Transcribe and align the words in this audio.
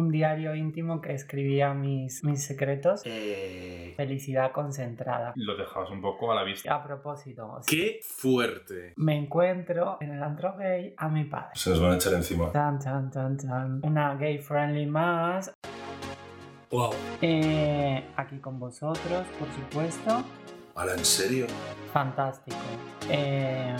un 0.00 0.10
diario 0.10 0.54
íntimo 0.54 1.00
que 1.00 1.12
escribía 1.14 1.72
mis, 1.74 2.24
mis 2.24 2.42
secretos. 2.44 3.02
Eh, 3.04 3.94
Felicidad 3.96 4.50
concentrada. 4.52 5.32
Lo 5.36 5.56
dejabas 5.56 5.90
un 5.90 6.00
poco 6.00 6.32
a 6.32 6.34
la 6.34 6.42
vista. 6.42 6.74
A 6.74 6.82
propósito, 6.82 7.60
¡Qué 7.66 8.00
fuerte! 8.02 8.94
me 8.96 9.16
encuentro 9.16 9.98
en 10.00 10.12
el 10.14 10.22
antro 10.22 10.56
gay 10.56 10.94
a 10.96 11.08
mi 11.08 11.24
padre. 11.24 11.50
Se 11.54 11.70
nos 11.70 11.80
van 11.80 11.92
a 11.92 11.94
echar 11.96 12.14
encima. 12.14 12.50
Chan, 12.52 12.78
chan, 12.78 13.10
chan, 13.10 13.36
chan. 13.38 13.80
Una 13.84 14.14
gay 14.16 14.38
friendly 14.38 14.86
más. 14.86 15.52
¡Wow! 16.70 16.90
Eh, 17.20 18.04
aquí 18.16 18.38
con 18.38 18.58
vosotros, 18.58 19.26
por 19.38 19.48
supuesto. 19.52 20.24
¿Ahora 20.80 20.94
en 20.94 21.04
serio? 21.04 21.46
Fantástico. 21.92 22.56
Eh, 23.10 23.76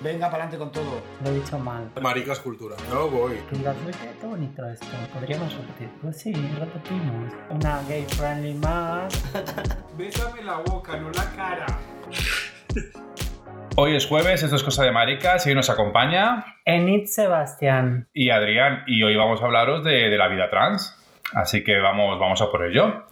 Venga, 0.00 0.30
para 0.30 0.44
adelante 0.44 0.58
con 0.58 0.72
todo. 0.72 1.00
lo 1.22 1.30
he 1.30 1.34
dicho 1.34 1.58
mal. 1.58 1.90
Maricas 2.00 2.40
cultura. 2.40 2.74
No 2.90 3.06
voy. 3.08 3.36
Que 3.50 3.56
digas, 3.56 3.76
"Uy, 3.86 3.92
qué, 3.92 4.10
qué 4.20 4.26
bonito 4.26 4.66
esto. 4.66 4.86
Podríamos 5.14 5.54
repetir. 5.54 5.88
Pues 6.02 6.16
sí, 6.18 6.32
repetimos. 6.58 7.32
Una 7.50 7.82
gay 7.88 8.04
friendly 8.08 8.54
más. 8.54 9.14
Bésame 9.96 10.42
la 10.42 10.56
boca, 10.56 10.96
no 10.96 11.10
la 11.10 11.24
cara. 11.36 11.66
Hoy 13.76 13.94
es 13.94 14.06
jueves, 14.06 14.42
esto 14.42 14.56
es 14.56 14.64
Cosa 14.64 14.82
de 14.82 14.90
Maricas 14.90 15.46
y 15.46 15.50
hoy 15.50 15.54
nos 15.54 15.70
acompaña 15.70 16.44
Enid 16.64 17.06
Sebastián. 17.06 18.08
y 18.12 18.30
Adrián 18.30 18.82
y 18.88 19.02
hoy 19.04 19.14
vamos 19.16 19.40
a 19.40 19.44
hablaros 19.46 19.84
de, 19.84 20.10
de 20.10 20.18
la 20.18 20.26
vida 20.26 20.50
trans. 20.50 20.96
Así 21.32 21.62
que 21.62 21.78
vamos, 21.78 22.18
vamos 22.18 22.42
a 22.42 22.50
por 22.50 22.64
ello. 22.66 23.04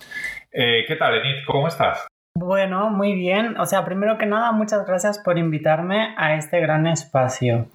Eh, 0.51 0.84
¿Qué 0.88 0.96
tal, 0.96 1.15
Enid? 1.15 1.45
¿Cómo 1.46 1.68
estás? 1.68 2.07
Bueno, 2.41 2.88
muy 2.91 3.15
bien. 3.16 3.59
O 3.59 3.66
sea, 3.66 3.84
primero 3.84 4.16
que 4.16 4.27
nada, 4.27 4.52
muchas 4.52 4.87
gracias 4.87 5.19
por 5.19 5.38
invitarme 5.38 6.15
a 6.16 6.34
este 6.34 6.60
gran 6.60 6.87
espacio. 6.87 7.66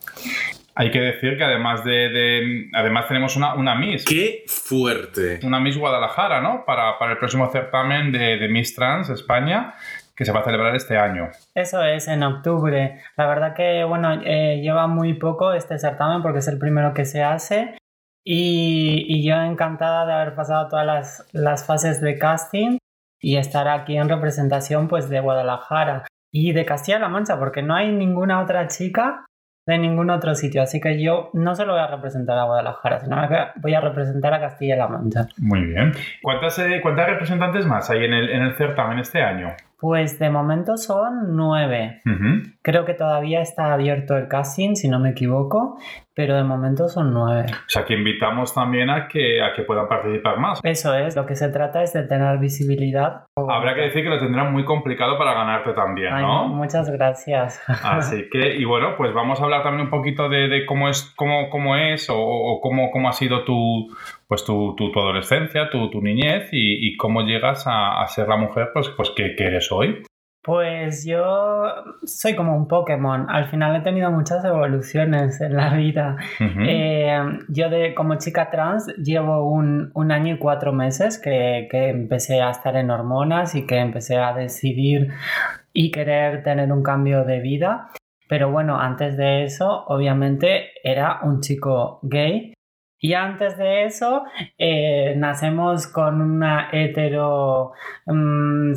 Hay 0.75 0.89
que 0.89 1.01
decir 1.01 1.37
que 1.37 1.43
además 1.43 1.83
de, 1.83 1.91
de- 2.09 2.69
además 2.73 3.07
tenemos 3.07 3.35
una, 3.35 3.53
una 3.55 3.75
Miss, 3.75 4.05
¡Qué 4.05 4.43
fuerte! 4.47 5.39
una 5.43 5.59
Miss 5.59 5.77
Guadalajara, 5.77 6.41
¿no? 6.41 6.63
Para, 6.65 6.97
para 6.97 7.11
el 7.11 7.17
próximo 7.17 7.49
certamen 7.51 8.11
de, 8.11 8.37
de 8.37 8.47
Miss 8.47 8.73
Trans 8.73 9.09
España 9.09 9.73
que 10.15 10.25
se 10.25 10.31
va 10.31 10.39
a 10.39 10.43
celebrar 10.43 10.75
este 10.75 10.97
año. 10.97 11.29
Eso 11.55 11.83
es, 11.83 12.07
en 12.07 12.21
octubre. 12.23 12.99
La 13.17 13.27
verdad 13.27 13.53
que, 13.55 13.83
bueno, 13.83 14.13
eh, 14.23 14.61
lleva 14.61 14.87
muy 14.87 15.15
poco 15.15 15.53
este 15.53 15.77
certamen 15.79 16.21
porque 16.21 16.39
es 16.39 16.47
el 16.47 16.57
primero 16.59 16.93
que 16.93 17.03
se 17.05 17.21
hace. 17.23 17.75
Y, 18.25 19.05
y 19.09 19.27
yo 19.27 19.35
encantada 19.41 20.05
de 20.05 20.13
haber 20.13 20.35
pasado 20.35 20.69
todas 20.69 20.85
las, 20.85 21.27
las 21.33 21.65
fases 21.65 21.99
de 21.99 22.17
casting 22.17 22.77
y 23.23 23.37
estar 23.37 23.69
aquí 23.69 23.97
en 23.97 24.09
representación 24.09 24.89
pues 24.89 25.09
de 25.09 25.21
Guadalajara 25.21 26.03
y 26.31 26.51
de 26.51 26.65
Castilla-La 26.65 27.07
Mancha, 27.07 27.39
porque 27.39 27.63
no 27.63 27.73
hay 27.73 27.91
ninguna 27.91 28.41
otra 28.41 28.67
chica 28.67 29.25
de 29.65 29.77
ningún 29.77 30.09
otro 30.09 30.35
sitio. 30.35 30.61
Así 30.61 30.81
que 30.81 31.01
yo 31.01 31.29
no 31.31 31.55
solo 31.55 31.71
voy 31.71 31.81
a 31.81 31.87
representar 31.87 32.37
a 32.37 32.43
Guadalajara, 32.43 32.99
sino 32.99 33.15
que 33.29 33.37
voy 33.61 33.73
a 33.73 33.79
representar 33.79 34.33
a 34.33 34.41
Castilla-La 34.41 34.89
Mancha. 34.89 35.27
Muy 35.37 35.61
bien. 35.63 35.93
¿Cuántas, 36.21 36.59
eh, 36.59 36.81
cuántas 36.81 37.07
representantes 37.07 37.65
más 37.65 37.89
hay 37.89 38.03
en 38.03 38.13
el, 38.13 38.29
en 38.29 38.41
el 38.41 38.57
certamen 38.57 38.99
este 38.99 39.23
año? 39.23 39.47
Pues 39.79 40.19
de 40.19 40.29
momento 40.29 40.75
son 40.75 41.35
nueve. 41.35 42.01
Creo 42.61 42.85
que 42.85 42.93
todavía 42.93 43.41
está 43.41 43.73
abierto 43.73 44.17
el 44.17 44.27
casting, 44.27 44.75
si 44.75 44.89
no 44.89 44.99
me 44.99 45.09
equivoco, 45.09 45.77
pero 46.15 46.35
de 46.35 46.43
momento 46.43 46.87
son 46.87 47.13
nueve. 47.13 47.45
O 47.49 47.69
sea, 47.69 47.85
que 47.85 47.95
invitamos 47.95 48.53
también 48.53 48.89
a 48.89 49.07
que, 49.07 49.41
a 49.41 49.53
que 49.53 49.63
puedan 49.63 49.87
participar 49.87 50.37
más. 50.39 50.59
Eso 50.63 50.93
es, 50.93 51.15
lo 51.15 51.25
que 51.25 51.35
se 51.35 51.49
trata 51.49 51.81
es 51.81 51.93
de 51.93 52.03
tener 52.03 52.37
visibilidad. 52.39 53.25
Habrá 53.35 53.73
que 53.73 53.81
decir 53.81 54.03
que 54.03 54.09
lo 54.09 54.19
tendrán 54.19 54.53
muy 54.53 54.63
complicado 54.63 55.17
para 55.17 55.33
ganarte 55.33 55.73
también, 55.73 56.13
Ay, 56.13 56.23
¿no? 56.23 56.47
muchas 56.49 56.89
gracias. 56.91 57.61
Así 57.83 58.29
que, 58.29 58.55
y 58.57 58.65
bueno, 58.65 58.95
pues 58.95 59.13
vamos 59.13 59.41
a 59.41 59.43
hablar 59.43 59.63
también 59.63 59.85
un 59.85 59.89
poquito 59.89 60.29
de, 60.29 60.47
de 60.47 60.65
cómo 60.65 60.89
es, 60.89 61.13
cómo, 61.15 61.49
cómo 61.49 61.75
es 61.75 62.09
o, 62.09 62.17
o 62.17 62.61
cómo, 62.61 62.91
cómo 62.91 63.09
ha 63.09 63.13
sido 63.13 63.43
tu, 63.43 63.87
pues 64.27 64.45
tu, 64.45 64.75
tu, 64.75 64.91
tu 64.91 64.99
adolescencia, 64.99 65.69
tu, 65.69 65.89
tu 65.89 66.01
niñez 66.01 66.49
y, 66.51 66.87
y 66.87 66.97
cómo 66.97 67.21
llegas 67.21 67.65
a, 67.67 68.01
a 68.01 68.07
ser 68.07 68.27
la 68.27 68.37
mujer 68.37 68.69
pues, 68.73 68.89
pues 68.89 69.11
que, 69.11 69.35
que 69.35 69.45
eres 69.45 69.71
hoy. 69.71 70.03
Pues 70.43 71.05
yo 71.05 71.23
soy 72.03 72.35
como 72.35 72.57
un 72.57 72.67
Pokémon. 72.67 73.27
Al 73.29 73.47
final 73.49 73.77
he 73.77 73.79
tenido 73.81 74.11
muchas 74.11 74.43
evoluciones 74.43 75.39
en 75.39 75.55
la 75.55 75.73
vida. 75.73 76.17
Eh, 76.39 77.17
yo 77.47 77.69
de, 77.69 77.93
como 77.95 78.15
chica 78.15 78.49
trans 78.49 78.87
llevo 78.97 79.49
un, 79.49 79.91
un 79.93 80.11
año 80.11 80.35
y 80.35 80.37
cuatro 80.37 80.73
meses 80.73 81.17
que, 81.17 81.69
que 81.71 81.89
empecé 81.89 82.41
a 82.41 82.51
estar 82.51 82.75
en 82.75 82.91
hormonas 82.91 83.55
y 83.55 83.65
que 83.65 83.77
empecé 83.77 84.17
a 84.17 84.33
decidir 84.33 85.13
y 85.71 85.91
querer 85.91 86.43
tener 86.43 86.71
un 86.73 86.83
cambio 86.83 87.23
de 87.23 87.39
vida. 87.39 87.87
Pero 88.27 88.51
bueno, 88.51 88.79
antes 88.79 89.15
de 89.15 89.43
eso, 89.43 89.85
obviamente, 89.87 90.71
era 90.83 91.19
un 91.23 91.39
chico 91.39 91.99
gay. 92.03 92.52
Y 93.03 93.15
antes 93.15 93.57
de 93.57 93.83
eso, 93.83 94.23
eh, 94.57 95.13
nacemos 95.17 95.87
con 95.87 96.21
una 96.21 96.69
hetero 96.71 97.73
mm, 98.05 98.75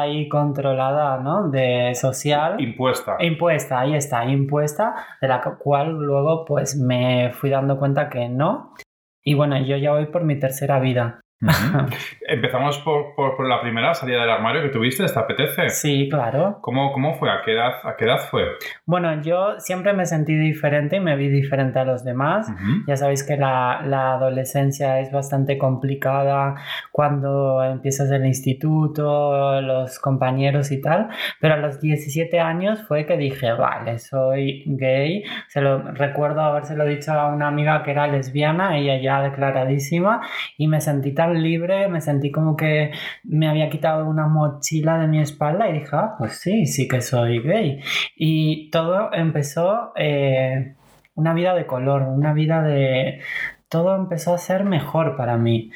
ahí 0.00 0.28
controlada, 0.28 1.18
¿no? 1.18 1.48
De 1.48 1.94
social. 1.94 2.60
Impuesta. 2.60 3.14
Impuesta, 3.20 3.78
ahí 3.78 3.94
está, 3.94 4.24
impuesta, 4.24 4.96
de 5.20 5.28
la 5.28 5.40
cual 5.40 5.92
luego 5.92 6.44
pues 6.44 6.76
me 6.76 7.30
fui 7.32 7.48
dando 7.50 7.78
cuenta 7.78 8.10
que 8.10 8.28
no. 8.28 8.74
Y 9.22 9.34
bueno, 9.34 9.56
yo 9.64 9.76
ya 9.76 9.92
voy 9.92 10.06
por 10.06 10.24
mi 10.24 10.40
tercera 10.40 10.80
vida. 10.80 11.20
Empezamos 12.28 12.78
por, 12.78 13.14
por, 13.14 13.36
por 13.36 13.48
la 13.48 13.60
primera 13.60 13.94
salida 13.94 14.20
del 14.20 14.30
armario 14.30 14.62
que 14.62 14.68
tuviste, 14.68 15.04
¿te 15.04 15.18
apetece? 15.18 15.68
Sí, 15.70 16.08
claro. 16.08 16.58
¿Cómo, 16.60 16.92
¿Cómo 16.92 17.14
fue? 17.14 17.30
¿A 17.30 17.42
qué, 17.44 17.52
edad, 17.52 17.74
¿A 17.84 17.96
qué 17.96 18.04
edad 18.04 18.20
fue? 18.30 18.44
Bueno, 18.86 19.20
yo 19.22 19.58
siempre 19.58 19.92
me 19.92 20.06
sentí 20.06 20.34
diferente 20.34 20.96
y 20.96 21.00
me 21.00 21.16
vi 21.16 21.28
diferente 21.28 21.78
a 21.78 21.84
los 21.84 22.04
demás. 22.04 22.48
Ujú. 22.48 22.84
Ya 22.86 22.96
sabéis 22.96 23.24
que 23.24 23.36
la, 23.36 23.82
la 23.84 24.12
adolescencia 24.12 25.00
es 25.00 25.10
bastante 25.10 25.58
complicada 25.58 26.54
cuando 26.90 27.62
empiezas 27.64 28.10
el 28.10 28.24
instituto, 28.26 29.60
los 29.60 29.98
compañeros 29.98 30.70
y 30.70 30.80
tal, 30.80 31.08
pero 31.40 31.54
a 31.54 31.56
los 31.56 31.80
17 31.80 32.38
años 32.40 32.82
fue 32.86 33.06
que 33.06 33.16
dije, 33.16 33.52
vale, 33.52 33.98
soy 33.98 34.62
gay. 34.66 35.24
Se 35.48 35.60
lo 35.60 35.82
recuerdo 35.92 36.40
habérselo 36.40 36.84
dicho 36.84 37.12
a 37.12 37.28
una 37.28 37.48
amiga 37.48 37.82
que 37.82 37.90
era 37.90 38.06
lesbiana, 38.06 38.76
ella 38.76 39.00
ya 39.00 39.22
declaradísima, 39.22 40.20
y 40.56 40.68
me 40.68 40.80
sentí 40.80 41.12
tan 41.12 41.31
libre, 41.32 41.88
me 41.88 42.00
sentí 42.00 42.30
como 42.30 42.56
que 42.56 42.90
me 43.24 43.48
había 43.48 43.68
quitado 43.70 44.06
una 44.06 44.26
mochila 44.26 44.98
de 44.98 45.06
mi 45.08 45.20
espalda 45.20 45.68
y 45.68 45.74
dije, 45.74 45.88
ah, 45.92 46.14
pues 46.18 46.38
sí, 46.38 46.66
sí 46.66 46.86
que 46.88 47.00
soy 47.00 47.40
gay. 47.40 47.80
Y 48.16 48.70
todo 48.70 49.12
empezó... 49.12 49.92
eh, 49.96 50.74
una 51.14 51.34
vida 51.34 51.54
de 51.54 51.66
color, 51.66 52.02
una 52.04 52.32
vida 52.32 52.62
de... 52.62 53.20
Todo 53.68 53.94
empezó 53.96 54.32
a 54.32 54.38
ser 54.38 54.64
mejor 54.64 55.14
para 55.14 55.36
mí. 55.36 55.70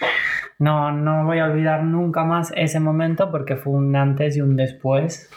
No, 0.58 0.90
no 0.92 1.26
voy 1.26 1.40
a 1.40 1.44
olvidar 1.44 1.82
nunca 1.84 2.24
más 2.24 2.54
ese 2.56 2.80
momento 2.80 3.30
porque 3.30 3.56
fue 3.56 3.74
un 3.74 3.94
antes 3.96 4.34
y 4.38 4.40
un 4.40 4.56
después 4.56 5.30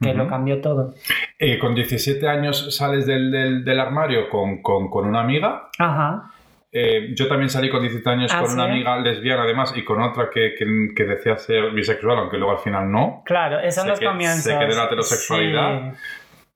que 0.00 0.14
lo 0.14 0.24
Ujú. 0.24 0.30
cambió 0.30 0.60
todo. 0.60 0.94
Eh, 1.38 1.60
con 1.60 1.76
17 1.76 2.28
años 2.28 2.74
sales 2.76 3.06
del, 3.06 3.30
del, 3.30 3.64
del 3.64 3.78
armario 3.78 4.28
con, 4.30 4.62
con, 4.62 4.90
con 4.90 5.06
una 5.06 5.20
amiga. 5.20 5.68
Ajá. 5.78 6.32
Eh, 6.72 7.14
yo 7.16 7.26
también 7.26 7.50
salí 7.50 7.68
con 7.68 7.80
17 7.80 8.08
años 8.10 8.30
¿Ah, 8.32 8.42
con 8.42 8.52
una 8.52 8.66
sí? 8.66 8.70
amiga 8.70 8.96
lesbiana 9.00 9.42
además 9.42 9.72
y 9.74 9.82
con 9.84 10.00
otra 10.00 10.30
que, 10.32 10.54
que, 10.56 10.64
que 10.94 11.04
decía 11.04 11.36
ser 11.36 11.72
bisexual, 11.72 12.18
aunque 12.18 12.36
luego 12.36 12.52
al 12.52 12.60
final 12.60 12.90
no. 12.90 13.22
Claro, 13.26 13.58
esos 13.58 13.74
son 13.84 13.96
Se 13.96 14.02
los 14.04 14.12
comienzos. 14.12 14.42
se 14.44 14.56
quedó 14.58 14.76
la 14.76 14.84
heterosexualidad. 14.84 15.92
Sí. 15.94 15.98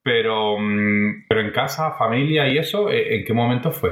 Pero, 0.05 0.59
mm, 0.59 1.25
pero 1.27 1.41
en 1.41 1.51
casa, 1.51 1.93
familia 1.93 2.47
y 2.47 2.59
eso, 2.59 2.91
eh, 2.91 3.17
¿en 3.17 3.25
qué 3.25 3.33
momento 3.33 3.73
fue? 3.73 3.91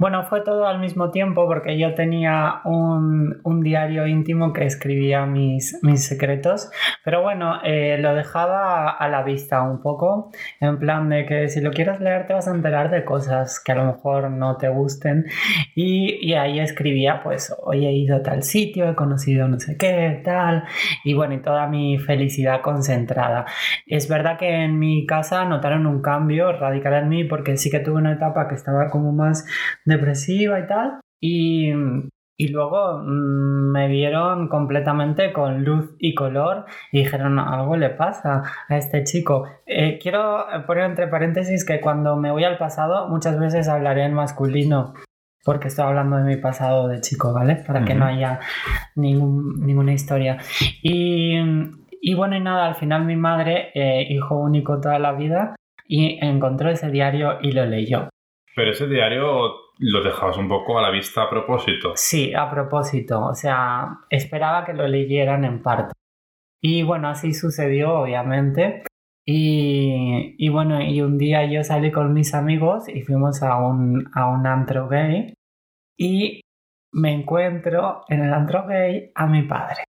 Bueno, 0.00 0.24
fue 0.24 0.40
todo 0.40 0.66
al 0.66 0.80
mismo 0.80 1.12
tiempo 1.12 1.46
porque 1.46 1.78
yo 1.78 1.94
tenía 1.94 2.60
un, 2.64 3.40
un 3.44 3.60
diario 3.60 4.08
íntimo 4.08 4.52
que 4.52 4.64
escribía 4.64 5.24
mis, 5.26 5.78
mis 5.82 6.04
secretos, 6.04 6.72
pero 7.04 7.22
bueno, 7.22 7.60
eh, 7.62 7.98
lo 8.00 8.16
dejaba 8.16 8.90
a 8.90 9.08
la 9.08 9.22
vista 9.22 9.62
un 9.62 9.80
poco, 9.80 10.32
en 10.60 10.80
plan 10.80 11.08
de 11.08 11.24
que 11.24 11.48
si 11.48 11.60
lo 11.60 11.70
quieres 11.70 12.00
leer 12.00 12.26
te 12.26 12.32
vas 12.32 12.48
a 12.48 12.50
enterar 12.50 12.90
de 12.90 13.04
cosas 13.04 13.62
que 13.64 13.70
a 13.70 13.76
lo 13.76 13.84
mejor 13.84 14.32
no 14.32 14.56
te 14.56 14.68
gusten 14.68 15.26
y, 15.76 16.16
y 16.20 16.34
ahí 16.34 16.58
escribía 16.58 17.22
pues 17.22 17.54
hoy 17.62 17.86
he 17.86 17.92
ido 17.92 18.16
a 18.16 18.22
tal 18.22 18.42
sitio, 18.42 18.90
he 18.90 18.96
conocido 18.96 19.46
no 19.46 19.60
sé 19.60 19.76
qué, 19.76 20.20
tal, 20.24 20.64
y 21.04 21.14
bueno, 21.14 21.34
y 21.34 21.38
toda 21.40 21.68
mi 21.68 21.98
felicidad 21.98 22.62
concentrada. 22.62 23.44
Es 23.86 24.08
verdad 24.08 24.38
que 24.38 24.64
en 24.64 24.80
mi 24.80 25.06
casa 25.06 25.43
notaron 25.44 25.86
un 25.86 26.00
cambio 26.02 26.52
radical 26.52 26.94
en 26.94 27.08
mí 27.08 27.24
porque 27.24 27.56
sí 27.56 27.70
que 27.70 27.80
tuve 27.80 27.96
una 27.96 28.12
etapa 28.12 28.48
que 28.48 28.54
estaba 28.54 28.88
como 28.90 29.12
más 29.12 29.46
depresiva 29.84 30.58
y 30.60 30.66
tal. 30.66 31.00
Y, 31.20 31.70
y 32.36 32.48
luego 32.48 32.98
mm, 32.98 33.72
me 33.72 33.88
vieron 33.88 34.48
completamente 34.48 35.32
con 35.32 35.64
luz 35.64 35.94
y 35.98 36.14
color 36.14 36.66
y 36.92 36.98
dijeron, 37.04 37.38
algo 37.38 37.76
le 37.76 37.90
pasa 37.90 38.42
a 38.68 38.76
este 38.76 39.04
chico. 39.04 39.46
Eh, 39.66 39.98
quiero 40.02 40.44
poner 40.66 40.84
entre 40.84 41.06
paréntesis 41.08 41.64
que 41.64 41.80
cuando 41.80 42.16
me 42.16 42.30
voy 42.30 42.44
al 42.44 42.58
pasado 42.58 43.08
muchas 43.08 43.38
veces 43.38 43.68
hablaré 43.68 44.04
en 44.04 44.14
masculino. 44.14 44.94
Porque 45.46 45.68
estoy 45.68 45.84
hablando 45.84 46.16
de 46.16 46.24
mi 46.24 46.36
pasado 46.38 46.88
de 46.88 47.02
chico, 47.02 47.34
¿vale? 47.34 47.56
Para 47.66 47.84
que 47.84 47.92
Ujú. 47.92 48.00
no 48.00 48.06
haya 48.06 48.40
ningún- 48.96 49.60
ninguna 49.60 49.92
historia. 49.92 50.38
Y, 50.82 51.36
y 52.06 52.12
bueno, 52.12 52.36
y 52.36 52.40
nada, 52.40 52.66
al 52.66 52.74
final 52.74 53.06
mi 53.06 53.16
madre, 53.16 53.70
eh, 53.74 54.06
hijo 54.10 54.36
único 54.36 54.78
toda 54.78 54.98
la 54.98 55.12
vida, 55.12 55.56
y 55.88 56.18
encontró 56.22 56.68
ese 56.68 56.90
diario 56.90 57.38
y 57.40 57.52
lo 57.52 57.64
leyó. 57.64 58.10
Pero 58.54 58.72
ese 58.72 58.86
diario 58.86 59.54
lo 59.78 60.02
dejabas 60.02 60.36
un 60.36 60.46
poco 60.46 60.78
a 60.78 60.82
la 60.82 60.90
vista 60.90 61.22
a 61.22 61.30
propósito. 61.30 61.92
Sí, 61.96 62.34
a 62.34 62.50
propósito, 62.50 63.24
o 63.24 63.34
sea, 63.34 64.00
esperaba 64.10 64.66
que 64.66 64.74
lo 64.74 64.86
leyeran 64.86 65.46
en 65.46 65.62
parte. 65.62 65.94
Y 66.60 66.82
bueno, 66.82 67.08
así 67.08 67.32
sucedió, 67.32 68.00
obviamente. 68.00 68.82
Y, 69.24 70.34
y 70.36 70.48
bueno, 70.50 70.82
y 70.82 71.00
un 71.00 71.16
día 71.16 71.50
yo 71.50 71.64
salí 71.64 71.90
con 71.90 72.12
mis 72.12 72.34
amigos 72.34 72.86
y 72.86 73.00
fuimos 73.00 73.42
a 73.42 73.56
un, 73.56 74.10
a 74.14 74.28
un 74.28 74.46
antro 74.46 74.88
gay 74.88 75.32
y 75.96 76.42
me 76.92 77.14
encuentro 77.14 78.04
en 78.10 78.24
el 78.24 78.34
antro 78.34 78.66
gay 78.66 79.10
a 79.14 79.26
mi 79.26 79.44
padre. 79.44 79.84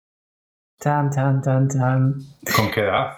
Chan, 0.81 1.11
chan, 1.11 1.43
chan, 1.43 1.69
chan. 1.69 2.15
¿Con 2.57 2.71
qué 2.71 2.81
edad? 2.81 3.13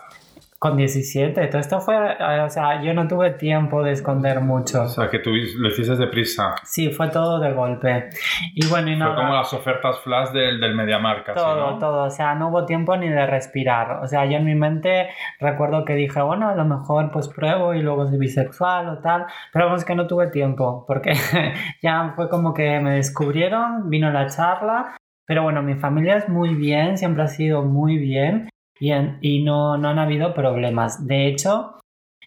Con 0.59 0.77
17. 0.77 1.49
Todo 1.49 1.61
esto 1.61 1.81
fue, 1.81 1.97
eh, 1.97 2.41
o 2.41 2.49
sea, 2.49 2.81
yo 2.83 2.95
no 2.95 3.09
tuve 3.09 3.33
tiempo 3.33 3.83
de 3.83 3.91
esconder 3.93 4.41
mucho. 4.41 4.83
O 4.83 4.89
sea, 4.89 5.09
que 5.11 5.19
tú 5.19 5.31
lo 5.31 5.69
hiciste 5.69 5.97
deprisa. 5.97 6.55
Sí, 6.63 6.91
fue 6.91 7.09
todo 7.09 7.41
de 7.41 7.53
golpe. 7.53 8.11
Y 8.55 8.69
bueno, 8.69 8.89
y 8.89 8.97
Fue 8.97 9.01
nada. 9.01 9.17
como 9.17 9.35
las 9.35 9.53
ofertas 9.53 9.99
flash 10.01 10.29
del, 10.31 10.61
del 10.61 10.77
Mediamar 10.77 11.25
casi, 11.25 11.37
Todo, 11.41 11.73
¿no? 11.73 11.79
todo, 11.79 12.05
o 12.05 12.11
sea, 12.11 12.37
no 12.37 12.49
hubo 12.51 12.65
tiempo 12.65 12.97
ni 12.97 13.09
de 13.09 13.27
respirar. 13.27 14.05
O 14.05 14.07
sea, 14.07 14.25
yo 14.25 14.37
en 14.37 14.45
mi 14.45 14.55
mente 14.55 15.09
recuerdo 15.41 15.85
que 15.85 15.95
dije, 15.95 16.23
bueno, 16.23 16.49
a 16.49 16.55
lo 16.55 16.65
mejor 16.65 17.11
pues 17.11 17.29
pruebo 17.29 17.75
y 17.75 17.83
luego 17.83 18.07
soy 18.09 18.19
bisexual 18.19 18.89
o 18.89 18.99
tal, 18.99 19.27
pero 19.53 19.67
vamos 19.67 19.85
que 19.85 19.97
no 19.97 20.07
tuve 20.07 20.29
tiempo, 20.29 20.85
porque 20.87 21.13
ya 21.83 22.13
fue 22.15 22.29
como 22.29 22.55
que 22.55 22.79
me 22.79 22.93
descubrieron, 22.93 23.91
vino 23.91 24.13
la 24.13 24.27
charla, 24.29 24.95
pero 25.27 25.43
bueno, 25.43 25.63
mi 25.63 25.75
familia 25.75 26.17
es 26.17 26.29
muy 26.29 26.55
bien, 26.55 26.99
siempre 26.99 27.23
ha 27.23 27.29
sido 27.29 27.63
muy 27.63 27.97
bien 27.99 28.49
y, 28.81 29.43
no, 29.45 29.77
no 29.79 29.89
han 29.89 29.99
habido 29.99 30.35
problemas. 30.35 31.07
De 31.07 31.27
hecho, 31.29 31.79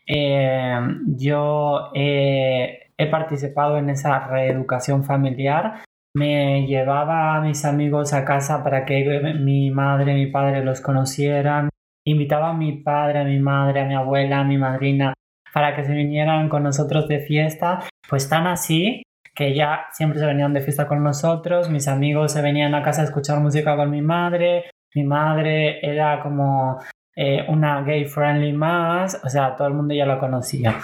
eh, 0.08 0.80
yo 1.18 1.92
he- 1.94 2.92
he 2.98 3.08
participado 3.08 3.78
en 3.78 3.90
esa 3.90 4.28
reeducación 4.28 5.04
familiar 5.04 5.84
me 6.16 6.66
llevaba 6.66 7.36
a 7.36 7.42
mis 7.42 7.66
amigos 7.66 8.14
a 8.14 8.24
casa 8.24 8.64
para 8.64 8.86
que 8.86 9.04
mi 9.38 9.70
madre, 9.70 10.14
mi 10.14 10.28
padre 10.28 10.64
los 10.64 10.80
conocieran. 10.80 11.68
Invitaba 12.06 12.52
a 12.52 12.54
mi 12.54 12.72
padre, 12.84 13.20
a 13.20 13.24
mi 13.26 13.38
madre, 13.40 13.82
a 13.82 13.86
mi 13.86 13.96
abuela, 13.96 14.40
a 14.40 14.44
mi 14.46 14.58
madrina 14.58 15.14
para 15.54 15.76
que 15.76 15.84
se 15.84 15.94
vinieran 15.94 16.48
con 16.48 16.64
nosotros 16.64 17.10
de 17.10 17.20
fiesta. 17.20 17.82
Pues 18.10 18.30
tan 18.30 18.48
así 18.48 19.04
que 19.36 19.54
ya 19.54 19.88
siempre 19.92 20.20
se 20.20 20.26
venían 20.26 20.54
de 20.54 20.62
fiesta 20.62 20.88
con 20.88 21.04
nosotros. 21.04 21.70
Mis 21.70 21.88
amigos 21.88 22.32
se 22.32 22.42
venían 22.42 22.74
a 22.74 22.82
casa 22.82 23.02
a 23.02 23.06
escuchar 23.06 23.40
música 23.40 23.76
con 23.76 23.92
mi 23.92 24.02
madre. 24.02 24.72
Mi 24.96 25.04
madre 25.04 25.86
era 25.86 26.22
como 26.22 26.80
eh, 27.16 27.46
una 27.50 27.82
gay 27.84 28.06
friendly 28.06 28.54
más. 28.54 29.22
O 29.24 29.30
sea, 29.30 29.56
todo 29.56 29.68
el 29.68 29.74
mundo 29.74 29.94
ya 29.94 30.06
lo 30.06 30.18
conocía. 30.20 30.80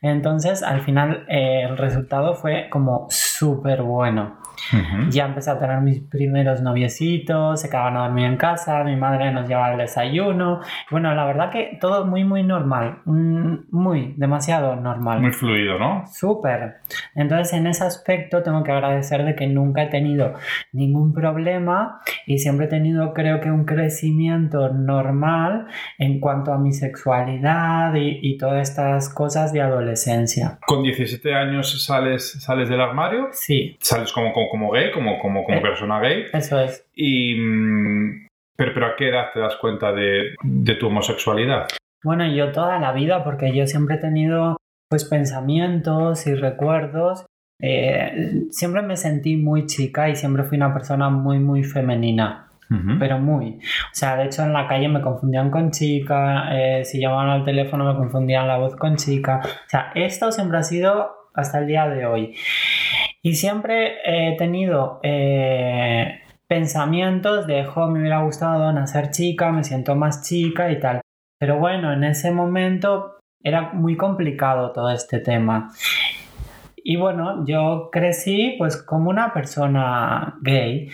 Entonces, 0.00 0.62
al 0.62 0.82
final, 0.82 1.26
eh, 1.28 1.66
el 1.68 1.76
resultado 1.76 2.34
fue 2.34 2.68
como 2.70 3.06
súper 3.10 3.82
bueno. 3.82 4.38
Ujú. 4.72 5.10
Ya 5.10 5.26
empecé 5.26 5.50
a 5.50 5.58
tener 5.58 5.80
mis 5.80 6.00
primeros 6.00 6.60
noviecitos, 6.60 7.60
se 7.60 7.68
quedaban 7.68 7.96
a 7.96 8.04
dormir 8.06 8.26
en 8.26 8.36
casa, 8.36 8.82
mi 8.84 8.96
madre 8.96 9.30
nos 9.32 9.48
llevaba 9.48 9.72
el 9.72 9.78
desayuno. 9.78 10.60
Bueno, 10.90 11.14
la 11.14 11.24
verdad 11.24 11.50
que 11.50 11.78
todo 11.80 12.06
muy, 12.06 12.24
muy 12.24 12.42
normal, 12.42 12.98
muy, 13.04 14.14
demasiado 14.16 14.76
normal. 14.76 15.20
Muy 15.20 15.32
fluido, 15.32 15.78
¿no? 15.78 16.04
Súper. 16.06 16.76
Entonces, 17.14 17.52
en 17.52 17.66
ese 17.66 17.84
aspecto 17.84 18.42
tengo 18.42 18.62
que 18.62 18.72
agradecer 18.72 19.24
de 19.24 19.34
que 19.34 19.46
nunca 19.46 19.84
he 19.84 19.86
tenido 19.86 20.34
ningún 20.72 21.12
problema 21.12 22.00
y 22.26 22.38
siempre 22.38 22.66
he 22.66 22.68
tenido, 22.68 23.12
creo 23.14 23.40
que, 23.40 23.50
un 23.50 23.64
crecimiento 23.64 24.72
normal 24.72 25.66
en 25.98 26.20
cuanto 26.20 26.52
a 26.52 26.58
mi 26.58 26.72
sexualidad 26.72 27.94
y, 27.94 28.18
y 28.22 28.36
todas 28.38 28.68
estas 28.68 29.08
cosas 29.08 29.52
de 29.52 29.60
adolescencia. 29.62 30.58
Con 30.66 30.82
17 30.82 31.34
años 31.34 31.84
sales, 31.84 32.42
sales 32.42 32.68
del 32.68 32.80
armario, 32.80 33.26
Sí, 33.32 33.76
sales 33.80 34.12
como, 34.12 34.32
como, 34.48 34.66
como 34.66 34.70
gay, 34.72 34.90
como, 34.92 35.18
como, 35.18 35.44
como 35.44 35.58
Eh. 35.58 35.60
persona 35.62 36.00
gay. 36.00 36.24
eso 36.32 36.60
es. 36.60 36.86
Y, 36.94 37.34
mm, 37.38 38.26
pero, 38.56 38.72
pero 38.74 38.86
¿a 38.86 38.96
qué 38.96 39.08
edad 39.10 39.26
te 39.32 39.40
das 39.40 39.56
cuenta 39.56 39.92
de, 39.92 40.34
de 40.42 40.74
tu 40.76 40.86
homosexualidad? 40.88 41.66
Bueno, 42.04 42.26
yo 42.26 42.52
toda 42.52 42.78
la 42.78 42.92
vida, 42.92 43.24
porque 43.24 43.54
yo 43.54 43.66
siempre 43.66 43.96
he 43.96 43.98
tenido 43.98 44.56
pues 44.88 45.04
pensamientos 45.04 46.26
y 46.26 46.34
recuerdos. 46.34 47.26
eh, 47.60 48.44
siempre 48.50 48.82
me 48.82 48.96
sentí 48.96 49.36
muy 49.36 49.66
chica 49.66 50.08
y 50.10 50.14
siempre 50.16 50.44
fui 50.44 50.56
una 50.58 50.72
persona 50.74 51.08
muy, 51.08 51.38
muy 51.38 51.64
femenina, 51.64 52.48
Ujú. 52.70 52.98
pero 52.98 53.18
muy. 53.18 53.56
O 53.56 53.94
sea, 53.94 54.16
de 54.16 54.26
hecho 54.26 54.42
en 54.44 54.52
la 54.52 54.68
calle 54.68 54.88
me 54.88 55.00
confundían 55.00 55.50
con 55.50 55.70
chica, 55.70 56.48
eh, 56.54 56.84
si 56.84 57.00
llamaban 57.00 57.30
al 57.30 57.44
teléfono 57.44 57.84
me 57.90 57.96
confundían 57.98 58.46
la 58.46 58.58
voz 58.58 58.76
con 58.76 58.96
chica. 58.96 59.40
O 59.42 59.68
sea, 59.68 59.90
esto 59.94 60.30
siempre 60.32 60.58
ha 60.58 60.62
sido 60.62 61.10
hasta 61.34 61.58
el 61.58 61.66
día 61.66 61.88
de 61.88 62.04
hoy. 62.06 62.34
Y 63.26 63.34
siempre 63.34 63.96
he 64.04 64.36
tenido 64.36 65.00
eh, 65.02 66.20
pensamientos 66.46 67.48
de, 67.48 67.64
jo, 67.64 67.88
me 67.88 67.98
hubiera 67.98 68.22
gustado 68.22 68.72
nacer 68.72 69.10
chica, 69.10 69.50
me 69.50 69.64
siento 69.64 69.96
más 69.96 70.22
chica 70.22 70.70
y 70.70 70.78
tal. 70.78 71.00
Pero 71.36 71.58
bueno, 71.58 71.92
en 71.92 72.04
ese 72.04 72.30
momento 72.30 73.16
era 73.42 73.72
muy 73.72 73.96
complicado 73.96 74.70
todo 74.70 74.90
este 74.90 75.18
tema. 75.18 75.72
Y 76.76 76.94
bueno, 76.94 77.44
yo 77.44 77.88
crecí 77.90 78.54
pues 78.58 78.76
como 78.80 79.10
una 79.10 79.34
persona 79.34 80.38
gay, 80.42 80.88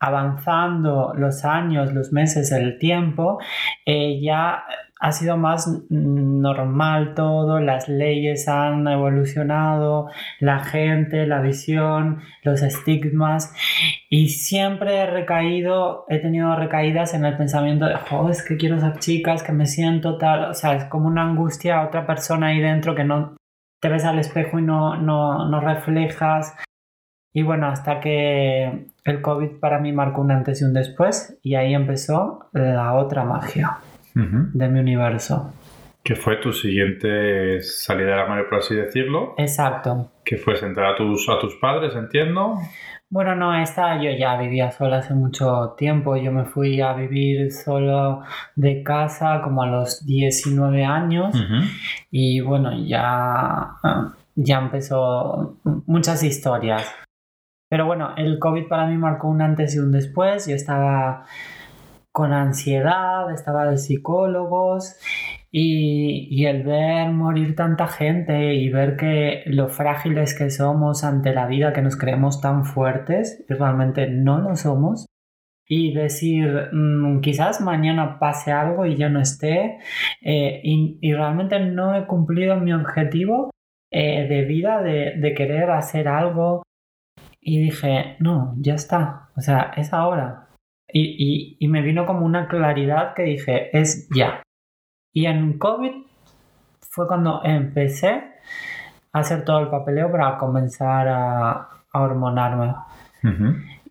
avanzando 0.00 1.12
los 1.14 1.44
años, 1.44 1.92
los 1.92 2.12
meses, 2.12 2.50
el 2.50 2.76
tiempo, 2.80 3.38
eh, 3.86 4.20
ya 4.20 4.64
ha 5.00 5.12
sido 5.12 5.36
más 5.36 5.68
normal 5.90 7.14
todo, 7.14 7.60
las 7.60 7.88
leyes 7.88 8.48
han 8.48 8.86
evolucionado, 8.88 10.08
la 10.40 10.58
gente, 10.60 11.26
la 11.26 11.40
visión, 11.40 12.20
los 12.42 12.62
estigmas 12.62 13.54
y 14.10 14.30
siempre 14.30 14.96
he 14.96 15.06
recaído, 15.06 16.04
he 16.08 16.18
tenido 16.18 16.54
recaídas 16.56 17.14
en 17.14 17.24
el 17.24 17.36
pensamiento 17.36 17.86
de, 17.86 17.94
oh, 18.10 18.28
es 18.28 18.42
que 18.42 18.56
quiero 18.56 18.80
ser 18.80 18.98
chica, 18.98 19.34
es 19.34 19.42
que 19.42 19.52
me 19.52 19.66
siento 19.66 20.18
tal, 20.18 20.50
o 20.50 20.54
sea, 20.54 20.74
es 20.74 20.84
como 20.84 21.06
una 21.06 21.22
angustia 21.22 21.78
a 21.78 21.86
otra 21.86 22.06
persona 22.06 22.48
ahí 22.48 22.60
dentro 22.60 22.94
que 22.94 23.04
no 23.04 23.36
te 23.80 23.88
ves 23.88 24.04
al 24.04 24.18
espejo 24.18 24.58
y 24.58 24.62
no, 24.62 24.96
no, 24.96 25.48
no 25.48 25.60
reflejas. 25.60 26.56
Y 27.32 27.42
bueno, 27.42 27.68
hasta 27.68 28.00
que 28.00 28.86
el 29.04 29.22
COVID 29.22 29.60
para 29.60 29.78
mí 29.78 29.92
marcó 29.92 30.22
un 30.22 30.32
antes 30.32 30.60
y 30.60 30.64
un 30.64 30.72
después 30.72 31.38
y 31.42 31.54
ahí 31.54 31.74
empezó 31.74 32.48
la 32.52 32.94
otra 32.94 33.22
magia 33.24 33.78
De 34.18 34.68
mi 34.68 34.80
universo. 34.80 35.52
Que 36.02 36.16
fue 36.16 36.36
tu 36.36 36.52
siguiente 36.52 37.60
salida 37.60 38.10
del 38.10 38.18
armario, 38.20 38.48
por 38.48 38.58
así 38.58 38.74
decirlo. 38.74 39.34
Exacto. 39.36 40.10
Que 40.24 40.36
fue 40.36 40.54
entrar 40.58 40.94
a 40.94 40.96
tus, 40.96 41.28
a 41.28 41.38
tus 41.38 41.54
padres, 41.56 41.94
entiendo. 41.94 42.56
Bueno, 43.10 43.34
no, 43.34 43.54
esta 43.54 44.02
yo 44.02 44.10
ya 44.10 44.36
vivía 44.36 44.70
sola 44.70 44.98
hace 44.98 45.14
mucho 45.14 45.74
tiempo. 45.78 46.16
Yo 46.16 46.30
me 46.30 46.44
fui 46.44 46.80
a 46.82 46.92
vivir 46.92 47.50
solo 47.52 48.22
de 48.54 48.82
casa 48.82 49.40
como 49.42 49.62
a 49.62 49.66
los 49.66 50.04
19 50.04 50.84
años 50.84 51.34
y 52.10 52.40
bueno, 52.40 52.70
ya, 52.86 53.76
ya 54.34 54.58
empezó 54.58 55.56
muchas 55.86 56.22
historias. 56.22 56.94
Pero 57.70 57.86
bueno, 57.86 58.14
el 58.16 58.38
COVID 58.38 58.68
para 58.68 58.86
mí 58.86 58.98
marcó 58.98 59.28
un 59.28 59.40
antes 59.40 59.74
y 59.74 59.78
un 59.78 59.90
después. 59.90 60.46
Yo 60.46 60.54
estaba 60.54 61.24
con 62.18 62.32
ansiedad, 62.32 63.32
estaba 63.32 63.66
de 63.70 63.78
psicólogos 63.78 64.96
y, 65.52 66.26
y 66.32 66.46
el 66.46 66.64
ver 66.64 67.10
morir 67.12 67.54
tanta 67.54 67.86
gente 67.86 68.54
y 68.54 68.68
ver 68.70 68.96
que 68.96 69.44
lo 69.46 69.68
frágiles 69.68 70.36
que 70.36 70.50
somos 70.50 71.04
ante 71.04 71.32
la 71.32 71.46
vida, 71.46 71.72
que 71.72 71.80
nos 71.80 71.96
creemos 71.96 72.40
tan 72.40 72.64
fuertes 72.64 73.44
y 73.48 73.54
realmente 73.54 74.08
no 74.10 74.40
lo 74.40 74.56
somos. 74.56 75.06
Y 75.68 75.94
decir, 75.94 76.70
"Mm, 76.72 77.20
quizás 77.20 77.60
mañana 77.60 78.18
pase 78.18 78.50
algo 78.50 78.84
y 78.84 78.96
yo 78.96 79.08
no 79.10 79.20
esté 79.20 79.78
eh, 80.22 80.60
y, 80.64 80.98
y 81.00 81.14
realmente 81.14 81.60
no 81.60 81.94
he 81.94 82.04
cumplido 82.06 82.56
mi 82.56 82.72
objetivo 82.72 83.50
eh, 83.92 84.26
de 84.28 84.44
vida, 84.44 84.82
de, 84.82 85.14
de 85.18 85.34
querer 85.34 85.70
hacer 85.70 86.08
algo. 86.08 86.62
Y 87.40 87.60
dije, 87.62 88.16
no, 88.18 88.56
ya 88.58 88.74
está, 88.74 89.30
o 89.36 89.40
sea, 89.40 89.72
es 89.76 89.92
ahora. 89.92 90.47
Y, 90.92 91.02
y- 91.18 91.56
y 91.60 91.68
me 91.68 91.82
vino 91.82 92.06
como 92.06 92.24
una 92.24 92.48
claridad 92.48 93.14
que 93.14 93.22
dije, 93.24 93.76
es 93.78 94.08
ya. 94.14 94.42
Y 95.12 95.26
en 95.26 95.58
COVID 95.58 95.92
fue 96.90 97.06
cuando 97.06 97.42
empecé 97.44 98.22
a 99.12 99.18
hacer 99.20 99.44
todo 99.44 99.60
el 99.60 99.68
papeleo 99.68 100.10
para 100.10 100.38
comenzar 100.38 101.08
a, 101.08 101.50
a 101.92 102.00
hormonarme. 102.00 102.74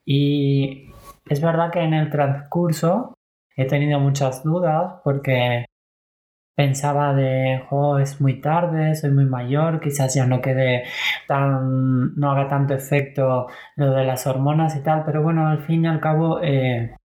Y 0.06 0.90
es 1.30 1.42
verdad 1.42 1.72
que 1.72 1.82
en 1.82 1.94
el 1.94 2.10
transcurso 2.10 3.14
he 3.56 3.66
tenido 3.66 4.00
muchas 4.00 4.44
dudas 4.44 4.96
porque 5.04 5.66
pensaba 6.58 7.14
de, 7.14 7.64
oh, 7.70 8.00
es 8.00 8.20
muy 8.20 8.42
tarde, 8.42 8.96
soy 8.96 9.12
muy 9.12 9.26
mayor, 9.26 9.80
quizás 9.80 10.16
ya 10.16 10.26
no 10.26 10.42
quede 10.42 10.86
tan, 11.28 12.16
no 12.16 12.32
haga 12.32 12.48
tanto 12.48 12.74
efecto 12.74 13.48
lo 13.76 13.92
de 13.92 14.04
las 14.04 14.26
hormonas 14.26 14.76
y 14.76 14.82
tal, 14.82 15.04
pero 15.06 15.22
bueno, 15.22 15.48
al 15.48 15.60
fin 15.60 15.86
y 15.86 15.88
al 15.88 16.00
cabo 16.00 16.42
eh, 16.42 16.96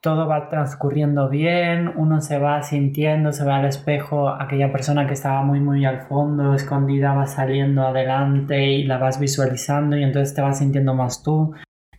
todo 0.00 0.26
va 0.26 0.48
transcurriendo 0.48 1.28
bien, 1.28 1.92
uno 1.96 2.22
se 2.22 2.38
va 2.38 2.62
sintiendo, 2.62 3.32
se 3.32 3.44
ve 3.44 3.52
al 3.52 3.66
espejo, 3.66 4.30
aquella 4.30 4.72
persona 4.72 5.06
que 5.06 5.12
estaba 5.12 5.42
muy 5.42 5.60
muy 5.60 5.84
al 5.84 6.00
fondo, 6.08 6.54
escondida, 6.54 7.12
va 7.14 7.26
saliendo 7.26 7.82
adelante 7.82 8.66
y 8.66 8.84
la 8.84 8.96
vas 8.96 9.20
visualizando 9.20 9.96
y 9.98 10.04
entonces 10.04 10.34
te 10.34 10.40
vas 10.40 10.58
sintiendo 10.58 10.94
más 10.94 11.22
tú. 11.22 11.54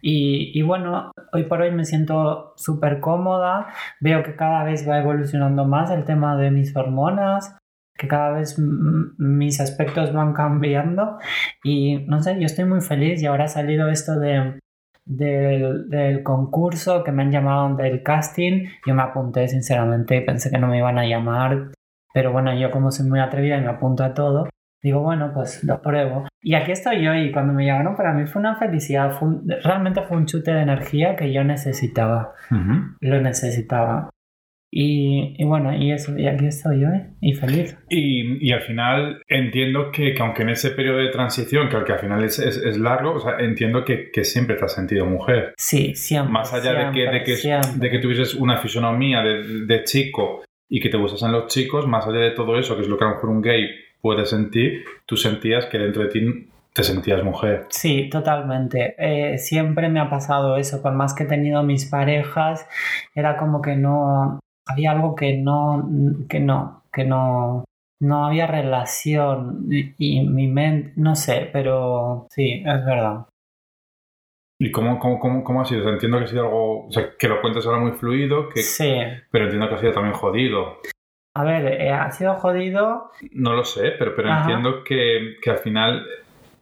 Y, 0.07 0.62
bueno, 0.62 1.12
hoy 1.33 1.45
por 1.45 1.62
hoy 1.62 1.71
me 1.71 1.83
siento 1.83 2.53
súper 2.57 3.00
cómoda, 3.00 3.74
veo 4.00 4.21
que 4.21 4.35
cada 4.35 4.63
vez 4.63 4.88
va 4.88 5.00
evolucionando 5.00 5.65
más 5.65 5.89
el 5.89 6.05
tema 6.05 6.38
de 6.38 6.51
mis 6.51 6.75
hormonas, 6.75 7.57
que 7.97 8.07
cada 8.07 8.29
vez 8.29 8.59
mis 8.59 9.59
aspectos 9.59 10.13
van 10.13 10.33
cambiando 10.33 11.17
y 11.63 12.05
no 12.05 12.21
sé, 12.21 12.39
yo 12.39 12.45
estoy 12.45 12.65
muy 12.65 12.81
feliz 12.81 13.24
y 13.24 13.25
ahora 13.25 13.45
ha 13.45 13.47
salido 13.47 13.89
esto 13.89 14.19
de 14.19 14.59
del, 15.05 16.21
concurso 16.24 17.03
que 17.03 17.12
me 17.12 17.24
han 17.24 17.31
llamado 17.31 17.75
del 17.75 18.03
casting. 18.03 18.67
Yo 18.85 18.93
me 18.93 19.01
apunté 19.01 19.47
sinceramente 19.47 20.17
y 20.17 20.21
pensé 20.21 20.51
que 20.51 20.59
no 20.59 20.67
me 20.67 20.77
iban 20.77 21.00
a 21.00 21.05
llamar. 21.05 21.71
Pero 22.13 22.31
bueno, 22.31 22.53
yo 22.55 22.69
como 22.71 22.91
soy 22.91 23.07
muy 23.07 23.19
atrevida 23.19 23.57
y 23.57 23.62
me 23.62 23.69
apunto 23.69 24.03
a 24.03 24.13
todo, 24.13 24.50
digo, 24.85 25.01
bueno, 25.01 25.31
pues 25.33 25.63
lo 25.63 25.81
pruebo. 25.81 26.27
Y 26.41 26.53
aquí 26.53 26.71
estoy 26.71 27.03
yo 27.03 27.13
y 27.15 27.31
cuando 27.31 27.53
me 27.53 27.65
llamaron 27.65 27.95
para 27.95 28.13
mí 28.13 28.27
fue 28.27 28.39
una 28.39 28.55
felicidad. 28.55 29.11
Fue 29.11 29.27
un, 29.27 29.49
realmente 29.63 30.03
fue 30.03 30.17
un 30.17 30.27
chute 30.27 30.53
de 30.53 30.61
energía 30.61 31.15
que 31.15 31.33
yo 31.33 31.43
necesitaba. 31.43 32.33
Uh 32.51 32.55
-huh. 32.55 32.95
Lo 33.01 33.19
necesitaba. 33.19 34.09
Y, 34.71 35.35
y, 35.41 35.45
bueno, 35.45 35.73
y 35.73 35.91
eso, 35.91 36.17
y 36.17 36.27
aquí 36.27 36.47
estoy 36.47 36.81
yo, 36.81 36.89
¿eh? 36.89 37.09
y 37.21 37.33
feliz. 37.33 37.77
Y, 37.89 38.45
y 38.45 38.51
al 38.51 38.61
final 38.61 39.21
entiendo 39.27 39.89
que, 39.89 40.13
que, 40.13 40.21
aunque 40.21 40.41
en 40.41 40.49
ese 40.49 40.71
periodo 40.71 40.97
de 40.97 41.09
transición, 41.11 41.69
que, 41.69 41.81
que 41.85 41.93
al 41.93 41.99
final 41.99 42.23
es, 42.25 42.39
es, 42.39 42.57
es 42.57 42.77
largo, 42.77 43.13
o 43.13 43.19
sea, 43.21 43.37
entiendo 43.39 43.85
que, 43.85 44.11
que, 44.11 44.25
siempre 44.25 44.57
te 44.57 44.65
has 44.65 44.75
sentido 44.75 45.05
mujer. 45.05 45.53
Sí, 45.57 45.95
siempre. 45.95 46.33
Más 46.33 46.53
allá 46.53 46.91
siempre, 46.91 47.01
de, 47.03 47.23
que, 47.23 47.31
de, 47.35 47.41
que, 47.41 47.79
de 47.79 47.89
que 47.89 47.99
tuvieses 47.99 48.35
una 48.35 48.57
fisonomía 48.57 49.21
de, 49.21 49.65
de, 49.65 49.83
chico 49.85 50.43
y 50.69 50.81
que 50.81 50.89
te 50.89 50.97
gustasen 50.97 51.31
los 51.31 51.47
chicos, 51.47 51.87
más 51.87 52.05
allá 52.05 52.19
de 52.19 52.31
todo 52.31 52.59
eso, 52.59 52.75
que 52.75 52.81
es 52.81 52.89
lo 52.89 52.97
que 52.97 53.05
a 53.05 53.07
lo 53.07 53.13
mejor 53.15 53.29
un 53.29 53.41
gay 53.41 53.69
puede 54.05 54.27
sentir, 54.27 54.85
tú 55.07 55.17
sentías 55.17 55.65
que 55.65 55.79
dentro 55.79 56.03
de 56.03 56.09
ti 56.09 56.47
te 56.71 56.83
sentías 56.83 57.24
mujer. 57.24 57.65
Sí, 57.69 58.07
totalmente. 58.07 58.93
Eh, 59.00 59.39
siempre 59.39 59.89
me 59.89 60.00
ha 60.00 60.12
pasado 60.12 60.57
eso, 60.57 60.83
por 60.83 60.93
más 60.93 61.15
que 61.15 61.24
he 61.24 61.25
tenido 61.25 61.63
mis 61.63 61.89
parejas, 61.89 62.67
era 63.15 63.35
como 63.35 63.63
que 63.63 63.75
no, 63.75 64.39
había 64.67 64.91
algo 64.91 65.15
que 65.15 65.38
no, 65.38 65.89
que 66.29 66.39
no, 66.39 66.83
que 66.93 67.03
no, 67.03 67.65
no 68.00 68.25
había 68.27 68.45
relación 68.45 69.65
y, 69.71 69.95
y 69.97 70.21
mi 70.27 70.50
mente, 70.50 70.93
no 70.97 71.15
sé, 71.15 71.50
pero 71.51 72.27
sí, 72.29 72.62
es 72.63 72.85
verdad. 72.85 73.25
¿Y 74.59 74.69
cómo, 74.69 75.00
cómo, 75.00 75.17
cómo, 75.17 75.43
cómo 75.43 75.62
ha 75.62 75.65
sido? 75.65 75.81
O 75.81 75.83
sea, 75.83 75.93
entiendo 75.93 76.19
que 76.19 76.25
ha 76.25 76.27
sido 76.27 76.43
algo, 76.43 76.85
o 76.85 76.91
sea, 76.91 77.17
que 77.17 77.27
lo 77.27 77.41
cuentas 77.41 77.65
ahora 77.65 77.79
muy 77.79 77.93
fluido, 77.93 78.50
que, 78.50 78.62
sí. 78.62 78.93
pero 79.31 79.45
entiendo 79.45 79.67
que 79.67 79.74
ha 79.74 79.79
sido 79.79 79.93
también 79.93 80.13
jodido. 80.13 80.77
A 81.35 81.43
ver, 81.43 81.65
eh, 81.81 81.91
ha 81.91 82.09
sido 82.11 82.35
jodido. 82.35 83.11
No 83.31 83.53
lo 83.53 83.65
sé, 83.65 83.91
pero, 83.99 84.15
pero 84.15 84.29
entiendo 84.29 84.83
que, 84.83 85.35
que 85.41 85.49
al 85.49 85.57
final, 85.57 86.05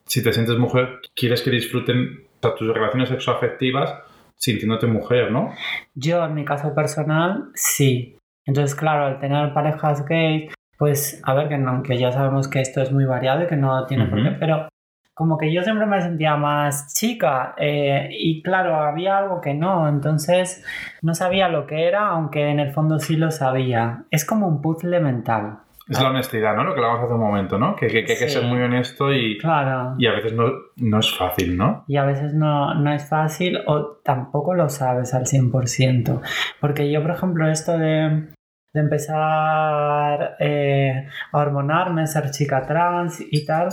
si 0.04 0.22
te 0.22 0.32
sientes 0.32 0.58
mujer, 0.58 1.00
quieres 1.14 1.42
que 1.42 1.50
disfruten 1.50 2.24
o 2.38 2.42
sea, 2.42 2.54
tus 2.56 2.74
relaciones 2.74 3.08
sexoafectivas 3.08 3.94
sintiéndote 4.36 4.86
mujer, 4.86 5.30
¿no? 5.30 5.54
Yo, 5.94 6.24
en 6.24 6.34
mi 6.34 6.44
caso 6.44 6.74
personal, 6.74 7.50
sí. 7.54 8.18
Entonces, 8.44 8.74
claro, 8.74 9.06
al 9.06 9.20
tener 9.20 9.54
parejas 9.54 10.04
gays, 10.04 10.52
pues, 10.76 11.22
a 11.24 11.34
ver, 11.34 11.48
que, 11.48 11.56
no, 11.56 11.82
que 11.82 11.96
ya 11.96 12.10
sabemos 12.10 12.48
que 12.48 12.60
esto 12.60 12.82
es 12.82 12.90
muy 12.92 13.04
variado 13.04 13.44
y 13.44 13.46
que 13.46 13.56
no 13.56 13.86
tiene 13.86 14.04
uh 14.04 14.06
-huh. 14.06 14.10
por 14.10 14.22
qué, 14.22 14.30
pero 14.38 14.68
como 15.14 15.38
que 15.38 15.52
yo 15.52 15.62
siempre 15.62 15.86
me 15.86 16.02
sentía 16.02 16.36
más 16.36 16.92
chica 16.92 17.54
eh, 17.56 18.08
y 18.10 18.42
claro, 18.42 18.74
había 18.76 19.16
algo 19.16 19.40
que 19.40 19.54
no, 19.54 19.88
entonces 19.88 20.64
no 21.02 21.14
sabía 21.14 21.48
lo 21.48 21.66
que 21.66 21.86
era, 21.86 22.08
aunque 22.08 22.48
en 22.48 22.58
el 22.58 22.72
fondo 22.72 22.98
sí 22.98 23.16
lo 23.16 23.30
sabía. 23.30 24.04
Es 24.10 24.24
como 24.24 24.48
un 24.48 24.60
puzzle 24.60 25.00
mental. 25.00 25.58
Es 25.88 26.00
la 26.00 26.08
honestidad, 26.08 26.56
¿no? 26.56 26.64
Lo 26.64 26.74
que 26.74 26.80
hablamos 26.80 27.04
hace 27.04 27.12
un 27.12 27.20
momento, 27.20 27.58
¿no? 27.58 27.76
Que, 27.76 27.88
que, 27.88 28.04
que 28.04 28.12
hay 28.12 28.18
que 28.18 28.28
ser 28.28 28.42
muy 28.44 28.60
honesto 28.62 29.12
y, 29.12 29.36
claro. 29.36 29.94
y 29.98 30.06
a 30.06 30.12
veces 30.12 30.32
no, 30.32 30.50
no, 30.76 30.98
es 30.98 31.14
fácil, 31.14 31.58
¿no? 31.58 31.84
Y 31.86 31.98
a 31.98 32.04
veces 32.06 32.32
no, 32.32 32.74
no 32.74 32.90
es 32.90 33.06
fácil 33.06 33.58
o 33.66 33.98
tampoco 34.02 34.54
lo 34.54 34.70
sabes 34.70 35.12
al 35.12 35.26
100%. 35.26 36.22
Porque 36.58 36.90
yo, 36.90 37.02
por 37.02 37.10
ejemplo, 37.10 37.50
esto 37.50 37.76
de, 37.76 38.28
de 38.74 38.80
empezar 38.80 40.36
eh, 40.40 41.08
a 41.32 41.38
hormonarme, 41.38 42.06
ser 42.06 42.30
chica 42.30 42.66
trans 42.66 43.20
y 43.20 43.46
tal, 43.46 43.68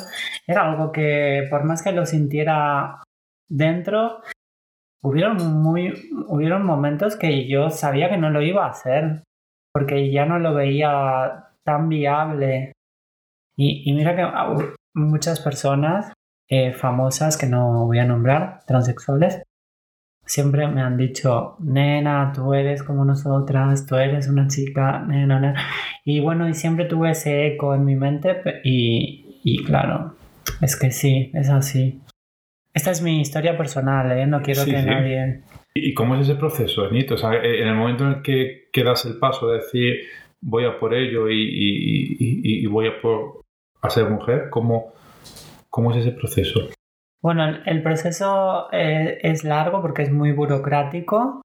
era 0.47 0.69
algo 0.69 0.91
que 0.91 1.47
por 1.49 1.63
más 1.63 1.81
que 1.81 1.91
lo 1.91 2.05
sintiera 2.05 3.03
dentro, 3.49 4.21
hubieron, 5.03 5.37
muy, 5.61 5.93
hubieron 6.27 6.63
momentos 6.63 7.15
que 7.15 7.47
yo 7.47 7.69
sabía 7.69 8.09
que 8.09 8.17
no 8.17 8.29
lo 8.29 8.41
iba 8.41 8.65
a 8.65 8.69
hacer. 8.69 9.23
Porque 9.73 10.11
ya 10.11 10.25
no 10.25 10.37
lo 10.37 10.53
veía 10.53 11.47
tan 11.63 11.87
viable. 11.87 12.73
Y, 13.55 13.89
y 13.89 13.93
mira 13.93 14.15
que 14.15 14.73
muchas 14.93 15.39
personas 15.39 16.11
eh, 16.49 16.73
famosas 16.73 17.37
que 17.37 17.47
no 17.47 17.85
voy 17.85 17.99
a 17.99 18.05
nombrar, 18.05 18.65
transexuales, 18.67 19.41
siempre 20.31 20.65
me 20.69 20.81
han 20.81 20.95
dicho, 20.95 21.57
nena, 21.59 22.31
tú 22.33 22.53
eres 22.53 22.83
como 22.83 23.03
nosotras, 23.03 23.85
tú 23.85 23.97
eres 23.97 24.29
una 24.29 24.47
chica, 24.47 25.03
nena, 25.05 25.41
nena. 25.41 25.61
Y 26.05 26.21
bueno, 26.21 26.47
y 26.47 26.53
siempre 26.53 26.85
tuve 26.85 27.11
ese 27.11 27.47
eco 27.47 27.75
en 27.75 27.83
mi 27.83 27.97
mente 27.97 28.41
y, 28.63 29.41
y 29.43 29.61
claro, 29.65 30.15
es 30.61 30.79
que 30.79 30.89
sí, 30.91 31.31
es 31.33 31.49
así. 31.49 31.99
Esta 32.73 32.91
es 32.91 33.01
mi 33.01 33.19
historia 33.19 33.57
personal, 33.57 34.09
¿eh? 34.17 34.25
No 34.25 34.41
quiero 34.41 34.61
sí, 34.63 34.71
que 34.71 34.79
sí. 34.79 34.85
nadie... 34.85 35.41
¿Y 35.73 35.93
cómo 35.93 36.15
es 36.15 36.21
ese 36.21 36.35
proceso, 36.35 36.87
Enito? 36.87 37.15
O 37.15 37.17
sea, 37.17 37.33
en 37.33 37.67
el 37.67 37.75
momento 37.75 38.05
en 38.05 38.11
el 38.11 38.21
que, 38.21 38.69
que 38.71 38.83
das 38.85 39.03
el 39.05 39.17
paso 39.17 39.49
de 39.49 39.57
decir 39.57 39.95
voy 40.39 40.63
a 40.63 40.79
por 40.79 40.93
ello 40.93 41.29
y, 41.29 41.41
y, 41.41 42.15
y, 42.19 42.63
y 42.63 42.65
voy 42.67 42.87
a 42.87 43.01
por 43.01 43.41
a 43.81 43.89
ser 43.89 44.09
mujer, 44.09 44.49
¿cómo, 44.49 44.93
cómo 45.69 45.91
es 45.91 45.97
ese 45.97 46.11
proceso? 46.11 46.69
Bueno, 47.21 47.45
el, 47.65 47.83
proceso 47.83 48.67
eh, 48.71 49.19
es 49.21 49.43
largo 49.43 49.81
porque 49.81 50.01
es 50.01 50.11
muy 50.11 50.31
burocrático. 50.31 51.41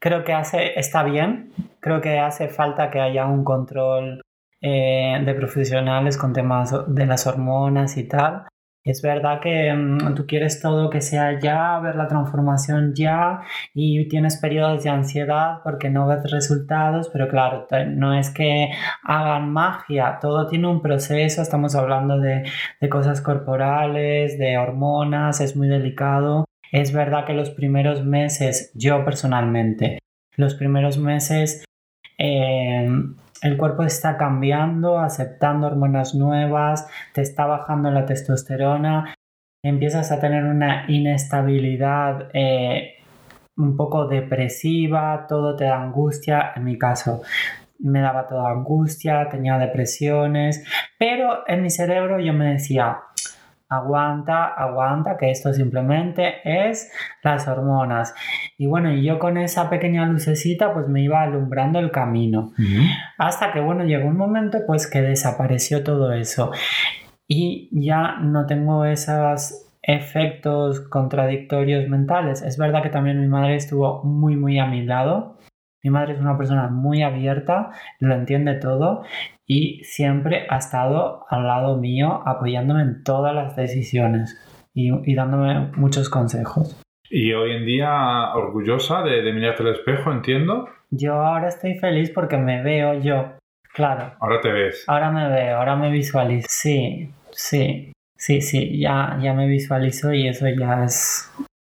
Creo 0.00 0.24
que 0.24 0.32
hace, 0.32 0.78
está 0.78 1.02
bien, 1.02 1.52
creo 1.80 2.00
que 2.00 2.18
hace 2.18 2.48
falta 2.48 2.90
que 2.90 3.00
haya 3.00 3.26
un 3.26 3.44
control 3.44 4.22
eh, 4.62 5.20
de 5.24 5.34
profesionales 5.34 6.16
con 6.16 6.32
temas 6.32 6.74
de 6.86 7.06
las 7.06 7.26
hormonas 7.26 7.96
y 7.96 8.04
tal. 8.06 8.46
Es 8.82 9.02
verdad 9.02 9.40
que 9.40 9.70
um, 9.72 10.14
tú 10.14 10.26
quieres 10.26 10.60
todo 10.60 10.88
que 10.88 11.02
sea 11.02 11.38
ya, 11.38 11.78
ver 11.80 11.96
la 11.96 12.08
transformación 12.08 12.94
ya 12.94 13.42
y 13.74 14.08
tienes 14.08 14.38
periodos 14.38 14.84
de 14.84 14.90
ansiedad 14.90 15.58
porque 15.62 15.90
no 15.90 16.06
ves 16.06 16.30
resultados, 16.30 17.10
pero 17.12 17.28
claro, 17.28 17.66
no 17.88 18.14
es 18.14 18.30
que 18.30 18.70
hagan 19.02 19.52
magia, 19.52 20.18
todo 20.20 20.46
tiene 20.46 20.68
un 20.68 20.80
proceso, 20.80 21.42
estamos 21.42 21.74
hablando 21.74 22.18
de, 22.18 22.44
de 22.80 22.88
cosas 22.88 23.20
corporales, 23.20 24.38
de 24.38 24.56
hormonas, 24.56 25.40
es 25.42 25.56
muy 25.56 25.68
delicado. 25.68 26.46
Es 26.72 26.92
verdad 26.92 27.26
que 27.26 27.34
los 27.34 27.50
primeros 27.50 28.04
meses, 28.04 28.72
yo 28.74 29.04
personalmente, 29.04 29.98
los 30.36 30.54
primeros 30.54 30.96
meses... 30.96 31.64
Eh, 32.16 32.88
el 33.42 33.56
cuerpo 33.56 33.82
está 33.82 34.16
cambiando, 34.16 34.98
aceptando 34.98 35.66
hormonas 35.66 36.14
nuevas, 36.14 36.86
te 37.12 37.22
está 37.22 37.46
bajando 37.46 37.90
la 37.90 38.06
testosterona, 38.06 39.14
empiezas 39.64 40.12
a 40.12 40.20
tener 40.20 40.44
una 40.44 40.84
inestabilidad 40.88 42.28
eh, 42.32 42.94
un 43.56 43.76
poco 43.76 44.06
depresiva, 44.06 45.26
todo 45.28 45.56
te 45.56 45.64
da 45.64 45.82
angustia, 45.82 46.52
en 46.56 46.64
mi 46.64 46.78
caso 46.78 47.22
me 47.78 48.00
daba 48.00 48.26
toda 48.26 48.50
angustia, 48.50 49.28
tenía 49.30 49.58
depresiones, 49.58 50.64
pero 50.98 51.44
en 51.46 51.62
mi 51.62 51.70
cerebro 51.70 52.20
yo 52.20 52.32
me 52.32 52.52
decía, 52.52 52.98
aguanta, 53.70 54.46
aguanta, 54.46 55.16
que 55.16 55.30
esto 55.30 55.52
simplemente 55.52 56.40
es 56.44 56.92
las 57.22 57.46
hormonas. 57.46 58.14
Y 58.58 58.66
bueno, 58.66 58.92
y 58.92 59.04
yo 59.04 59.18
con 59.18 59.38
esa 59.38 59.70
pequeña 59.70 60.04
lucecita 60.06 60.74
pues 60.74 60.88
me 60.88 61.02
iba 61.02 61.22
alumbrando 61.22 61.78
el 61.78 61.92
camino. 61.92 62.52
Uh 62.58 62.62
-huh. 62.62 62.90
Hasta 63.16 63.52
que 63.52 63.60
bueno, 63.60 63.84
llegó 63.84 64.08
un 64.08 64.16
momento 64.16 64.58
pues 64.66 64.90
que 64.90 65.00
desapareció 65.00 65.84
todo 65.84 66.12
eso. 66.12 66.50
Y 67.28 67.70
ya 67.72 68.16
no 68.20 68.46
tengo 68.46 68.84
esos 68.84 69.66
efectos 69.82 70.80
contradictorios 70.80 71.88
mentales. 71.88 72.42
Es 72.42 72.58
verdad 72.58 72.82
que 72.82 72.90
también 72.90 73.20
mi 73.20 73.28
madre 73.28 73.54
estuvo 73.54 74.02
muy, 74.02 74.36
muy 74.36 74.58
a 74.58 74.66
mi 74.66 74.84
lado. 74.84 75.38
Mi 75.82 75.90
madre 75.90 76.12
es 76.12 76.20
una 76.20 76.36
persona 76.36 76.68
muy 76.68 77.02
abierta, 77.02 77.70
lo 78.00 78.14
entiende 78.14 78.54
todo 78.56 79.04
y 79.50 79.82
siempre 79.82 80.46
ha 80.48 80.58
estado 80.58 81.26
al 81.28 81.44
lado 81.44 81.76
mío 81.76 82.22
apoyándome 82.24 82.82
en 82.82 83.02
todas 83.02 83.34
las 83.34 83.56
decisiones 83.56 84.40
y, 84.72 84.92
y 85.10 85.14
dándome 85.16 85.72
muchos 85.76 86.08
consejos. 86.08 86.80
Y 87.10 87.32
hoy 87.32 87.56
en 87.56 87.66
día 87.66 88.32
orgullosa 88.32 89.02
de, 89.02 89.22
de, 89.22 89.32
mirarte 89.32 89.64
al 89.64 89.74
espejo, 89.74 90.12
entiendo. 90.12 90.68
Yo 90.90 91.14
ahora 91.14 91.48
estoy 91.48 91.74
feliz 91.80 92.12
porque 92.14 92.36
me 92.36 92.62
veo 92.62 93.00
yo, 93.00 93.32
claro. 93.74 94.12
Ahora 94.20 94.40
te 94.40 94.52
ves. 94.52 94.84
Ahora 94.86 95.10
me 95.10 95.28
veo, 95.28 95.56
ahora 95.56 95.74
me 95.74 95.90
visualizo. 95.90 96.46
Sí, 96.48 97.10
sí, 97.32 97.92
sí, 98.16 98.42
sí, 98.42 98.78
ya, 98.78 99.18
ya 99.20 99.34
me 99.34 99.48
visualizo 99.48 100.12
y 100.12 100.28
eso 100.28 100.46
ya 100.48 100.84
es 100.84 101.28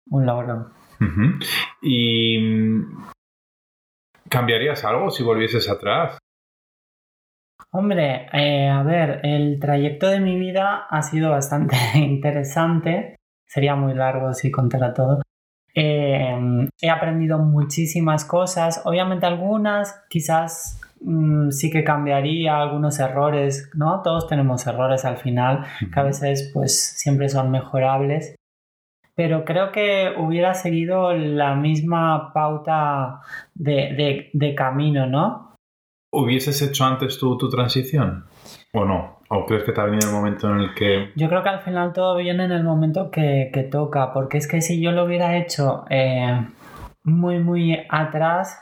un 0.09 0.25
logro. 0.25 0.71
Uh 0.99 1.03
-huh. 1.03 1.45
Y 1.83 2.39
¿Cambiarías 4.29 4.83
algo 4.83 5.09
si 5.09 5.23
volvieses 5.23 5.69
atrás? 5.69 6.17
Hombre, 7.71 8.27
eh, 8.33 8.69
a 8.69 8.81
ver, 8.83 9.19
el 9.23 9.59
trayecto 9.59 10.07
de 10.07 10.19
mi 10.19 10.37
vida 10.39 10.87
ha 10.89 11.01
sido 11.01 11.31
bastante 11.31 11.75
interesante. 11.95 13.15
Sería 13.45 13.75
muy 13.75 13.93
largo 13.93 14.33
si 14.33 14.51
contara 14.51 14.93
todo. 14.93 15.21
Eh, 15.75 16.67
he 16.81 16.89
aprendido 16.89 17.37
muchísimas 17.39 18.25
cosas. 18.25 18.81
Obviamente 18.85 19.25
algunas 19.25 20.05
quizás 20.09 20.81
mm, 21.01 21.51
sí 21.51 21.69
que 21.69 21.83
cambiaría 21.83 22.57
algunos 22.61 22.99
errores, 22.99 23.69
¿no? 23.75 24.01
Todos 24.01 24.27
tenemos 24.27 24.65
errores 24.65 25.05
al 25.05 25.17
final, 25.17 25.65
que 25.93 25.99
a 25.99 26.03
veces 26.03 26.49
pues 26.53 26.79
siempre 26.97 27.29
son 27.29 27.51
mejorables. 27.51 28.35
Pero 29.15 29.45
creo 29.45 29.71
que 29.71 30.13
hubiera 30.17 30.53
seguido 30.53 31.11
la 31.13 31.55
misma 31.55 32.31
pauta 32.33 33.19
de, 33.55 33.73
de- 33.95 34.29
de 34.33 34.55
camino, 34.55 35.05
¿no? 35.07 35.46
¿Hubieses 36.19 36.63
hecho 36.63 36.83
antes 36.83 37.19
tu, 37.19 37.37
tu 37.37 37.47
transición? 37.47 38.25
¿O 38.73 38.83
no? 38.85 39.19
¿O 39.29 39.45
crees 39.45 39.63
que 39.63 39.71
te 39.71 39.79
ha 39.79 39.85
el 39.85 40.11
momento 40.11 40.49
en 40.49 40.61
el 40.61 40.73
que... 40.73 41.11
Yo 41.15 41.29
creo 41.29 41.43
que 41.43 41.49
al 41.49 41.59
final 41.59 41.93
todo 41.93 42.15
viene 42.15 42.45
en 42.45 42.51
el 42.51 42.63
momento 42.63 43.11
que, 43.11 43.51
que 43.53 43.61
toca, 43.61 44.13
porque 44.13 44.39
es 44.39 44.47
que 44.47 44.61
si 44.61 44.81
yo 44.81 44.91
lo 44.91 45.03
hubiera 45.05 45.37
hecho 45.37 45.85
eh, 45.91 46.43
muy, 47.03 47.37
muy 47.37 47.77
atrás, 47.87 48.59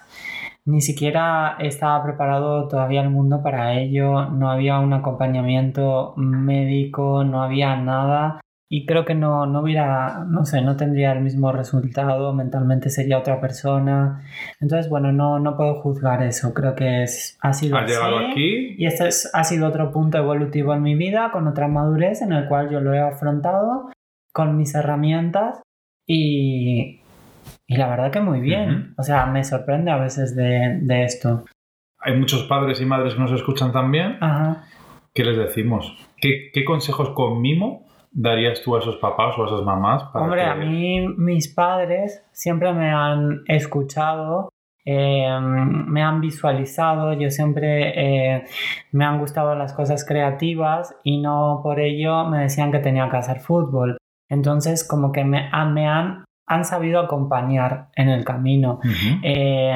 ni 0.65 0.81
siquiera 0.81 1.55
estaba 1.59 2.03
preparado 2.03 2.67
todavía 2.67 3.01
el 3.01 3.09
mundo 3.09 3.41
para 3.41 3.79
ello, 3.79 4.25
no 4.25 4.51
había 4.51 4.79
un 4.79 4.91
acompañamiento 4.91 6.13
médico, 6.17 7.23
no 7.23 7.41
había 7.41 7.77
nada. 7.77 8.41
Y 8.67 8.87
creo 8.87 9.05
que 9.05 9.13
no, 9.13 9.45
no 9.45 9.61
hubiera, 9.61 10.25
no 10.27 10.43
sé, 10.43 10.61
no 10.63 10.75
tendría 10.75 11.11
el 11.11 11.21
mismo 11.21 11.51
resultado, 11.51 12.33
mentalmente 12.33 12.89
sería 12.89 13.19
otra 13.19 13.39
persona. 13.39 14.23
Entonces, 14.59 14.89
bueno, 14.89 15.11
no, 15.11 15.37
no 15.39 15.55
puedo 15.55 15.81
juzgar 15.81 16.23
eso, 16.23 16.51
creo 16.53 16.73
que 16.75 17.03
es, 17.03 17.37
ha 17.41 17.53
sido 17.53 17.77
Has 17.77 17.87
llegado 17.87 18.17
aquí 18.17 18.73
Y 18.77 18.87
este 18.87 19.07
es- 19.07 19.29
ha 19.33 19.43
sido 19.43 19.67
otro 19.67 19.91
punto 19.91 20.17
evolutivo 20.17 20.73
en 20.73 20.81
mi 20.81 20.95
vida, 20.95 21.29
con 21.31 21.47
otra 21.47 21.67
madurez, 21.67 22.23
en 22.23 22.33
el 22.33 22.47
cual 22.47 22.71
yo 22.71 22.79
lo 22.81 22.93
he 22.93 22.99
afrontado 22.99 23.91
con 24.33 24.57
mis 24.57 24.73
herramientas 24.73 25.61
y, 26.07 27.01
y 27.67 27.77
la 27.77 27.87
verdad 27.87 28.11
que 28.11 28.21
muy 28.21 28.41
bien. 28.41 28.93
O 28.97 29.03
sea, 29.03 29.27
me 29.27 29.43
sorprende 29.43 29.91
a 29.91 29.97
veces 29.97 30.35
de, 30.35 30.79
de 30.81 31.03
esto. 31.03 31.45
hay 31.99 32.17
muchos 32.17 32.43
padres 32.45 32.81
y 32.81 32.85
madres 32.85 33.13
que 33.13 33.19
nos 33.19 33.31
escuchan 33.31 33.71
también. 33.71 34.17
Ajá. 34.21 34.63
¿Qué 35.13 35.23
les 35.23 35.37
decimos? 35.37 35.95
¿Qué, 36.17 36.49
qué 36.53 36.65
consejos 36.65 37.11
con 37.11 37.39
mimo 37.41 37.84
darías 38.15 38.61
tú 38.63 38.75
a 38.75 38.79
esos 38.79 38.95
papás 38.97 39.37
o 39.37 39.43
a 39.43 39.47
esas 39.47 39.61
mamás? 39.63 40.03
para 40.05 40.25
Hombre, 40.25 40.41
que- 40.41 40.47
a 40.49 40.55
mí 40.55 41.07
mis 41.17 41.47
padres 41.53 42.25
siempre 42.31 42.71
me 42.73 42.89
han 42.91 43.41
escuchado, 43.47 44.49
eh, 44.85 45.27
me 45.41 46.01
han 46.01 46.21
visualizado, 46.21 47.11
yo 47.13 47.29
siempre 47.29 47.91
eh, 48.37 48.43
me 48.91 49.03
han 49.03 49.19
gustado 49.19 49.53
las 49.55 49.73
cosas 49.73 50.05
creativas 50.05 50.95
y 51.03 51.19
no 51.21 51.59
por 51.63 51.79
ello 51.79 52.25
me 52.25 52.39
decían 52.43 52.71
que 52.71 52.79
tenía 52.79 53.09
que 53.09 53.17
hacer 53.17 53.39
fútbol. 53.39 53.97
Entonces 54.29 54.87
como 54.87 55.11
que 55.11 55.23
me, 55.25 55.49
han- 55.51 55.73
me 55.73 55.87
han, 55.87 56.23
han 56.47 56.63
sabido 56.65 56.99
acompañar 56.99 57.89
en 57.95 58.09
el 58.09 58.23
camino. 58.23 58.79
Eh, 59.23 59.73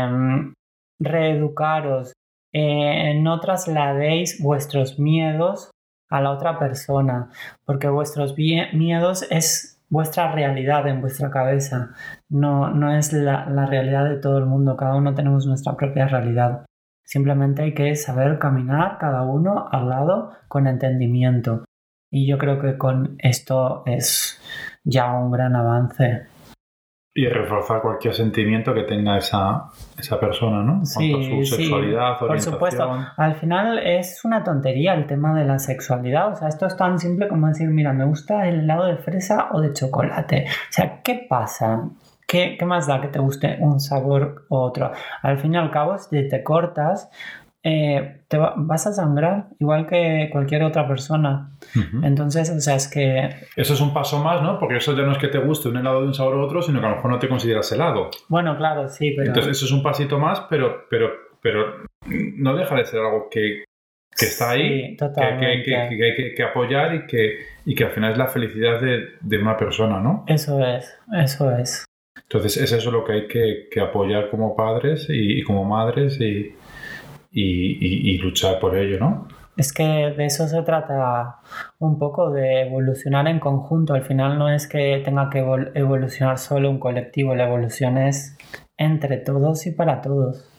reeducaros, 1.02 2.14
eh, 2.54 3.20
no 3.22 3.40
trasladéis 3.40 4.42
vuestros 4.42 5.00
miedos 5.00 5.72
a 6.10 6.22
la 6.22 6.32
otra 6.32 6.58
persona, 6.58 7.30
porque 7.66 7.88
vuestros 7.88 8.36
miedos 8.38 9.26
es 9.30 9.80
vuestra 9.90 10.32
realidad 10.32 10.88
en 10.88 11.02
vuestra 11.02 11.30
cabeza, 11.30 11.92
no, 12.30 12.70
no 12.70 12.96
es 12.96 13.12
la, 13.14 13.50
la 13.50 13.66
realidad 13.66 14.06
de 14.06 14.18
todo 14.18 14.38
el 14.38 14.46
mundo, 14.46 14.78
cada 14.78 14.96
uno 14.96 15.14
tenemos 15.16 15.46
nuestra 15.46 15.76
propia 15.76 16.08
realidad. 16.08 16.66
Simplemente 17.04 17.64
hay 17.64 17.74
que 17.74 17.96
saber 17.96 18.38
caminar 18.38 19.00
cada 19.00 19.24
uno 19.24 19.68
al 19.72 19.90
lado 19.90 20.32
con 20.48 20.68
entendimiento. 20.68 21.66
Y 22.12 22.28
yo 22.28 22.38
creo 22.38 22.60
que 22.60 22.78
con 22.78 23.16
esto 23.18 23.84
es 23.86 24.40
ya 24.84 25.12
un 25.14 25.32
gran 25.32 25.56
avance. 25.56 26.28
Y 27.14 27.26
reforzar 27.28 27.82
cualquier 27.82 28.14
sentimiento 28.14 28.74
que 28.74 28.84
tenga 28.84 29.18
esa, 29.18 29.66
esa 29.98 30.20
persona, 30.20 30.62
¿no? 30.62 30.74
En 30.80 30.86
Sí, 30.86 31.12
cuanto 31.12 31.28
a 31.28 31.30
su 31.46 31.46
sí, 31.56 31.64
sexualidad, 31.64 32.20
por 32.20 32.30
orientación. 32.30 32.54
supuesto. 32.54 32.98
Al 33.18 33.36
final 33.36 33.80
es 33.80 34.24
una 34.24 34.44
tontería 34.44 34.94
el 34.94 35.08
tema 35.08 35.34
de 35.34 35.44
la 35.44 35.58
sexualidad. 35.60 36.32
O 36.32 36.36
sea, 36.36 36.48
esto 36.48 36.68
es 36.68 36.78
tan 36.78 37.00
simple 37.00 37.28
como 37.28 37.48
decir, 37.48 37.68
mira, 37.70 37.94
me 37.94 38.06
gusta 38.06 38.48
el 38.48 38.60
helado 38.62 38.86
de 38.86 38.98
fresa 38.98 39.50
o 39.52 39.60
de 39.60 39.74
chocolate. 39.74 40.46
O 40.48 40.72
sea, 40.72 41.02
¿qué 41.02 41.26
pasa? 41.28 41.90
¿Qué, 42.28 42.56
qué 42.60 42.66
más 42.66 42.86
da 42.86 43.02
que 43.02 43.08
te 43.08 43.18
guste 43.18 43.58
un 43.60 43.80
sabor 43.80 44.46
u 44.50 44.56
otro? 44.56 44.92
Al 45.24 45.40
fin 45.40 45.56
y 45.56 45.58
al 45.58 45.72
cabo, 45.72 45.98
si 45.98 46.28
te 46.30 46.44
cortas, 46.44 47.10
eh, 47.64 48.22
te 48.28 48.38
va- 48.38 48.54
vas 48.58 48.88
a 48.88 48.94
sangrar 48.94 49.48
igual 49.60 49.86
que 49.88 50.30
cualquier 50.32 50.64
otra 50.64 50.88
persona. 50.88 51.52
Ujú. 51.76 52.06
Entonces, 52.06 52.50
o 52.50 52.60
sea, 52.62 52.76
es 52.76 52.88
que, 52.88 53.30
Eso 53.56 53.74
es 53.74 53.82
un 53.82 53.94
paso 53.94 54.24
más, 54.24 54.42
¿no? 54.42 54.60
Porque 54.60 54.78
eso 54.78 54.96
ya 54.96 55.04
no 55.04 55.12
es 55.12 55.18
que 55.18 55.28
te 55.28 55.40
guste 55.40 55.68
un 55.70 55.78
helado 55.78 56.02
de 56.02 56.08
un 56.08 56.14
sabor 56.14 56.36
u 56.36 56.42
otro, 56.42 56.62
sino 56.62 56.80
que 56.80 56.86
a 56.86 56.90
lo 56.90 56.96
mejor 56.98 57.12
no 57.12 57.20
te 57.20 57.28
consideras 57.28 57.72
helado. 57.72 58.10
bueno, 58.30 58.56
claro, 58.58 58.88
sí, 58.88 59.12
pero... 59.16 59.28
Entonces, 59.30 59.58
eso 59.58 59.66
es 59.66 59.72
un 59.72 59.84
pasito 59.84 60.18
más, 60.20 60.42
pero, 60.50 60.86
pero, 60.90 61.10
pero 61.42 61.84
no 62.08 62.56
deja 62.56 62.76
de 62.76 62.86
ser 62.86 63.00
algo 63.02 63.28
que, 63.30 63.64
que 64.18 64.26
está 64.26 64.52
ahí, 64.52 64.92
Sí, 64.92 64.98
que, 64.98 65.08
que- 65.08 65.64
que- 65.64 65.98
que 65.98 66.04
hay 66.06 66.16
que, 66.16 66.34
que 66.36 66.44
apoyar 66.44 66.96
y 66.96 67.06
que, 67.08 67.40
y 67.66 67.76
que 67.76 67.84
al 67.84 67.92
final 67.92 68.14
es 68.14 68.18
la 68.18 68.28
felicidad 68.28 68.80
de, 68.80 69.10
de 69.20 69.38
una 69.38 69.58
persona, 69.58 70.00
¿no? 70.00 70.24
Eso 70.28 70.66
es, 70.66 70.98
eso 71.14 71.52
es. 71.58 71.86
Entonces, 72.24 72.58
es 72.58 72.72
eso 72.72 72.92
lo 72.92 73.04
que 73.04 73.14
hay 73.14 73.28
que, 73.28 73.68
que 73.72 73.80
apoyar 73.82 74.30
como 74.30 74.56
padres 74.56 75.08
y, 75.10 75.40
y 75.40 75.44
como 75.44 75.66
madres 75.66 76.20
y, 76.22 76.54
y- 77.32 77.78
y- 77.80 78.12
y 78.12 78.18
luchar 78.18 78.60
por 78.60 78.78
ello, 78.78 79.00
¿no? 79.00 79.28
Es 79.58 79.74
que 79.74 79.84
de 79.84 80.26
eso 80.26 80.48
se 80.48 80.62
trata 80.62 81.36
un 81.80 82.00
poco, 82.00 82.32
de 82.32 82.62
evolucionar 82.62 83.28
en 83.28 83.40
conjunto. 83.40 83.94
Al 83.94 84.04
final 84.04 84.38
no 84.40 84.50
es 84.50 84.68
que 84.68 85.02
tenga 85.04 85.30
que 85.30 85.44
evol- 85.44 85.72
evolucionar 85.76 86.38
solo 86.38 86.70
un 86.70 86.80
colectivo, 86.80 87.36
la 87.36 87.48
evolución 87.48 87.98
es 87.98 88.38
entre 88.78 89.18
todos 89.18 89.68
y 89.68 89.72
para 89.72 90.02
todos. 90.02 90.50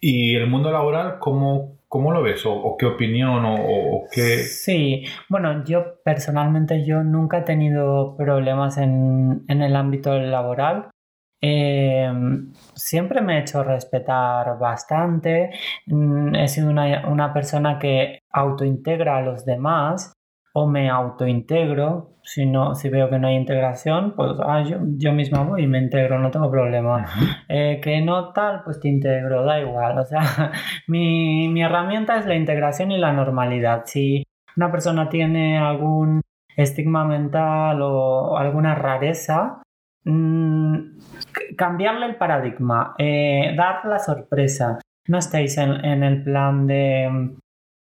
¿Y 0.00 0.34
el 0.36 0.46
mundo 0.46 0.70
laboral, 0.70 1.18
cómo, 1.18 1.76
cómo 1.88 2.10
lo 2.12 2.22
ves? 2.22 2.46
¿O, 2.46 2.52
o 2.54 2.76
qué 2.78 2.86
opinión? 2.86 3.44
¿O, 3.44 3.54
o- 3.56 3.96
o 3.96 4.04
qué...? 4.10 4.38
Sí, 4.38 5.04
bueno, 5.28 5.64
yo 5.66 6.00
personalmente 6.04 6.86
yo 6.86 7.02
nunca 7.02 7.38
he 7.38 7.42
tenido 7.42 8.16
problemas 8.16 8.78
en, 8.78 9.44
en 9.48 9.62
el 9.62 9.76
ámbito 9.76 10.18
laboral. 10.18 10.88
Eh, 11.40 12.10
siempre 12.74 13.20
me 13.20 13.36
he 13.36 13.40
hecho 13.40 13.62
respetar 13.62 14.58
bastante. 14.58 15.50
Mm, 15.86 16.34
He 16.34 16.48
sido 16.48 16.70
una, 16.70 17.08
una 17.08 17.32
persona 17.32 17.78
que 17.78 18.20
autointegra 18.30 19.18
a 19.18 19.22
los 19.22 19.44
demás 19.44 20.12
o 20.52 20.66
me 20.66 20.90
autointegro. 20.90 22.14
Si, 22.22 22.44
no, 22.44 22.74
si 22.74 22.88
veo 22.90 23.08
que 23.08 23.18
no 23.18 23.28
hay 23.28 23.36
integración, 23.36 24.14
pues 24.14 24.32
ah, 24.44 24.62
yo, 24.62 24.78
yo 24.98 25.12
misma 25.12 25.42
voy 25.42 25.62
y 25.62 25.66
me 25.66 25.78
integro, 25.78 26.18
no 26.18 26.30
tengo 26.30 26.50
problema. 26.50 27.06
Eh, 27.48 27.80
que 27.82 28.02
no 28.02 28.32
tal, 28.32 28.62
pues 28.64 28.80
te 28.80 28.88
integro, 28.88 29.44
da 29.44 29.60
igual. 29.60 29.98
O 29.98 30.04
sea, 30.04 30.20
mi, 30.88 31.48
mi 31.48 31.62
herramienta 31.62 32.18
es 32.18 32.26
la 32.26 32.34
integración 32.34 32.90
y 32.92 32.98
la 32.98 33.12
normalidad. 33.12 33.82
Si 33.86 34.24
una 34.56 34.70
persona 34.70 35.08
tiene 35.08 35.58
algún 35.58 36.20
estigma 36.56 37.04
mental 37.04 37.80
o 37.80 38.36
alguna 38.36 38.74
rareza, 38.74 39.62
mm, 40.04 40.74
cambiarle 41.56 42.06
el 42.06 42.16
paradigma, 42.16 42.94
eh, 42.98 43.54
dar 43.56 43.84
la 43.84 43.98
sorpresa. 43.98 44.78
No 45.06 45.18
estéis 45.18 45.56
en, 45.58 45.84
en 45.84 46.02
el 46.02 46.22
plan 46.22 46.66
de 46.66 47.36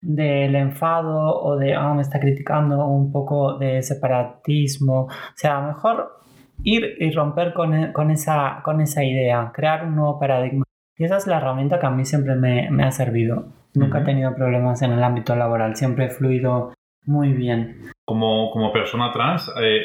del 0.01 0.55
enfado 0.55 1.41
o 1.41 1.57
de 1.57 1.75
ah, 1.75 1.93
me 1.93 2.01
está 2.01 2.19
criticando 2.19 2.85
un 2.85 3.11
poco 3.11 3.57
de 3.57 3.81
separatismo. 3.81 5.03
O 5.03 5.09
sea, 5.35 5.59
mejor 5.61 6.21
ir 6.63 6.95
y 6.99 7.11
romper 7.11 7.53
con, 7.53 7.91
con 7.91 8.11
esa, 8.11 8.61
con 8.63 8.81
esa 8.81 9.03
idea, 9.03 9.51
crear 9.53 9.85
un 9.85 9.95
nuevo 9.95 10.19
paradigma. 10.19 10.63
Y 10.97 11.05
esa 11.05 11.17
es 11.17 11.27
la 11.27 11.37
herramienta 11.37 11.79
que 11.79 11.85
a 11.85 11.91
mí 11.91 12.05
siempre 12.05 12.35
me, 12.35 12.69
me 12.71 12.83
ha 12.83 12.91
servido. 12.91 13.53
Nunca 13.75 13.99
he 13.99 14.03
tenido 14.03 14.35
problemas 14.35 14.81
en 14.81 14.91
el 14.91 15.03
ámbito 15.03 15.35
laboral, 15.35 15.75
siempre 15.75 16.05
he 16.05 16.09
fluido 16.09 16.73
muy 17.05 17.33
bien. 17.33 17.91
Como, 18.05 18.51
como 18.51 18.73
persona 18.73 19.11
trans, 19.11 19.51
eh, 19.61 19.81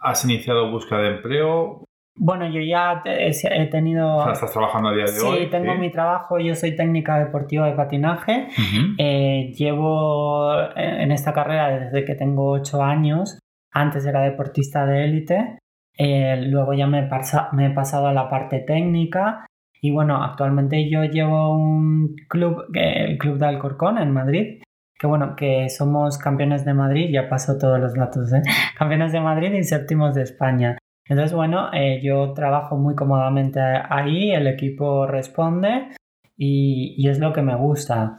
¿has 0.00 0.24
iniciado 0.24 0.70
búsqueda 0.70 1.00
de 1.00 1.16
empleo? 1.16 1.84
Bueno, 2.16 2.46
yo 2.48 2.60
ya 2.60 3.02
he, 3.06 3.66
tenido... 3.66 4.16
O 4.16 4.22
sea, 4.22 4.32
¿Estás 4.32 4.52
trabajando 4.52 4.90
a 4.90 4.94
día 4.94 5.02
de 5.04 5.08
sí, 5.12 5.26
hoy? 5.26 5.50
tengo 5.50 5.74
mi 5.74 5.90
trabajo, 5.90 6.38
yo 6.38 6.54
soy 6.54 6.76
técnica 6.76 7.18
deportiva 7.18 7.66
de 7.66 7.72
patinaje. 7.72 8.48
Ujú. 8.52 8.94
Eh, 8.98 9.52
llevo 9.56 10.54
eh, 10.76 11.02
en 11.02 11.10
esta 11.12 11.32
carrera 11.32 11.70
desde 11.80 12.04
que 12.04 12.14
tengo 12.14 12.50
8 12.52 12.82
años. 12.82 13.38
Antes 13.72 14.06
era 14.06 14.20
deportista 14.22 14.86
de 14.86 15.04
élite. 15.04 15.58
Eh, 15.98 16.36
luego 16.46 16.72
ya 16.72 16.86
me 16.86 17.00
he, 17.00 17.08
pasa- 17.08 17.48
me 17.52 17.66
he 17.66 17.70
pasado 17.70 18.06
a 18.06 18.12
la 18.12 18.28
parte 18.30 18.60
técnica. 18.60 19.46
Y 19.82 19.90
bueno, 19.90 20.22
actualmente 20.22 20.88
yo 20.88 21.04
llevo 21.04 21.52
un 21.52 22.14
club, 22.28 22.64
el 22.74 23.18
Club 23.18 23.38
de 23.38 23.46
Alcorcón 23.46 23.98
en 23.98 24.12
Madrid. 24.12 24.62
Que 24.96 25.08
bueno, 25.08 25.34
que 25.36 25.68
somos 25.68 26.16
campeones 26.18 26.64
de 26.64 26.72
Madrid, 26.72 27.10
ya 27.12 27.28
paso 27.28 27.58
todos 27.58 27.80
los 27.80 27.92
datos, 27.94 28.32
¿eh? 28.32 28.40
Campeones 28.78 29.10
de 29.12 29.20
Madrid 29.20 29.52
y 29.52 29.64
séptimos 29.64 30.14
de 30.14 30.22
España. 30.22 30.78
Entonces, 31.06 31.34
bueno, 31.34 31.70
eh, 31.72 32.00
yo 32.02 32.32
trabajo 32.32 32.76
muy 32.76 32.94
cómodamente 32.94 33.60
ahí, 33.60 34.32
el 34.32 34.46
equipo 34.46 35.06
responde 35.06 35.88
y, 36.36 36.94
y 36.96 37.08
es 37.08 37.18
lo 37.18 37.32
que 37.32 37.42
me 37.42 37.54
gusta. 37.54 38.16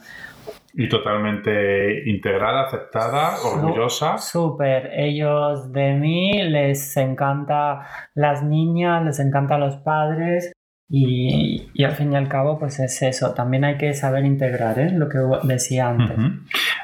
Y 0.77 0.89
totalmente 0.89 2.09
integrada, 2.09 2.63
aceptada, 2.63 3.37
orgullosa. 3.43 4.17
Súper, 4.17 4.91
ellos 4.93 5.71
de 5.71 5.93
mí 5.93 6.33
les 6.43 6.95
encanta 6.97 7.87
las 8.13 8.43
niñas, 8.43 9.03
les 9.05 9.19
encanta 9.19 9.57
los 9.57 9.77
padres 9.77 10.51
y, 10.89 11.71
y 11.73 11.83
al 11.83 11.93
fin 11.93 12.11
y 12.11 12.15
al 12.15 12.27
cabo 12.27 12.59
pues 12.59 12.79
es 12.79 13.01
eso, 13.01 13.33
también 13.33 13.63
hay 13.63 13.77
que 13.77 13.93
saber 13.93 14.23
integrar, 14.25 14.77
¿eh? 14.77 14.91
lo 14.91 15.09
que 15.09 15.17
decía 15.43 15.87
antes. 15.89 16.17
Ujú. 16.17 16.27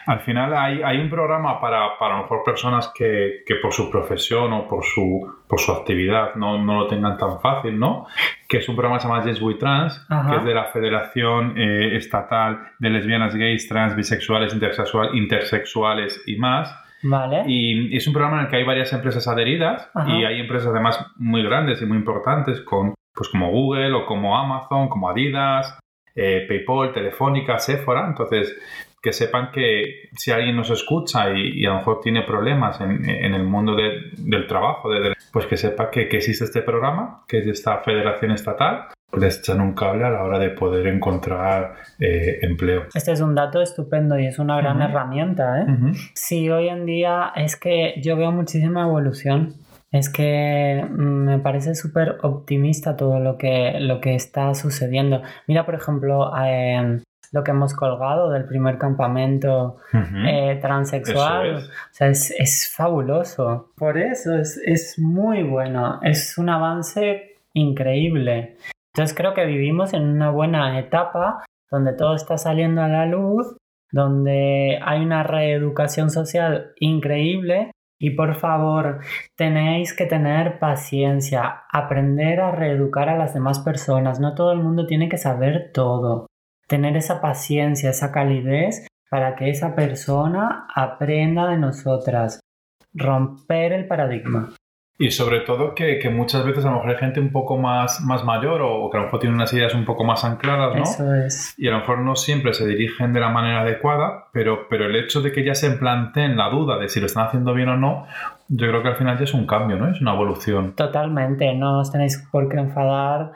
Al 0.07 0.21
final 0.21 0.53
hay, 0.55 0.81
hay 0.83 0.97
un 0.97 1.09
programa 1.09 1.59
para, 1.61 1.99
para 1.99 2.15
a 2.15 2.17
lo 2.17 2.23
mejor 2.23 2.43
personas 2.43 2.91
que, 2.95 3.43
que 3.45 3.55
por 3.61 3.73
su 3.73 3.91
profesión 3.91 4.53
o 4.53 4.67
por 4.67 4.83
su, 4.83 5.31
por 5.51 5.59
su 5.59 5.73
actividad 5.73 6.35
no, 6.35 6.57
no 6.63 6.79
lo 6.79 6.87
tengan 6.87 7.17
tan 7.17 7.41
fácil, 7.41 7.77
¿no? 7.77 8.07
Que 8.47 8.59
es 8.59 8.69
un 8.69 8.75
programa 8.77 8.97
que 8.97 9.01
se 9.01 9.07
llama 9.09 9.25
Yes 9.25 9.41
We 9.41 9.55
Trans, 9.55 10.01
Ajá. 10.07 10.31
que 10.31 10.37
es 10.37 10.43
de 10.45 10.53
la 10.53 10.63
Federación 10.71 11.57
eh, 11.57 11.97
Estatal 11.97 12.69
de 12.79 12.89
Lesbianas, 12.89 13.35
Gays, 13.35 13.67
Trans, 13.67 13.93
Bisexuales, 13.93 14.53
intersexual, 14.53 15.13
Intersexuales 15.13 16.23
y 16.25 16.37
más. 16.37 16.73
¿Vale? 17.03 17.43
Y 17.47 17.93
es 17.93 18.07
un 18.07 18.13
programa 18.13 18.37
en 18.39 18.45
el 18.45 18.49
que 18.49 18.55
hay 18.55 18.63
varias 18.63 18.93
empresas 18.93 19.27
adheridas 19.27 19.89
Ajá. 19.93 20.09
y 20.09 20.23
hay 20.23 20.39
empresas 20.39 20.69
además 20.69 21.05
muy 21.17 21.43
grandes 21.43 21.81
y 21.81 21.85
muy 21.85 21.97
importantes 21.97 22.61
con, 22.61 22.93
pues 23.13 23.27
como 23.27 23.51
Google 23.51 23.91
o 23.91 24.05
como 24.05 24.37
Amazon, 24.37 24.87
como 24.87 25.09
Adidas, 25.09 25.77
eh, 26.15 26.45
PayPal, 26.47 26.93
Telefónica, 26.93 27.59
Sephora. 27.59 28.07
Entonces, 28.07 28.57
que 29.01 29.11
sepan 29.13 29.49
que 29.51 30.09
si 30.13 30.31
alguien 30.31 30.55
nos 30.55 30.69
escucha 30.69 31.31
y, 31.31 31.59
y 31.61 31.65
a 31.65 31.69
lo 31.71 31.75
mejor 31.77 31.99
tiene 32.01 32.21
problemas 32.23 32.79
en, 32.81 33.09
en 33.09 33.33
el 33.33 33.43
mundo 33.43 33.75
de- 33.75 34.11
del 34.17 34.45
trabajo, 34.47 34.89
de- 34.91 35.13
pues 35.33 35.45
que 35.47 35.57
sepa 35.57 35.89
que, 35.89 36.07
que 36.07 36.17
existe 36.17 36.43
este 36.45 36.61
programa, 36.61 37.23
que 37.27 37.39
es 37.39 37.47
esta 37.47 37.79
federación 37.79 38.31
estatal, 38.31 38.85
les 39.17 39.39
echan 39.39 39.59
un 39.59 39.73
cable 39.73 40.05
a 40.05 40.09
la 40.09 40.23
hora 40.23 40.39
de 40.39 40.51
poder 40.51 40.87
encontrar 40.87 41.73
eh, 41.99 42.39
empleo. 42.43 42.83
Este 42.93 43.11
es 43.11 43.21
un 43.21 43.35
dato 43.35 43.61
estupendo 43.61 44.17
y 44.19 44.27
es 44.27 44.39
una 44.39 44.57
gran 44.57 44.77
Ujú. 44.77 44.85
herramienta, 44.85 45.61
¿eh? 45.61 45.65
Ujú. 45.69 45.91
Sí, 46.13 46.49
hoy 46.49 46.69
en 46.69 46.85
día 46.85 47.31
es 47.35 47.55
que 47.57 47.95
yo 48.01 48.15
veo 48.15 48.31
muchísima 48.31 48.83
evolución. 48.83 49.53
Es 49.91 50.09
que 50.09 50.85
mm, 50.89 51.25
me 51.25 51.39
parece 51.39 51.75
súper 51.75 52.17
optimista 52.21 52.95
todo 52.95 53.19
lo 53.19 53.37
que, 53.37 53.73
lo 53.81 53.99
que 53.99 54.15
está 54.15 54.53
sucediendo. 54.53 55.21
Mira, 55.47 55.65
por 55.65 55.75
ejemplo, 55.75 56.31
eh, 56.41 57.01
lo 57.31 57.43
que 57.43 57.51
hemos 57.51 57.73
colgado 57.73 58.29
del 58.29 58.45
primer 58.45 58.77
campamento 58.77 59.77
eh, 59.93 60.59
transexual. 60.61 61.55
Es. 61.55 61.63
O 61.63 61.71
sea, 61.91 62.07
es, 62.09 62.31
es 62.37 62.73
fabuloso. 62.75 63.71
Por 63.77 63.97
eso 63.97 64.35
es, 64.35 64.61
es 64.65 64.99
muy 64.99 65.43
bueno. 65.43 65.99
Es 66.03 66.37
un 66.37 66.49
avance 66.49 67.37
increíble. 67.53 68.57
Entonces 68.93 69.15
creo 69.15 69.33
que 69.33 69.45
vivimos 69.45 69.93
en 69.93 70.03
una 70.03 70.31
buena 70.31 70.77
etapa 70.79 71.45
donde 71.69 71.93
todo 71.93 72.15
está 72.15 72.37
saliendo 72.37 72.81
a 72.81 72.89
la 72.89 73.05
luz, 73.05 73.55
donde 73.91 74.79
hay 74.83 75.01
una 75.01 75.23
reeducación 75.23 76.09
social 76.09 76.73
increíble 76.79 77.71
y 77.97 78.11
por 78.11 78.35
favor 78.35 78.99
tenéis 79.37 79.93
que 79.95 80.05
tener 80.05 80.59
paciencia, 80.59 81.63
aprender 81.71 82.41
a 82.41 82.51
reeducar 82.51 83.09
a 83.09 83.17
las 83.17 83.33
demás 83.33 83.59
personas. 83.59 84.19
No 84.19 84.33
todo 84.33 84.51
el 84.51 84.59
mundo 84.59 84.85
tiene 84.85 85.07
que 85.07 85.17
saber 85.17 85.71
todo. 85.71 86.25
Tener 86.71 86.95
esa 86.95 87.19
paciencia, 87.19 87.89
esa 87.89 88.13
calidez 88.13 88.87
para 89.09 89.35
que 89.35 89.49
esa 89.49 89.75
persona 89.75 90.67
aprenda 90.73 91.49
de 91.49 91.57
nosotras. 91.57 92.39
Romper 92.93 93.73
el 93.73 93.87
paradigma. 93.87 94.53
Y 94.97 95.11
sobre 95.11 95.41
todo 95.41 95.75
que, 95.75 95.99
que 95.99 96.09
muchas 96.09 96.45
veces 96.45 96.63
a 96.63 96.69
lo 96.69 96.75
mejor 96.75 96.91
hay 96.91 96.97
gente 96.97 97.19
un 97.19 97.31
poco 97.31 97.57
más, 97.57 97.99
más 98.01 98.23
mayor 98.23 98.61
o 98.63 98.89
que 98.89 98.97
a 98.97 98.99
lo 99.01 99.07
mejor 99.07 99.19
tiene 99.19 99.35
unas 99.35 99.51
ideas 99.51 99.73
un 99.73 99.83
poco 99.83 100.05
más 100.05 100.23
ancladas, 100.23 100.75
¿no? 100.75 100.83
Eso 100.83 101.13
es. 101.13 101.55
Y 101.57 101.67
a 101.67 101.71
lo 101.71 101.79
mejor 101.79 101.99
no 101.99 102.15
siempre 102.15 102.53
se 102.53 102.65
dirigen 102.65 103.11
de 103.11 103.19
la 103.19 103.29
manera 103.29 103.61
adecuada, 103.61 104.27
pero, 104.31 104.67
pero 104.69 104.85
el 104.85 104.95
hecho 104.95 105.21
de 105.21 105.33
que 105.33 105.43
ya 105.43 105.55
se 105.55 105.71
planteen 105.71 106.37
la 106.37 106.49
duda 106.49 106.77
de 106.77 106.87
si 106.87 107.01
lo 107.01 107.07
están 107.07 107.25
haciendo 107.25 107.53
bien 107.53 107.67
o 107.67 107.77
no, 107.77 108.05
yo 108.47 108.67
creo 108.67 108.81
que 108.81 108.89
al 108.89 108.95
final 108.95 109.17
ya 109.17 109.23
es 109.23 109.33
un 109.33 109.47
cambio, 109.47 109.75
¿no? 109.75 109.89
Es 109.89 109.99
una 110.01 110.13
evolución. 110.13 110.73
Totalmente, 110.75 111.53
no 111.55 111.79
os 111.79 111.91
tenéis 111.91 112.23
por 112.31 112.47
qué 112.47 112.57
enfadar 112.57 113.31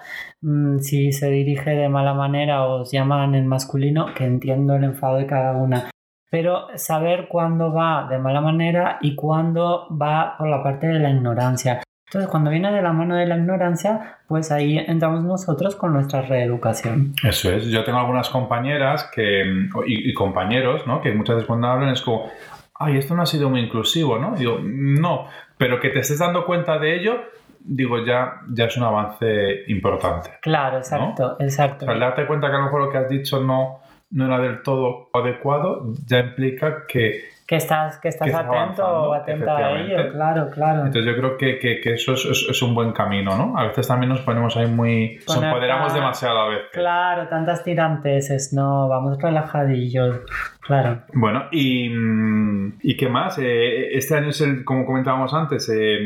mm, 0.46 0.80
si 0.80 1.12
se 1.12 1.30
dirige 1.30 1.72
de 1.72 1.90
mala 1.90 2.14
manera 2.14 2.66
o 2.66 2.82
os 2.82 2.92
llaman 2.92 3.36
en 3.36 3.48
masculino, 3.48 4.14
que 4.14 4.26
entiendo 4.26 4.76
el 4.76 4.84
enfado 4.84 5.18
de 5.18 5.26
cada 5.26 5.54
una. 5.54 5.90
Pero 6.30 6.68
saber 6.76 7.28
cuándo 7.28 7.74
va 7.74 8.08
de 8.10 8.18
mala 8.20 8.42
manera 8.42 8.98
y 9.02 9.16
cuándo 9.16 9.88
va 9.90 10.36
por 10.38 10.48
la 10.48 10.64
parte 10.64 10.88
de 10.88 11.00
la 11.00 11.10
ignorancia. 11.10 11.82
Entonces, 12.08 12.30
cuando 12.30 12.52
viene 12.52 12.72
de 12.72 12.82
la 12.82 12.94
mano 12.94 13.16
de 13.16 13.26
la 13.26 13.38
ignorancia, 13.38 14.20
pues 14.28 14.52
ahí 14.52 14.78
entramos 14.78 15.24
nosotros 15.24 15.76
con 15.76 15.94
nuestra 15.94 16.22
reeducación. 16.22 17.14
Eso 17.24 17.52
es. 17.52 17.66
Yo 17.68 17.84
tengo 17.84 17.98
algunas 17.98 18.30
compañeras 18.30 19.10
que, 19.14 19.42
y, 19.88 20.10
y 20.10 20.14
compañeros, 20.14 20.86
¿no? 20.86 21.02
Que 21.02 21.14
muchas 21.14 21.38
veces 21.38 21.48
cuando 21.48 21.68
hablan 21.68 21.90
es 21.90 22.02
como, 22.02 22.30
ay, 22.76 22.98
esto 22.98 23.16
no 23.16 23.24
ha 23.24 23.26
sido 23.26 23.50
muy 23.50 23.62
inclusivo, 23.62 24.20
¿no? 24.20 24.36
Digo, 24.36 24.60
no, 24.62 25.28
pero 25.58 25.80
que 25.80 25.90
te 25.90 26.00
estés 26.00 26.20
dando 26.20 26.46
cuenta 26.46 26.78
de 26.78 26.96
ello, 26.96 27.22
digo, 27.68 28.06
ya, 28.06 28.42
ya 28.54 28.66
es 28.66 28.78
un 28.78 28.84
avance 28.84 29.64
importante. 29.68 30.30
Claro, 30.42 30.78
exacto, 30.78 31.36
exacto. 31.40 31.86
O 31.86 31.88
sea, 31.90 31.98
darte 31.98 32.26
cuenta 32.28 32.48
que 32.50 32.56
a 32.56 32.60
lo 32.60 32.66
mejor 32.66 32.82
lo 32.82 32.90
que 32.92 32.98
has 33.00 33.10
dicho 33.10 33.42
no, 33.42 33.80
no 34.12 34.26
era 34.28 34.40
del 34.40 34.62
todo 34.62 35.10
adecuado, 35.14 35.84
ya 36.06 36.20
implica 36.20 36.86
que... 36.88 37.34
Que 37.48 37.58
estás, 37.58 38.00
que 38.00 38.08
estás 38.08 38.26
Que 38.26 38.32
estás 38.32 38.48
atento 38.48 38.84
o 38.88 39.14
atenta 39.14 39.56
a 39.58 39.72
ello, 39.80 40.12
claro, 40.14 40.50
claro. 40.50 40.86
Entonces 40.88 41.06
yo 41.06 41.16
creo 41.16 41.38
que, 41.38 41.60
que- 41.60 41.80
que 41.80 41.94
eso 41.94 42.14
es, 42.14 42.26
es- 42.26 42.48
es 42.50 42.62
un 42.64 42.74
buen 42.74 42.92
camino, 42.92 43.38
¿no? 43.38 43.56
A 43.56 43.66
veces 43.68 43.88
también 43.88 44.10
nos 44.10 44.22
ponemos 44.22 44.58
ahí 44.58 44.66
muy... 44.66 45.20
Nos 45.28 45.44
empoderamos 45.44 45.94
demasiado 45.94 46.40
a 46.40 46.50
veces. 46.50 46.66
Claro, 46.74 47.28
tantas 47.28 47.64
tiranteses, 47.64 48.52
no, 48.52 48.88
vamos 48.88 49.22
relajadillos, 49.22 50.22
claro. 50.66 51.04
Bueno, 51.14 51.46
y, 51.52 51.90
mm, 51.90 52.80
¿y 52.82 52.98
qué 52.98 53.08
más? 53.10 53.38
Eh, 53.40 53.96
este 53.96 54.16
año 54.16 54.30
es 54.30 54.42
el, 54.42 54.64
como 54.66 54.86
comentábamos 54.86 55.34
antes, 55.34 55.70
eh, 55.74 55.98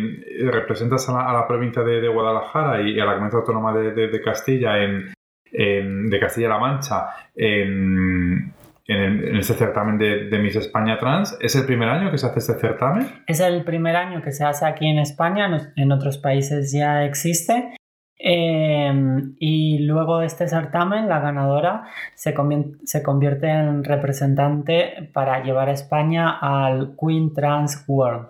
representas 0.52 1.08
a 1.10 1.14
la, 1.14 1.30
a 1.30 1.34
la 1.34 1.48
provincia 1.48 1.82
de, 1.84 2.02
de 2.02 2.08
Guadalajara 2.08 2.82
y 2.82 3.00
a 3.00 3.06
la 3.06 3.14
comunidad 3.14 3.40
autónoma 3.40 3.74
de, 3.74 3.92
de- 3.94 4.08
de 4.10 4.22
Castilla 4.22 4.78
en, 4.84 5.14
en- 5.52 6.10
de 6.10 6.20
Castilla-La 6.20 6.58
Mancha 6.60 7.08
en, 7.36 8.54
en, 8.88 9.36
este 9.38 9.54
certamen 9.54 9.98
de, 9.98 10.30
de 10.30 10.40
Miss 10.40 10.56
España 10.56 10.98
Trans. 10.98 11.38
¿Es 11.42 11.56
el 11.56 11.66
primer 11.66 11.90
año 11.90 12.12
que 12.12 12.18
se 12.18 12.26
hace 12.28 12.40
este 12.40 12.54
certamen? 12.56 13.08
Es 13.28 13.40
el 13.40 13.64
primer 13.64 13.96
año 13.96 14.22
que 14.22 14.32
se 14.32 14.44
hace 14.46 14.66
aquí 14.66 14.88
en 14.88 15.00
España, 15.00 15.72
en 15.76 15.92
otros 15.92 16.18
países 16.18 16.72
ya 16.72 17.06
existe. 17.06 17.76
Eh, 18.22 18.92
y 19.40 19.80
luego 19.80 20.20
de 20.20 20.26
este 20.28 20.48
certamen, 20.50 21.08
la 21.08 21.20
ganadora 21.20 21.86
se, 22.16 22.34
convierte 22.34 23.48
en 23.50 23.84
representante 23.86 25.10
para 25.14 25.42
llevar 25.42 25.70
a 25.70 25.72
España 25.72 26.38
al 26.40 26.96
Queen 27.00 27.34
Trans 27.34 27.86
World, 27.88 28.28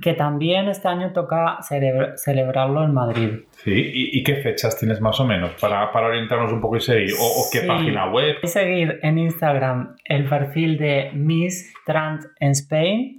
que 0.00 0.14
también 0.14 0.68
este 0.68 0.88
año 0.88 1.12
toca 1.12 1.58
celebra- 1.60 2.16
celebrarlo 2.16 2.82
en 2.82 2.94
Madrid. 2.94 3.30
Sí, 3.62 3.72
¿Y, 3.72 4.18
y 4.18 4.22
qué 4.24 4.36
fechas 4.36 4.78
tienes 4.78 5.02
más 5.02 5.20
o 5.20 5.26
menos 5.26 5.50
para, 5.60 5.92
para 5.92 6.06
orientarnos 6.06 6.50
un 6.50 6.62
poco 6.62 6.78
y 6.78 6.80
seguir? 6.80 7.10
¿O, 7.20 7.24
o 7.24 7.44
qué 7.52 7.58
Sí. 7.60 7.66
página 7.66 8.10
web? 8.10 8.36
Seguir 8.44 9.00
en 9.02 9.18
Instagram 9.18 9.96
el 10.06 10.24
perfil 10.30 10.78
de 10.78 11.10
Miss 11.12 11.74
Trans 11.84 12.26
en 12.38 12.52
Spain, 12.52 13.18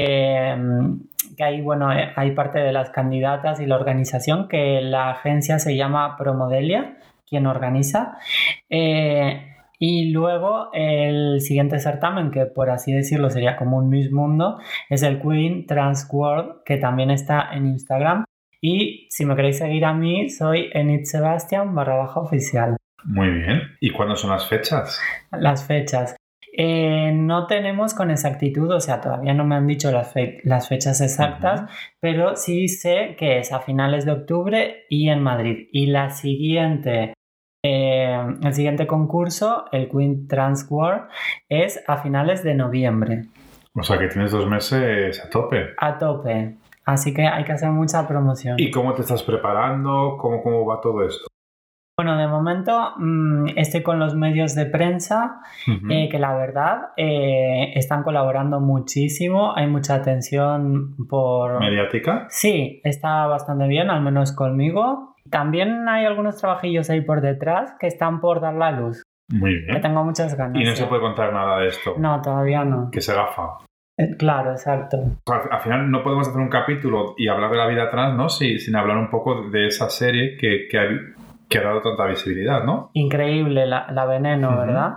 eh, 0.00 0.56
que 1.34 1.44
ahí 1.44 1.60
bueno, 1.60 1.92
eh, 1.92 2.12
hay 2.16 2.32
parte 2.32 2.58
de 2.58 2.72
las 2.72 2.90
candidatas 2.90 3.60
y 3.60 3.66
la 3.66 3.76
organización, 3.76 4.48
que 4.48 4.80
la 4.80 5.10
agencia 5.10 5.58
se 5.58 5.76
llama 5.76 6.16
Promodelia, 6.16 6.98
quien 7.26 7.46
organiza. 7.46 8.18
Eh, 8.68 9.50
y 9.78 10.10
luego 10.12 10.70
el 10.72 11.40
siguiente 11.40 11.78
certamen, 11.78 12.30
que 12.30 12.46
por 12.46 12.70
así 12.70 12.92
decirlo 12.92 13.28
sería 13.30 13.56
como 13.56 13.78
un 13.78 13.88
Miss 13.88 14.10
Mundo, 14.10 14.58
es 14.88 15.02
el 15.02 15.20
Queen 15.20 15.66
Trans 15.66 16.08
World, 16.10 16.62
que 16.64 16.76
también 16.76 17.10
está 17.10 17.50
en 17.52 17.66
Instagram. 17.66 18.24
Y 18.60 19.06
si 19.10 19.26
me 19.26 19.36
queréis 19.36 19.58
seguir 19.58 19.84
a 19.84 19.92
mí, 19.92 20.30
soy 20.30 20.70
Enid 20.72 21.04
Sebastian 21.04 21.74
barra 21.74 21.96
baja 21.96 22.20
oficial. 22.20 22.76
Muy 23.04 23.28
bien. 23.30 23.60
¿Y 23.80 23.90
cuándo 23.90 24.16
son 24.16 24.30
las 24.30 24.48
fechas? 24.48 24.98
Las 25.32 25.66
fechas. 25.66 26.16
Eh, 26.56 27.10
no 27.12 27.46
tenemos 27.48 27.94
con 27.94 28.10
exactitud, 28.12 28.70
o 28.70 28.78
sea, 28.80 29.00
todavía 29.00 29.34
no 29.34 29.44
me 29.44 29.56
han 29.56 29.66
dicho 29.66 29.90
las, 29.90 30.12
fe- 30.12 30.40
las 30.44 30.68
fechas 30.68 31.00
exactas, 31.00 31.68
pero 32.00 32.36
sí 32.36 32.68
sé 32.68 33.16
que 33.18 33.38
es 33.38 33.52
a 33.52 33.58
finales 33.60 34.04
de 34.06 34.12
octubre 34.12 34.84
y 34.88 35.08
en 35.08 35.20
Madrid. 35.20 35.66
Y 35.72 35.86
la 35.86 36.10
siguiente, 36.10 37.12
eh, 37.64 38.24
el 38.42 38.54
siguiente 38.54 38.86
concurso, 38.86 39.64
el 39.72 39.88
Queen 39.88 40.28
Trans 40.28 40.66
World, 40.70 41.08
es 41.48 41.82
a 41.88 41.96
finales 41.98 42.44
de 42.44 42.54
noviembre, 42.54 43.22
O 43.74 43.82
sea 43.82 43.98
que 43.98 44.06
tienes 44.06 44.30
dos 44.30 44.46
meses 44.48 45.20
a 45.24 45.28
tope. 45.30 45.70
a 45.76 45.98
tope. 45.98 46.54
Así 46.86 47.12
que 47.14 47.22
hay 47.26 47.42
que 47.44 47.52
hacer 47.52 47.70
mucha 47.70 48.06
promoción. 48.06 48.56
¿Y 48.60 48.70
cómo 48.70 48.92
te 48.94 49.00
estás 49.02 49.22
preparando? 49.24 50.16
¿Cómo, 50.20 50.40
cómo 50.42 50.64
va 50.66 50.80
todo 50.80 51.02
esto? 51.04 51.26
Bueno, 51.96 52.18
de 52.18 52.26
momento 52.26 52.92
mm, 52.96 53.50
estoy 53.56 53.84
con 53.84 54.00
los 54.00 54.16
medios 54.16 54.56
de 54.56 54.66
prensa 54.66 55.40
eh, 55.90 56.08
que 56.10 56.18
la 56.18 56.34
verdad 56.34 56.88
eh, 56.96 57.72
están 57.76 58.02
colaborando 58.02 58.58
muchísimo. 58.58 59.54
Hay 59.56 59.68
mucha 59.68 59.94
atención 59.94 60.96
por... 61.08 61.60
¿Mediática? 61.60 62.26
Sí, 62.30 62.80
está 62.82 63.26
bastante 63.28 63.68
bien, 63.68 63.90
al 63.90 64.02
menos 64.02 64.32
conmigo. 64.32 65.14
También 65.30 65.88
hay 65.88 66.04
algunos 66.04 66.36
trabajillos 66.40 66.90
ahí 66.90 67.00
por 67.00 67.20
detrás 67.20 67.74
que 67.78 67.86
están 67.86 68.20
por 68.20 68.40
dar 68.40 68.54
la 68.54 68.72
luz. 68.72 69.04
Muy 69.32 69.60
Que 69.64 69.66
bien. 69.70 69.80
tengo 69.80 70.04
muchas 70.04 70.36
ganas. 70.36 70.60
Y 70.60 70.64
no 70.64 70.74
se 70.74 70.86
puede 70.86 71.00
contar 71.00 71.32
nada 71.32 71.58
de 71.60 71.68
esto. 71.68 71.94
No, 71.96 72.20
todavía 72.20 72.64
no. 72.64 72.90
Que 72.90 73.00
se 73.00 73.14
gafa. 73.14 73.58
Eh, 73.96 74.16
Claro, 74.18 74.50
exacto. 74.50 74.96
Al, 75.30 75.42
al 75.52 75.60
final 75.60 75.88
no 75.92 76.02
podemos 76.02 76.26
hacer 76.28 76.40
un 76.40 76.48
capítulo 76.48 77.14
y 77.16 77.28
hablar 77.28 77.52
de 77.52 77.56
la 77.56 77.68
vida 77.68 77.88
trans, 77.88 78.16
¿no? 78.16 78.28
Si- 78.28 78.58
sin 78.58 78.74
hablar 78.74 78.98
un 78.98 79.08
poco 79.08 79.48
de 79.50 79.68
esa 79.68 79.88
serie 79.88 80.36
que, 80.36 80.66
que, 80.68 80.78
ha, 80.78 80.82
que 81.48 81.58
ha 81.58 81.62
dado 81.62 81.80
tanta 81.82 82.06
visibilidad, 82.06 82.64
¿no? 82.64 82.90
Increíble 82.94 83.66
la, 83.66 83.90
la 83.92 84.04
veneno. 84.06 84.56
¿verdad? 84.56 84.94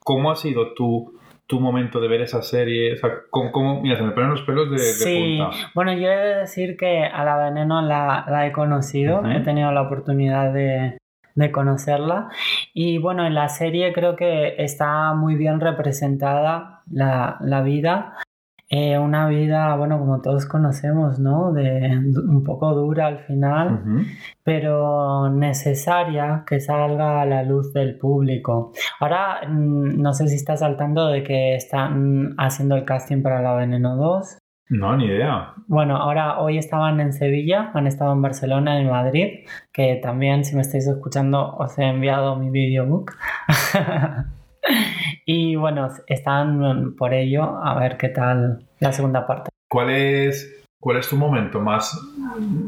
¿Cómo 0.00 0.30
ha 0.30 0.36
sido 0.36 0.72
tu, 0.74 1.18
tu 1.46 1.60
momento 1.60 2.00
de 2.00 2.08
ver 2.08 2.22
esa 2.22 2.42
serie? 2.42 2.94
O 2.94 2.96
sea, 2.96 3.10
¿cómo, 3.30 3.52
cómo- 3.52 3.80
mira, 3.82 3.96
se 3.96 4.02
me 4.02 4.12
ponen 4.12 4.30
los 4.30 4.42
pelos 4.42 4.70
de, 4.70 4.76
de 4.76 4.82
Sí, 4.82 5.38
punta. 5.38 5.56
bueno, 5.74 5.92
yo 5.92 6.08
he 6.10 6.16
de 6.16 6.34
decir 6.36 6.76
que 6.76 7.04
a 7.04 7.24
la 7.24 7.36
veneno 7.36 7.82
la, 7.82 8.24
la 8.28 8.46
he 8.46 8.52
conocido, 8.52 9.24
he 9.30 9.40
tenido 9.40 9.70
la 9.72 9.82
oportunidad 9.82 10.52
de, 10.52 10.98
de 11.34 11.52
conocerla 11.52 12.28
y 12.72 12.98
bueno, 12.98 13.26
en 13.26 13.34
la 13.34 13.48
serie 13.48 13.92
creo 13.92 14.16
que 14.16 14.54
está 14.62 15.12
muy 15.14 15.34
bien 15.36 15.60
representada 15.60 16.82
la, 16.90 17.36
la 17.40 17.60
vida. 17.62 18.14
Eh, 18.70 18.98
una 18.98 19.28
vida, 19.28 19.74
bueno, 19.76 19.98
como 19.98 20.20
todos 20.20 20.44
conocemos, 20.44 21.18
¿no? 21.18 21.52
De, 21.52 21.98
un 22.28 22.44
poco 22.44 22.74
dura 22.74 23.06
al 23.06 23.20
final. 23.20 23.82
Pero 24.44 25.30
necesaria 25.30 26.44
que 26.46 26.60
salga 26.60 27.22
a 27.22 27.26
la 27.26 27.42
luz 27.42 27.72
del 27.72 27.96
público. 27.98 28.72
Ahora, 29.00 29.40
mm, 29.48 30.00
no 30.02 30.12
sé 30.12 30.28
si 30.28 30.34
estás 30.36 30.60
saltando 30.60 31.08
de 31.08 31.22
que 31.22 31.54
están 31.54 32.34
haciendo 32.36 32.76
el 32.76 32.84
casting 32.84 33.22
para 33.22 33.40
La 33.40 33.54
Veneno 33.54 33.96
2. 33.96 34.38
No, 34.70 34.94
ni 34.98 35.06
idea. 35.06 35.54
Bueno, 35.66 35.96
ahora 35.96 36.38
hoy 36.40 36.58
estaban 36.58 37.00
en 37.00 37.14
Sevilla, 37.14 37.70
han 37.72 37.86
estado 37.86 38.12
en 38.12 38.20
Barcelona 38.20 38.78
y 38.78 38.82
en 38.82 38.90
Madrid, 38.90 39.46
que 39.72 39.98
también 40.02 40.44
si 40.44 40.54
me 40.54 40.60
estáis 40.60 40.86
escuchando 40.86 41.56
os 41.56 41.78
he 41.78 41.84
enviado 41.84 42.36
mi 42.36 42.50
videobook. 42.50 43.12
y 45.26 45.56
bueno, 45.56 45.88
están 46.06 46.94
por 46.96 47.14
ello 47.14 47.42
a 47.62 47.78
ver 47.78 47.96
qué 47.96 48.08
tal 48.08 48.64
la 48.80 48.92
segunda 48.92 49.26
parte. 49.26 49.50
¿Cuál 49.70 49.90
es, 49.90 50.64
cuál 50.80 50.96
es 50.98 51.08
tu 51.08 51.16
momento 51.16 51.60
más, 51.60 51.98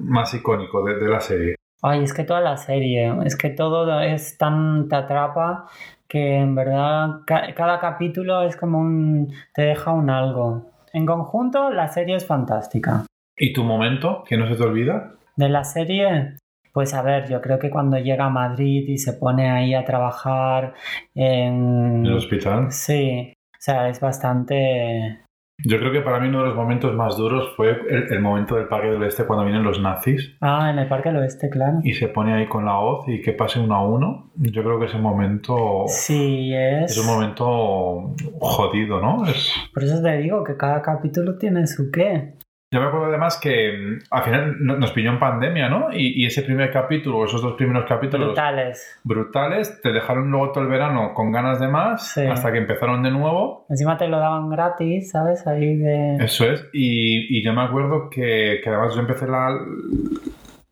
más 0.04 0.34
icónico 0.34 0.84
de, 0.84 0.96
de 0.98 1.08
la 1.08 1.20
serie? 1.20 1.54
Ay, 1.82 2.04
es 2.04 2.12
que 2.12 2.24
toda 2.24 2.40
la 2.40 2.56
serie, 2.58 3.14
es 3.24 3.36
que 3.36 3.50
todo 3.50 4.00
es 4.00 4.36
tan 4.36 4.88
te 4.88 4.96
atrapa 4.96 5.66
que 6.06 6.36
en 6.36 6.54
verdad 6.54 7.20
ca- 7.26 7.54
cada 7.54 7.78
capítulo 7.80 8.42
es 8.42 8.56
como 8.56 8.78
un 8.80 9.32
te 9.54 9.62
deja 9.62 9.92
un 9.92 10.10
algo. 10.10 10.66
En 10.92 11.06
conjunto 11.06 11.70
la 11.70 11.88
serie 11.88 12.16
es 12.16 12.26
fantástica. 12.26 13.06
¿Y 13.38 13.52
tu 13.54 13.64
momento 13.64 14.24
que 14.28 14.36
no 14.36 14.46
se 14.48 14.56
te 14.56 14.62
olvida? 14.62 15.14
De 15.36 15.48
la 15.48 15.64
serie, 15.64 16.36
pues 16.72 16.94
a 16.94 17.02
ver, 17.02 17.28
yo 17.28 17.40
creo 17.40 17.59
que 17.59 17.70
cuando 17.70 17.98
llega 17.98 18.26
a 18.26 18.30
Madrid 18.30 18.85
y 18.88 18.98
se 18.98 19.12
pone 19.14 19.50
ahí 19.50 19.74
a 19.74 19.85
trabajar 19.85 20.74
en 21.14 22.04
el 22.06 22.14
hospital. 22.14 22.70
Sí, 22.72 23.33
o 23.52 23.56
sea, 23.59 23.88
es 23.88 24.00
bastante 24.00 25.20
Yo 25.64 25.78
creo 25.78 25.92
que 25.92 26.00
para 26.00 26.18
mí 26.20 26.28
uno 26.28 26.40
de 26.40 26.46
los 26.48 26.56
momentos 26.56 26.94
más 26.94 27.16
duros 27.16 27.52
fue 27.56 27.70
el, 27.70 28.12
el 28.12 28.20
momento 28.20 28.56
del 28.56 28.68
Parque 28.68 28.88
del 28.88 29.02
Este 29.02 29.24
cuando 29.26 29.44
vienen 29.44 29.62
los 29.62 29.80
nazis 29.80 30.37
Ah, 30.40 30.70
en 30.72 30.78
el 30.78 30.88
Parque 30.88 31.11
del 31.11 31.18
Oeste, 31.18 31.50
claro. 31.50 31.80
y 31.83 31.92
se 31.92 32.09
pone 32.09 32.33
ahí 32.35 32.46
con 32.46 32.64
la 32.64 32.78
hoz 32.78 33.06
y 33.09 33.20
que 33.20 33.33
pase 33.33 33.61
uno 33.61 33.74
a 33.74 33.87
uno. 33.87 34.30
Yo 34.37 34.62
creo 34.62 34.78
que 34.78 34.87
ese 34.87 34.98
momento 34.98 35.85
Sí, 35.88 36.52
es. 36.54 36.92
es 36.92 36.98
un 36.98 37.06
momento 37.06 38.14
jodido, 38.38 39.00
¿no? 39.00 39.26
Es... 39.26 39.52
Por 39.74 39.85
eso 39.85 40.00
te 40.02 40.16
digo 40.18 40.42
que 40.44 40.56
cada 40.56 40.80
capítulo 40.83 41.37
tiene 41.37 41.66
su 41.66 41.90
qué. 41.90 42.35
Yo 42.72 42.80
me 42.80 42.87
acuerdo 42.87 43.06
además 43.06 43.37
que 43.42 43.72
mm, 43.72 43.98
al 44.12 44.22
final 44.22 44.56
no- 44.61 44.76
nos 44.76 44.92
pilló 44.92 45.11
en 45.11 45.18
pandemia, 45.18 45.68
¿no? 45.68 45.92
Y, 45.92 46.22
y 46.22 46.26
ese 46.26 46.42
primer 46.42 46.70
capítulo, 46.70 47.24
esos 47.24 47.42
dos 47.42 47.54
primeros 47.54 47.85
capítulos 47.88 48.28
Brutales. 48.28 49.00
brutales, 49.02 49.83
te 49.83 49.90
dejaron 49.90 50.30
luego 50.30 50.52
todo 50.52 50.62
el 50.62 50.70
verano 50.70 51.12
con 51.12 51.33
ganas 51.33 51.59
de 51.59 51.66
más 51.66 52.12
Sí. 52.12 52.24
hasta 52.24 52.52
que 52.52 52.59
empezaron 52.59 53.02
de 53.02 53.11
nuevo. 53.11 53.66
Encima 53.68 53.96
te 53.98 54.06
lo 54.06 54.20
daban 54.20 54.48
gratis, 54.50 55.11
¿sabes? 55.11 55.44
Ahí 55.48 55.78
de... 55.78 56.16
Eso 56.20 56.44
es. 56.44 56.64
Y, 56.72 57.38
y 57.38 57.42
yo 57.44 57.52
me 57.52 57.62
acuerdo 57.62 58.09
que, 58.09 58.61
que 58.62 58.70
además 58.70 58.94
yo 58.94 59.00
empecé 59.00 59.26
la, 59.26 59.48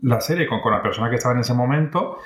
la 0.03 0.21
serie 0.21 0.47
con, 0.47 0.61
con 0.61 0.71
la 0.73 0.81
persona 0.83 1.11
que 1.11 1.17
estaba 1.17 1.35
en 1.35 1.41
ese 1.41 1.55
momento 1.55 2.19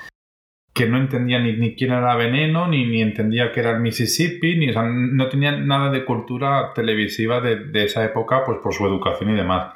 que 0.74 0.86
no 0.88 0.96
entendía 0.96 1.38
ni, 1.38 1.52
ni 1.56 1.74
quién 1.74 1.92
era 1.92 2.16
Veneno, 2.16 2.66
ni, 2.66 2.86
ni 2.86 3.02
entendía 3.02 3.52
que 3.52 3.60
era 3.60 3.72
el 3.72 3.80
Mississippi, 3.80 4.56
ni, 4.56 4.70
o 4.70 4.72
sea, 4.72 4.84
no 4.84 5.28
tenía 5.28 5.52
nada 5.52 5.90
de 5.90 6.04
cultura 6.04 6.72
televisiva 6.74 7.40
de, 7.42 7.56
de 7.66 7.84
esa 7.84 8.02
época, 8.04 8.42
pues 8.46 8.58
por 8.62 8.72
su 8.72 8.86
educación 8.86 9.30
y 9.30 9.34
demás. 9.34 9.74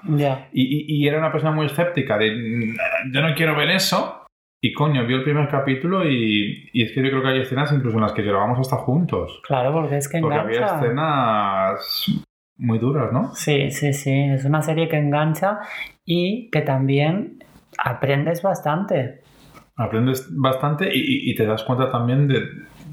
Y, 0.52 0.62
y- 0.62 0.84
y 1.04 1.06
era 1.08 1.18
una 1.18 1.30
persona 1.30 1.52
muy 1.52 1.66
escéptica 1.66 2.16
de 2.16 2.30
"Mm, 2.34 3.12
yo 3.12 3.20
no 3.20 3.34
quiero 3.34 3.54
ver 3.54 3.70
eso. 3.70 4.22
Y 4.58 4.72
coño, 4.72 5.06
vio 5.06 5.18
el 5.18 5.22
primer 5.24 5.48
capítulo 5.48 6.02
y, 6.08 6.70
y 6.72 6.82
es 6.82 6.92
que 6.92 7.02
yo 7.02 7.10
creo 7.10 7.22
que 7.22 7.28
hay 7.28 7.40
escenas 7.40 7.70
incluso 7.72 7.98
en 7.98 8.02
las 8.02 8.12
que 8.12 8.22
llorábamos 8.22 8.58
hasta 8.58 8.76
juntos. 8.76 9.40
Claro, 9.46 9.72
porque 9.74 9.98
es 9.98 10.08
que 10.08 10.18
Porque 10.18 10.38
había 10.38 10.56
engancha. 10.60 10.76
escenas 10.76 12.06
muy 12.56 12.78
duras, 12.78 13.12
¿no? 13.12 13.34
Sí, 13.34 13.70
sí, 13.70 13.92
sí. 13.92 14.10
Es 14.32 14.46
una 14.46 14.62
serie 14.62 14.88
que 14.88 14.96
engancha 14.96 15.58
y 16.06 16.48
que 16.50 16.62
también 16.62 17.44
aprendes 17.76 18.40
bastante. 18.42 19.20
Aprendes 19.76 20.26
bastante 20.30 20.88
y, 20.92 21.30
y- 21.30 21.34
te 21.34 21.44
das 21.46 21.62
cuenta 21.62 21.90
también 21.90 22.26
de, 22.28 22.40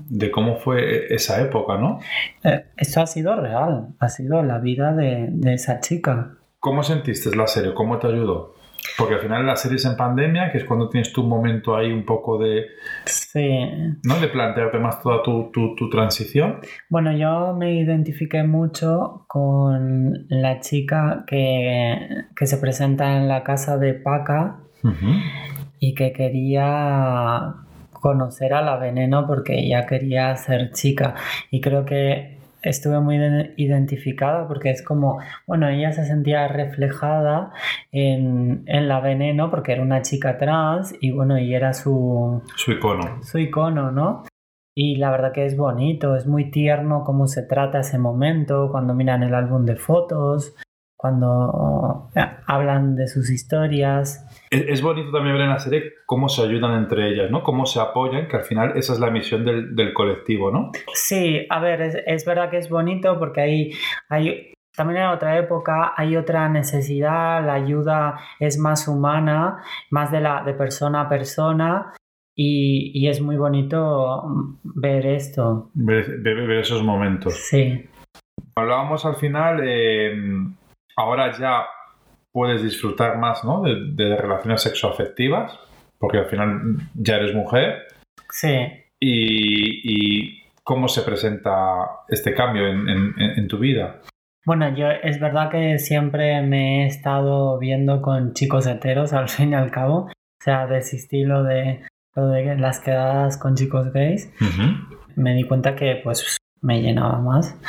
de 0.10 0.32
cómo 0.32 0.58
fue 0.58 1.13
esa 1.13 1.41
época, 1.41 1.78
¿no? 1.78 2.00
Eh, 2.43 2.65
Esto 2.76 3.02
ha 3.02 3.06
sido 3.08 3.39
real. 3.39 3.88
Ha 4.00 4.10
sido 4.10 4.43
la 4.43 4.60
vida 4.60 4.93
de, 4.93 5.28
de 5.30 5.54
esa 5.54 5.80
chica. 5.80 6.36
¿Cómo 6.60 6.84
sentiste 6.84 7.34
la 7.36 7.48
serie? 7.48 7.74
¿Cómo 7.74 7.98
te 8.00 8.08
ayudó? 8.08 8.54
Porque 8.98 9.13
al 9.15 9.22
final 9.22 9.46
la 9.46 9.56
serie 9.56 9.78
es 9.78 9.86
en 9.86 9.96
pandemia, 9.96 10.52
que 10.52 10.58
es 10.58 10.65
cuando 10.65 10.89
tienes 10.89 11.13
tu 11.13 11.24
momento 11.24 11.74
ahí 11.74 11.89
un 11.91 12.04
poco 12.06 12.38
de, 12.38 12.65
Sí. 13.06 13.60
¿no? 14.04 14.19
de 14.19 14.28
plantearte 14.28 14.78
más 14.78 15.02
toda 15.02 15.24
tu, 15.24 15.52
tu- 15.54 15.74
tu 15.76 15.89
transición. 15.89 16.60
Bueno, 16.89 17.15
yo 17.15 17.56
me 17.58 17.80
identifiqué 17.80 18.43
mucho 18.43 19.24
con 19.30 20.26
la 20.28 20.60
chica 20.60 21.24
que, 21.26 21.96
que 22.36 22.46
se 22.46 22.58
presenta 22.58 23.15
en 23.17 23.30
la 23.30 23.41
casa 23.43 23.78
de 23.78 23.93
Paca 23.93 24.58
Ujú. 24.84 25.13
Y 25.86 25.93
que 25.96 26.13
quería 26.13 27.56
conocer 27.91 28.54
a 28.54 28.62
la 28.62 28.78
veneno 28.78 29.28
porque 29.28 29.60
ella 29.60 29.86
quería 29.86 30.34
ser 30.38 30.72
chica 30.72 31.15
y 31.52 31.60
creo 31.60 31.84
que 31.84 32.38
estuve 32.62 33.02
muy 33.02 33.17
de- 33.17 33.54
identificada 33.58 34.48
porque 34.48 34.69
es 34.69 34.82
como, 34.82 35.19
bueno, 35.46 35.67
ella 35.67 35.91
se 35.91 36.06
sentía 36.06 36.48
reflejada 36.48 37.52
en, 37.91 38.63
en 38.67 38.88
la 38.88 39.02
veneno 39.02 39.50
porque 39.50 39.74
era 39.74 39.82
una 39.82 40.02
chica 40.02 40.38
trans 40.38 40.96
y 41.02 41.12
bueno, 41.12 41.38
y 41.38 41.54
era 41.54 41.74
su, 41.74 42.41
Su 42.56 42.72
icono. 42.72 43.22
su 43.22 43.38
icono, 43.39 43.91
¿no? 43.91 44.24
Y 44.76 44.96
la 44.96 45.12
verdad 45.12 45.34
que 45.34 45.46
es 45.46 45.58
bonito, 45.58 46.15
es 46.15 46.26
muy 46.26 46.50
tierno 46.50 47.04
cómo 47.04 47.28
se 47.28 47.43
trata 47.43 47.82
ese 47.82 48.00
momento, 48.00 48.69
cuando 48.72 48.93
miran 48.93 49.22
el 49.24 49.36
álbum 49.36 49.65
de 49.65 49.76
fotos, 49.76 50.56
cuando 51.04 52.10
eh, 52.16 52.22
hablan 52.48 52.96
de 52.96 53.10
sus 53.10 53.30
historias. 53.30 54.26
Es, 54.50 54.62
es 54.70 54.82
bonito 54.82 55.12
también 55.12 55.36
ver 55.36 55.44
en 55.44 55.50
la 55.50 55.60
serie 55.60 55.84
cómo 56.06 56.30
se 56.30 56.44
ayudan 56.44 56.78
entre 56.82 57.10
ellas, 57.10 57.30
¿no? 57.30 57.44
Cómo 57.44 57.66
se 57.66 57.82
apoyan, 57.82 58.30
que 58.30 58.38
al 58.38 58.44
final 58.46 58.78
esa 58.78 58.94
es 58.94 59.00
la 59.02 59.12
misión 59.12 59.44
del, 59.44 59.76
del 59.76 59.92
colectivo, 59.94 60.50
¿no? 60.50 60.72
Sí, 60.94 61.46
a 61.50 61.60
ver, 61.60 61.82
es, 61.82 61.98
es 62.08 62.26
verdad 62.26 62.50
que 62.50 62.56
es 62.58 62.70
bonito 62.70 63.20
porque 63.20 63.42
hay, 63.42 63.72
hay 64.08 64.54
también 64.78 65.02
en 65.02 65.08
otra 65.10 65.38
época 65.38 65.92
hay 65.98 66.16
otra 66.16 66.48
necesidad, 66.48 67.46
la 67.46 67.56
ayuda 67.56 68.18
es 68.39 68.58
más 68.58 68.88
humana, 68.88 69.58
más 69.92 70.10
de, 70.10 70.22
la, 70.22 70.42
de 70.46 70.54
persona 70.54 71.02
a 71.02 71.10
persona 71.10 71.92
y, 72.34 72.92
y 72.98 73.10
es 73.10 73.20
muy 73.20 73.36
bonito 73.36 74.24
ver 74.63 75.06
esto. 75.06 75.70
Ver, 75.74 76.20
ver- 76.22 76.48
ver 76.48 76.60
esos 76.60 76.82
momentos. 76.82 77.34
Sí, 77.36 77.89
Hablábamos 78.56 79.04
al 79.06 79.16
final, 79.16 79.60
eh, 79.63 80.13
ahora 80.95 81.32
ya 81.38 81.65
puedes 82.32 82.63
disfrutar 82.63 83.17
más, 83.17 83.43
¿no? 83.43 83.62
De, 83.62 83.75
de 83.93 84.15
relaciones 84.17 84.62
sexoafectivas, 84.62 85.60
porque 85.99 86.17
al 86.19 86.25
final 86.25 86.60
ya 86.95 87.15
eres 87.17 87.34
mujer. 87.36 87.84
sí. 88.29 88.67
Y, 89.06 89.82
y 89.84 90.43
cómo 90.63 90.88
se 90.88 91.01
presenta 91.01 91.51
este 92.08 92.34
cambio 92.34 92.67
en, 92.67 92.88
en- 92.88 93.13
en 93.19 93.47
tu 93.49 93.58
vida. 93.58 93.99
Bueno, 94.45 94.73
yo 94.75 94.88
es 94.89 95.19
verdad 95.19 95.49
que 95.51 95.77
siempre 95.77 96.41
me 96.41 96.84
he 96.84 96.88
estado 96.88 97.60
viendo 97.60 98.01
con 98.01 98.34
chicos 98.34 98.65
heteros 98.65 99.12
al 99.12 99.27
fin 99.27 99.51
y 99.51 99.56
al 99.56 99.71
cabo. 99.71 100.06
O 100.06 100.12
sea, 100.43 100.67
desistí 100.67 101.23
lo 101.25 101.43
de, 101.43 101.82
lo 102.15 102.27
de 102.29 102.56
las 102.56 102.79
quedadas 102.79 103.38
con 103.38 103.56
chicos 103.56 103.91
gays. 103.91 104.32
Me 105.17 105.34
di 105.34 105.43
cuenta 105.43 105.75
que 105.75 105.99
pues 106.01 106.38
me 106.62 106.82
llenaba 106.82 107.19
más. 107.19 107.60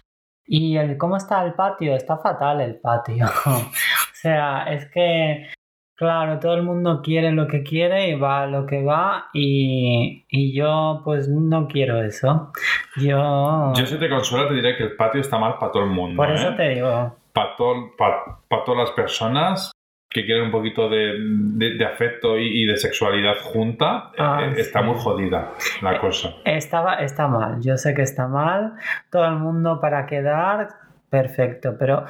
Y 0.46 0.76
el 0.76 0.96
cómo 0.98 1.16
está 1.16 1.44
el 1.44 1.54
patio, 1.54 1.94
está 1.94 2.18
fatal 2.18 2.60
el 2.60 2.76
patio. 2.76 3.26
o 3.46 3.70
sea, 4.12 4.64
es 4.64 4.90
que 4.90 5.48
Claro, 5.96 6.40
todo 6.40 6.54
el 6.54 6.64
mundo 6.64 7.00
quiere 7.04 7.30
lo 7.30 7.46
que 7.46 7.62
quiere 7.62 8.08
y 8.08 8.18
va 8.18 8.46
lo 8.46 8.66
que 8.66 8.82
va 8.82 9.28
y, 9.32 10.26
y 10.28 10.52
yo 10.52 11.02
pues 11.04 11.28
no 11.28 11.68
quiero 11.68 12.02
eso. 12.02 12.50
Yo... 12.96 13.72
Yo 13.76 13.86
si 13.86 13.96
te 13.96 14.08
consuelo 14.08 14.48
te 14.48 14.54
diré 14.54 14.76
que 14.76 14.82
el 14.82 14.96
patio 14.96 15.20
está 15.20 15.38
mal 15.38 15.56
para 15.58 15.70
todo 15.70 15.84
el 15.84 15.90
mundo. 15.90 16.16
por 16.16 16.32
eso 16.32 16.48
¿eh? 16.48 16.54
te 16.56 16.68
digo, 16.70 17.16
Para 17.32 17.54
todas 17.56 18.76
las 18.76 18.90
personas 18.90 19.70
que 20.14 20.24
quieren 20.24 20.44
un 20.44 20.50
poquito 20.52 20.88
de, 20.88 21.14
de- 21.18 21.74
de 21.76 21.84
afecto 21.84 22.38
y, 22.38 22.62
y 22.62 22.66
de 22.66 22.76
sexualidad 22.78 23.34
junta, 23.42 24.12
Ah, 24.16 24.40
eh, 24.44 24.54
está 24.60 24.80
muy 24.80 24.94
jodida 24.98 25.50
la 25.82 25.98
cosa. 26.00 26.36
estaba, 26.44 26.94
está 26.94 27.26
mal, 27.28 27.60
yo 27.60 27.76
sé 27.76 27.92
que 27.94 28.02
está 28.02 28.28
mal, 28.28 28.74
todo 29.10 29.26
el 29.26 29.34
mundo 29.36 29.80
para 29.80 30.06
quedar, 30.06 30.68
perfecto, 31.10 31.74
pero, 31.78 32.04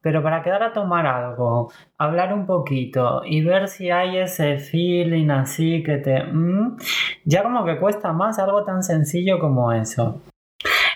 pero 0.00 0.22
para 0.22 0.42
quedar 0.42 0.62
a 0.64 0.72
tomar 0.72 1.06
algo, 1.06 1.72
hablar 1.96 2.32
un 2.34 2.44
poquito 2.44 3.22
y 3.24 3.42
ver 3.42 3.68
si 3.68 3.90
hay 3.90 4.18
ese 4.18 4.58
feeling 4.58 5.30
así 5.30 5.82
que 5.84 5.98
te... 5.98 6.22
mm, 6.24 6.76
ya 7.24 7.42
como 7.44 7.64
que 7.64 7.78
cuesta 7.78 8.12
más 8.12 8.38
algo 8.40 8.64
tan 8.64 8.82
sencillo 8.82 9.38
como 9.38 9.72
eso. 9.72 10.22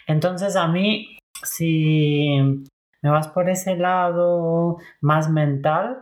Entonces 0.08 0.56
a 0.56 0.66
mí, 0.66 1.18
si 1.42 2.64
me 3.02 3.10
vas 3.10 3.28
por 3.28 3.48
ese 3.50 3.76
lado 3.76 4.78
más 5.00 5.30
mental, 5.30 5.98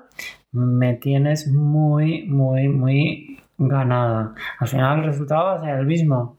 me 0.52 0.94
tienes 0.94 1.48
muy, 1.48 2.24
muy, 2.26 2.68
muy 2.68 3.40
ganada. 3.58 4.34
Al 4.58 4.68
final 4.68 4.98
el 5.00 5.04
resultado 5.06 5.44
va 5.46 5.54
a 5.54 5.60
ser 5.60 5.78
el 5.78 5.86
mismo. 5.86 6.36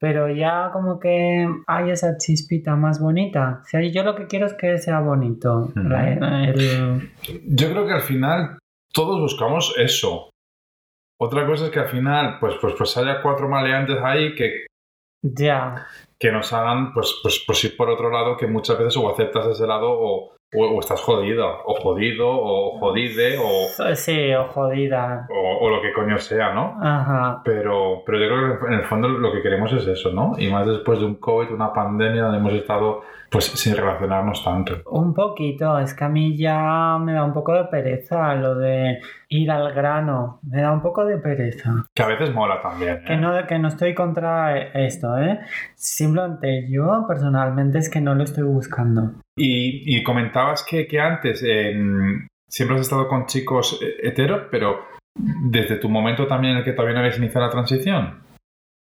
Pero 0.00 0.28
ya 0.28 0.70
como 0.72 0.98
que 0.98 1.46
hay 1.68 1.90
esa 1.90 2.16
chispita 2.18 2.74
más 2.74 3.00
bonita. 3.00 3.60
O 3.62 3.66
sea, 3.66 3.80
yo 3.82 4.02
lo 4.02 4.16
que 4.16 4.26
quiero 4.26 4.46
es 4.46 4.54
que 4.54 4.76
sea 4.78 4.98
bonito. 4.98 5.72
El- 5.76 7.10
Yo 7.46 7.70
creo 7.70 7.86
que 7.86 7.92
al 7.92 8.00
final 8.00 8.58
todos 8.92 9.20
buscamos 9.20 9.72
eso. 9.78 10.30
Otra 11.20 11.46
cosa 11.46 11.66
es 11.66 11.70
que 11.70 11.78
al 11.78 11.88
final, 11.88 12.38
pues, 12.40 12.56
pues, 12.60 12.74
pues 12.76 12.96
haya 12.96 13.22
cuatro 13.22 13.48
maleantes 13.48 13.98
ahí 14.02 14.34
que, 14.34 14.66
ya. 15.22 15.86
Que 16.22 16.30
nos 16.30 16.52
hagan, 16.52 16.92
pues, 16.94 17.18
pues, 17.20 17.42
pues 17.44 17.64
ir 17.64 17.76
por 17.76 17.90
otro 17.90 18.08
lado, 18.08 18.36
que 18.36 18.46
muchas 18.46 18.78
veces 18.78 18.96
o 18.96 19.10
aceptas 19.10 19.44
ese 19.48 19.66
lado 19.66 19.90
o, 19.90 20.36
o, 20.54 20.64
o 20.76 20.78
estás 20.78 21.00
jodido, 21.00 21.48
o 21.66 21.74
jodido, 21.74 22.28
o 22.30 22.78
jodide, 22.78 23.38
o, 23.38 23.94
Sí, 23.96 24.32
o 24.32 24.44
jodida. 24.44 25.26
o, 25.28 25.66
o 25.66 25.68
lo 25.68 25.82
que 25.82 25.92
coño 25.92 26.16
sea, 26.18 26.54
¿no? 26.54 26.78
Ajá. 26.80 27.42
Pero, 27.44 28.04
pero 28.06 28.18
yo 28.20 28.26
creo 28.28 28.58
que 28.60 28.66
en 28.66 28.72
el 28.74 28.84
fondo 28.84 29.08
lo 29.08 29.32
que 29.32 29.42
queremos 29.42 29.72
es 29.72 29.84
eso, 29.88 30.12
¿no? 30.12 30.34
Y 30.38 30.48
más 30.48 30.64
después 30.64 31.00
de 31.00 31.06
un 31.06 31.16
COVID, 31.16 31.50
una 31.50 31.72
pandemia 31.72 32.22
donde 32.22 32.38
hemos 32.38 32.52
estado 32.52 33.02
pues 33.32 33.46
sin 33.46 33.74
relacionarnos 33.74 34.44
tanto. 34.44 34.82
Un 34.90 35.14
poquito, 35.14 35.78
es 35.78 35.94
que 35.94 36.04
a 36.04 36.08
mí 36.10 36.36
ya 36.36 36.98
me 37.00 37.14
da 37.14 37.24
un 37.24 37.32
poco 37.32 37.54
de 37.54 37.64
pereza 37.64 38.34
lo 38.34 38.54
de 38.54 39.00
ir 39.30 39.50
al 39.50 39.72
grano. 39.72 40.38
Me 40.42 40.60
da 40.60 40.70
un 40.70 40.82
poco 40.82 41.06
de 41.06 41.16
pereza. 41.16 41.86
Que 41.94 42.02
a 42.02 42.08
veces 42.08 42.32
mola 42.34 42.60
también. 42.60 42.98
¿eh? 42.98 43.04
Que 43.06 43.16
no, 43.16 43.46
que 43.46 43.58
no 43.58 43.68
estoy 43.68 43.94
contra 43.94 44.58
esto, 44.58 45.16
¿eh? 45.16 45.40
Simplemente 45.74 46.68
yo 46.68 47.06
personalmente 47.08 47.78
es 47.78 47.88
que 47.88 48.02
no 48.02 48.14
lo 48.14 48.24
estoy 48.24 48.44
buscando. 48.44 49.14
Y, 49.34 49.96
y 49.96 50.02
comentabas 50.02 50.62
que, 50.62 50.86
que 50.86 51.00
antes 51.00 51.42
em, 51.42 52.28
siempre 52.46 52.76
has 52.76 52.82
estado 52.82 53.08
con 53.08 53.24
chicos 53.24 53.80
eh, 53.82 54.08
heteros, 54.08 54.42
pero 54.50 54.80
desde 55.14 55.76
tu 55.76 55.88
momento 55.88 56.26
también 56.26 56.52
en 56.52 56.58
el 56.58 56.64
que 56.64 56.72
todavía 56.72 56.94
no 56.94 57.00
habías 57.00 57.16
iniciado 57.16 57.46
la 57.46 57.52
transición. 57.52 58.31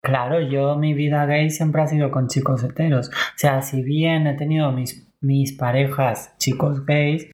Claro, 0.06 0.40
yo 0.40 0.76
mi 0.78 0.94
vida 0.94 1.26
gay 1.26 1.50
siempre 1.50 1.82
ha 1.82 1.88
sido 1.88 2.12
con 2.12 2.28
chicos 2.28 2.64
heteros. 2.64 3.10
O 3.10 3.38
sea, 3.38 3.64
si 3.64 3.82
bien 3.82 4.28
he 4.28 4.36
tenido 4.36 4.72
mis, 4.72 5.12
mis 5.20 5.52
parejas 5.58 6.36
chicos 6.38 6.86
gays, 6.86 7.32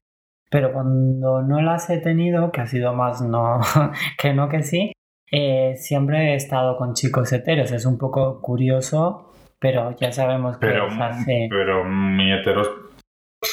pero 0.50 0.72
cuando 0.72 1.42
no 1.42 1.60
las 1.60 1.90
he 1.90 1.98
tenido, 1.98 2.50
que 2.50 2.62
ha 2.62 2.66
sido 2.66 2.94
más 2.94 3.20
no 3.20 3.60
que 4.18 4.32
no 4.32 4.48
que 4.48 4.62
sí, 4.62 4.92
eh, 5.30 5.74
siempre 5.76 6.32
he 6.32 6.34
estado 6.34 6.78
con 6.78 6.94
chicos 6.94 7.30
heteros. 7.34 7.72
Es 7.72 7.84
un 7.84 7.98
poco 7.98 8.40
curioso, 8.40 9.32
pero 9.58 9.94
ya 9.98 10.10
sabemos 10.10 10.56
que 10.56 10.66
Pero, 10.68 10.88
es 10.88 10.98
así. 10.98 11.48
pero 11.50 11.84
mi 11.84 12.32
heteros 12.32 12.70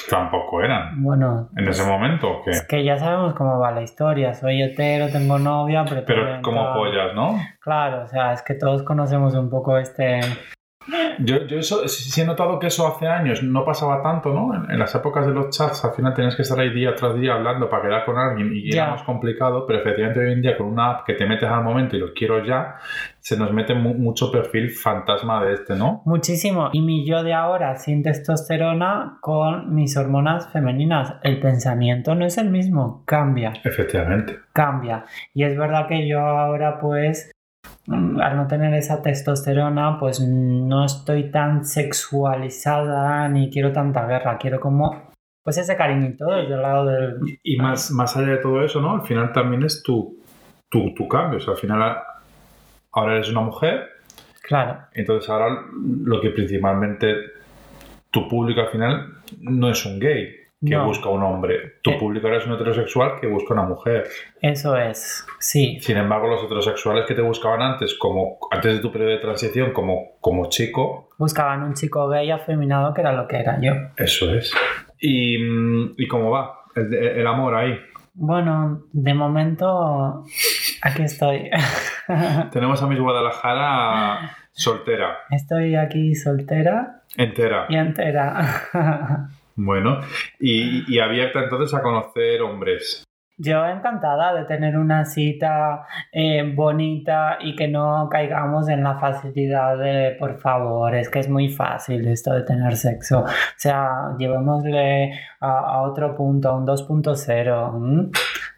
tampoco 0.09 0.61
eran 0.63 1.01
Bueno, 1.03 1.49
en 1.55 1.67
ese 1.67 1.85
momento. 1.85 2.29
¿o 2.29 2.43
qué? 2.43 2.51
es 2.51 2.67
que 2.67 2.83
ya 2.83 2.97
sabemos 2.97 3.33
cómo 3.33 3.59
va 3.59 3.71
la 3.71 3.81
historia. 3.81 4.33
Soy 4.33 4.61
hetero, 4.61 5.09
tengo 5.09 5.39
novia, 5.39 5.85
pero... 5.87 6.03
Pero 6.05 6.41
como 6.41 6.73
pollas, 6.73 7.13
¿no? 7.15 7.39
Claro, 7.59 8.03
o 8.03 8.07
sea, 8.07 8.33
es 8.33 8.41
que 8.41 8.55
todos 8.55 8.83
conocemos 8.83 9.33
un 9.35 9.49
poco 9.49 9.77
este... 9.77 10.21
Yo, 11.19 11.45
yo 11.45 11.59
eso, 11.59 11.87
sí 11.87 12.09
sí 12.09 12.21
he 12.21 12.25
notado 12.25 12.57
que 12.57 12.67
eso 12.67 12.87
hace 12.87 13.05
años 13.07 13.43
no 13.43 13.63
pasaba 13.65 14.01
tanto, 14.01 14.33
¿no? 14.33 14.55
En, 14.55 14.71
en 14.71 14.79
las 14.79 14.95
épocas 14.95 15.25
de 15.27 15.33
los 15.33 15.49
chats 15.49 15.83
al 15.85 15.91
final 15.91 16.13
tenías 16.13 16.35
que 16.35 16.41
estar 16.43 16.59
ahí 16.59 16.69
día 16.73 16.95
tras 16.95 17.15
día 17.15 17.33
hablando 17.33 17.69
para 17.69 17.83
quedar 17.83 18.05
con 18.05 18.17
alguien 18.17 18.51
y 18.53 18.71
Ya. 18.71 18.83
era 18.83 18.91
más 18.91 19.03
complicado, 19.03 19.65
pero 19.67 19.79
efectivamente 19.79 20.19
hoy 20.21 20.31
en 20.33 20.41
día 20.41 20.57
con 20.57 20.67
una 20.67 20.91
app 20.91 21.05
que 21.05 21.13
te 21.13 21.25
metes 21.25 21.49
al 21.49 21.63
momento 21.63 21.95
y 21.95 21.99
lo 21.99 22.13
quiero 22.13 22.43
ya, 22.45 22.77
se 23.19 23.37
nos 23.37 23.51
mete 23.51 23.73
mu- 23.75 23.93
mucho 23.93 24.31
perfil 24.31 24.69
fantasma 24.71 25.43
de 25.43 25.53
este, 25.55 25.75
¿no? 25.75 26.01
Muchísimo. 26.05 26.69
Y 26.71 26.81
mi 26.81 27.05
yo 27.05 27.23
de 27.23 27.33
ahora 27.33 27.75
sin 27.75 28.01
testosterona 28.01 29.17
con 29.21 29.73
mis 29.75 29.95
hormonas 29.97 30.51
femeninas. 30.51 31.15
El 31.23 31.39
pensamiento 31.39 32.15
no 32.15 32.25
es 32.25 32.37
el 32.37 32.49
mismo, 32.49 33.03
cambia, 33.05 33.53
Efectivamente. 33.63 34.39
cambia. 34.53 35.05
Y 35.33 35.43
es 35.43 35.57
verdad 35.57 35.87
que 35.87 36.07
yo 36.07 36.19
ahora 36.19 36.79
pues 36.79 37.31
al 37.87 38.37
no 38.37 38.47
tener 38.47 38.73
esa 38.73 39.01
testosterona 39.01 39.97
pues 39.99 40.19
no 40.21 40.85
estoy 40.85 41.31
tan 41.31 41.65
sexualizada 41.65 43.27
ni 43.29 43.49
quiero 43.49 43.71
tanta 43.71 44.05
guerra, 44.05 44.37
quiero 44.37 44.59
como 44.59 45.09
pues 45.43 45.57
ese 45.57 45.75
cariñito 45.75 46.25
desde 46.27 46.53
el 46.53 46.61
lado 46.61 46.85
del... 46.85 47.17
Y 47.43 47.57
más, 47.57 47.91
más 47.91 48.15
allá 48.15 48.33
de 48.33 48.37
todo 48.37 48.63
eso, 48.63 48.81
¿no? 48.81 48.95
Al 48.95 49.01
final 49.01 49.31
también 49.31 49.63
es 49.63 49.81
tu, 49.81 50.19
tu, 50.69 50.93
tu 50.93 51.07
cambio. 51.07 51.37
O 51.37 51.41
sea, 51.41 51.53
al 51.53 51.59
final 51.59 51.97
ahora 52.91 53.15
eres 53.15 53.31
una 53.31 53.41
mujer, 53.41 53.87
Claro, 54.49 54.79
entonces 54.93 55.29
ahora 55.29 55.63
lo 56.03 56.19
que 56.19 56.31
principalmente 56.31 57.13
tu 58.09 58.27
público 58.27 58.61
al 58.61 58.69
final 58.69 59.13
no 59.41 59.69
es 59.69 59.85
un 59.85 59.99
gay 59.99 60.38
que 60.61 60.75
No. 60.75 60.85
busca 60.85 61.07
un 61.09 61.23
hombre. 61.23 61.79
Tu 61.81 61.91
Eh. 61.91 61.97
público 61.97 62.27
ahora 62.27 62.39
es 62.39 62.45
un 62.47 62.53
heterosexual 62.53 63.19
que 63.21 63.27
busca 63.27 63.53
una 63.53 63.63
mujer. 63.63 64.03
eso 64.41 64.75
es, 64.77 65.25
sí. 65.39 65.79
Sin 65.81 65.97
embargo, 65.97 66.27
los 66.27 66.43
heterosexuales 66.43 67.05
que 67.07 67.13
te 67.15 67.21
buscaban 67.21 67.61
antes, 67.61 67.95
como 67.97 68.37
antes 68.51 68.75
de 68.75 68.79
tu 68.81 68.91
periodo 68.91 69.11
de 69.11 69.19
transición, 69.19 69.71
como, 69.71 70.17
como 70.19 70.49
chico, 70.49 71.09
Buscaban 71.17 71.63
un 71.63 71.73
chico 71.73 72.07
gay 72.09 72.29
afeminado 72.31 72.93
que 72.93 73.01
era 73.01 73.11
lo 73.13 73.27
que 73.27 73.37
era 73.37 73.57
yo. 73.61 73.71
eso 73.97 74.33
es. 74.33 74.53
¿Y, 74.99 75.37
mm, 75.37 75.93
¿y 75.97 76.07
cómo 76.07 76.29
va? 76.31 76.59
El, 76.75 76.93
el 76.93 77.27
amor 77.27 77.55
ahí. 77.55 77.77
Bueno, 78.13 78.83
de 78.91 79.13
momento 79.13 80.25
aquí 80.81 81.03
estoy. 81.03 81.49
Tenemos 82.51 82.81
a 82.83 82.87
Miss 82.87 82.99
Guadalajara 82.99 84.35
soltera, 84.51 85.19
Estoy 85.29 85.75
aquí 85.75 86.15
soltera 86.15 87.01
entera. 87.15 87.65
y 87.69 87.75
entera. 87.75 88.41
Bueno, 89.61 89.99
y, 90.39 90.85
y 90.87 90.99
abierta 90.99 91.43
entonces 91.43 91.77
a 91.77 91.81
conocer 91.81 92.41
hombres. 92.41 93.03
Yo 93.41 93.65
encantada 93.65 94.33
de 94.33 94.43
tener 94.43 94.77
una 94.77 95.05
cita 95.05 95.85
eh, 96.11 96.43
bonita 96.53 97.37
y 97.39 97.55
que 97.55 97.69
no 97.69 98.09
caigamos 98.11 98.67
en 98.67 98.83
la 98.83 98.99
facilidad 98.99 99.77
de, 99.77 100.17
por 100.19 100.39
favor, 100.41 100.93
es 100.93 101.09
que 101.09 101.19
es 101.19 101.29
muy 101.29 101.47
fácil 101.47 102.05
esto 102.09 102.33
de 102.33 102.43
tener 102.43 102.75
sexo. 102.75 103.19
O 103.21 103.25
sea, 103.55 104.13
llevémosle 104.17 105.13
a, 105.39 105.57
a 105.59 105.81
otro 105.83 106.15
punto, 106.17 106.49
a 106.49 106.57
un 106.57 106.65
2.0. 106.67 107.75
¿m? 107.77 108.09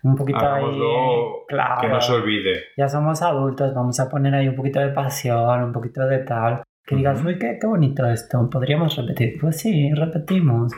Un 0.04 0.16
poquito 0.16 0.40
ahí. 0.40 0.64
Hagámoslo 0.64 1.46
Claro. 1.48 1.82
que 1.82 1.88
no 1.88 2.02
se 2.02 2.14
olvide. 2.14 2.64
Ya 2.76 2.88
somos 2.90 3.22
adultos, 3.22 3.76
vamos 3.76 4.00
a 4.00 4.10
poner 4.10 4.34
ahí 4.34 4.48
un 4.48 4.56
poquito 4.56 4.80
de 4.80 4.90
pasión, 4.90 5.64
un 5.64 5.72
poquito 5.74 6.08
de 6.08 6.20
tal. 6.20 6.64
Que 6.92 6.98
digas, 6.98 7.24
uy, 7.24 7.40
qué, 7.40 7.58
qué 7.58 7.68
bonito 7.68 8.06
esto, 8.06 8.50
podríamos 8.50 8.98
repetir. 8.98 9.40
Pues 9.40 9.62
sí, 9.62 9.94
repetimos. 9.94 10.74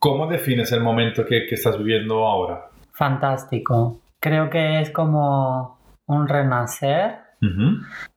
¿Cómo 0.00 0.26
defines 0.26 0.72
el 0.72 0.80
momento 0.80 1.24
que, 1.24 1.46
que 1.46 1.54
estás 1.54 1.78
viviendo 1.78 2.26
ahora? 2.26 2.64
Fantástico. 2.90 4.00
Creo 4.18 4.50
que 4.50 4.80
es 4.80 4.90
como 4.90 5.78
un 6.06 6.26
renacer, 6.26 7.14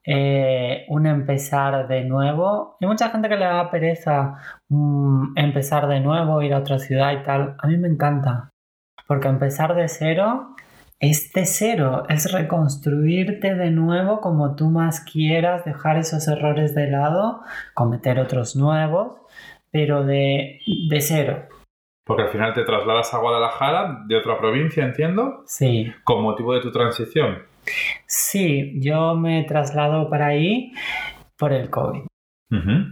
eh, 0.04 0.86
un 0.88 1.06
empezar 1.06 1.86
de 1.86 2.02
nuevo. 2.02 2.76
Hay 2.80 2.88
mucha 2.88 3.10
gente 3.10 3.28
que 3.28 3.36
le 3.36 3.44
da 3.44 3.70
pereza 3.70 4.34
mm, 4.68 5.38
empezar 5.38 5.86
de 5.86 6.00
nuevo, 6.00 6.42
ir 6.42 6.52
a 6.52 6.58
otra 6.58 6.80
ciudad 6.80 7.12
y 7.12 7.22
tal. 7.22 7.54
A 7.60 7.68
mí 7.68 7.76
me 7.76 7.86
encanta. 7.86 8.50
Porque 9.06 9.28
empezar 9.28 9.76
de 9.76 9.86
cero 9.86 10.56
es 11.00 11.32
de 11.32 11.46
cero, 11.46 12.04
es 12.08 12.32
reconstruirte 12.32 13.54
de 13.54 13.70
nuevo 13.70 14.20
como 14.20 14.56
tú 14.56 14.68
más 14.70 15.00
quieras, 15.00 15.64
dejar 15.64 15.96
esos 15.96 16.26
errores 16.28 16.74
de 16.74 16.90
lado, 16.90 17.40
cometer 17.74 18.18
otros 18.18 18.56
nuevos, 18.56 19.12
pero 19.70 20.04
de, 20.04 20.60
de 20.88 21.00
cero. 21.00 21.44
Porque 22.04 22.22
al 22.22 22.30
final 22.30 22.54
te 22.54 22.64
trasladas 22.64 23.12
a 23.14 23.18
Guadalajara, 23.18 24.04
de 24.08 24.16
otra 24.16 24.38
provincia, 24.38 24.84
entiendo, 24.84 25.42
Sí. 25.46 25.92
con 26.04 26.22
motivo 26.22 26.54
de 26.54 26.62
tu 26.62 26.72
transición. 26.72 27.42
Sí, 28.06 28.80
yo 28.80 29.14
me 29.14 29.44
traslado 29.44 30.08
para 30.08 30.28
ahí 30.28 30.72
por 31.36 31.52
el 31.52 31.68
COVID. 31.70 32.02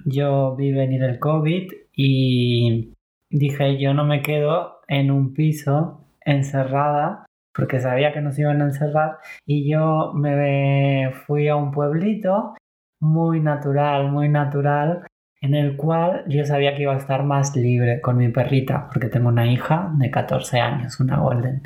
Yo 0.04 0.54
vi 0.54 0.70
venir 0.72 1.02
el 1.02 1.18
COVID 1.18 1.72
y 1.94 2.92
dije, 3.30 3.78
yo 3.78 3.94
no 3.94 4.04
me 4.04 4.20
quedo 4.20 4.80
en 4.86 5.10
un 5.10 5.32
piso 5.32 6.04
encerrada 6.20 7.25
porque 7.56 7.80
sabía 7.80 8.12
que 8.12 8.20
nos 8.20 8.38
iban 8.38 8.60
a 8.60 8.66
encerrar 8.66 9.18
y 9.46 9.70
yo 9.70 10.12
me 10.14 11.12
fui 11.26 11.48
a 11.48 11.56
un 11.56 11.72
pueblito 11.72 12.54
muy 13.00 13.40
natural, 13.40 14.10
muy 14.10 14.28
natural, 14.28 15.06
en 15.40 15.54
el 15.54 15.76
cual 15.76 16.24
yo 16.28 16.44
sabía 16.44 16.74
que 16.74 16.82
iba 16.82 16.94
a 16.94 16.98
estar 16.98 17.24
más 17.24 17.54
libre 17.56 18.00
con 18.00 18.16
mi 18.16 18.28
perrita, 18.28 18.88
porque 18.92 19.08
tengo 19.08 19.28
una 19.28 19.46
hija 19.46 19.92
de 19.98 20.10
14 20.10 20.60
años, 20.60 20.98
una 21.00 21.18
golden. 21.18 21.62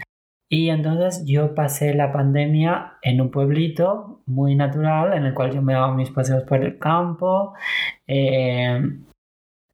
Y 0.49 0.71
entonces 0.71 1.25
yo 1.27 1.55
pasé 1.55 1.95
la 1.95 2.13
pandemia 2.13 2.95
en 3.03 3.21
un 3.21 3.31
pueblito 3.31 4.23
muy 4.27 4.57
natural, 4.57 5.13
en 5.15 5.25
el 5.25 5.35
cual 5.35 5.53
yo 5.53 5.63
me 5.63 5.75
daba 5.75 5.95
mis 5.95 6.11
paseos 6.11 6.43
por 6.43 6.63
el 6.65 6.79
campo, 6.79 7.55
eh, 8.07 8.83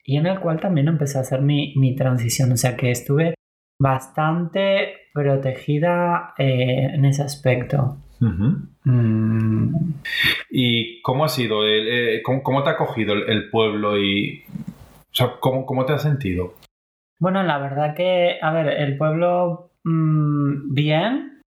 y 0.04 0.16
en 0.18 0.26
el 0.26 0.38
cual 0.40 0.60
también 0.60 0.88
empecé 0.88 1.18
a 1.18 1.22
hacer 1.22 1.40
mi, 1.40 1.74
mi 1.76 1.96
transición, 1.96 2.52
o 2.52 2.56
sea 2.56 2.76
que 2.76 2.90
estuve 2.90 3.34
bastante 3.80 5.05
protegida 5.16 6.34
eh, 6.38 6.90
en 6.94 7.04
ese 7.06 7.22
aspecto. 7.22 7.96
Mm, 8.84 9.74
¿Y 10.50 11.00
cómo 11.02 11.24
ha 11.24 11.28
sido? 11.28 11.64
el- 11.64 11.88
eh, 11.88 12.22
cómo, 12.22 12.42
cómo 12.42 12.62
te 12.62 12.70
ha 12.70 12.72
acogido 12.74 13.14
el, 13.14 13.28
el 13.28 13.50
pueblo 13.50 13.98
y... 13.98 14.44
O 14.48 15.14
sea, 15.16 15.32
¿cómo, 15.40 15.64
cómo 15.66 15.84
te 15.86 15.94
has 15.94 16.02
sentido? 16.02 16.54
Bueno, 17.18 17.42
la 17.42 17.58
verdad 17.58 17.94
que, 17.94 18.38
a 18.40 18.52
ver, 18.52 18.68
el 18.68 18.96
pueblo 18.98 19.70
mm, 19.84 20.74
bien, 20.74 21.40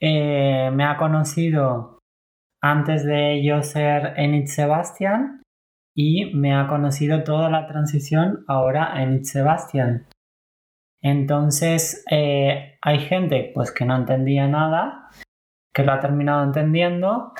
eh, 0.00 0.70
me 0.72 0.84
ha 0.84 0.96
conocido 0.96 1.98
antes 2.62 3.04
de 3.04 3.42
yo 3.44 3.62
ser 3.62 4.14
Enid 4.16 4.46
Sebastian 4.46 5.42
y 5.94 6.34
me 6.34 6.54
ha 6.54 6.66
conocido 6.68 7.22
toda 7.22 7.50
la 7.50 7.66
transición 7.66 8.44
ahora 8.48 9.02
Enid 9.02 9.24
Sebastian. 9.24 10.06
Entonces, 11.02 12.04
eh, 12.10 12.78
hay 12.80 13.00
gente 13.00 13.50
pues 13.54 13.72
que 13.72 13.84
no 13.84 13.96
entendía 13.96 14.46
nada, 14.46 15.10
que 15.74 15.82
lo 15.82 15.92
ha 15.92 16.00
terminado 16.00 16.44
entendiendo. 16.44 17.32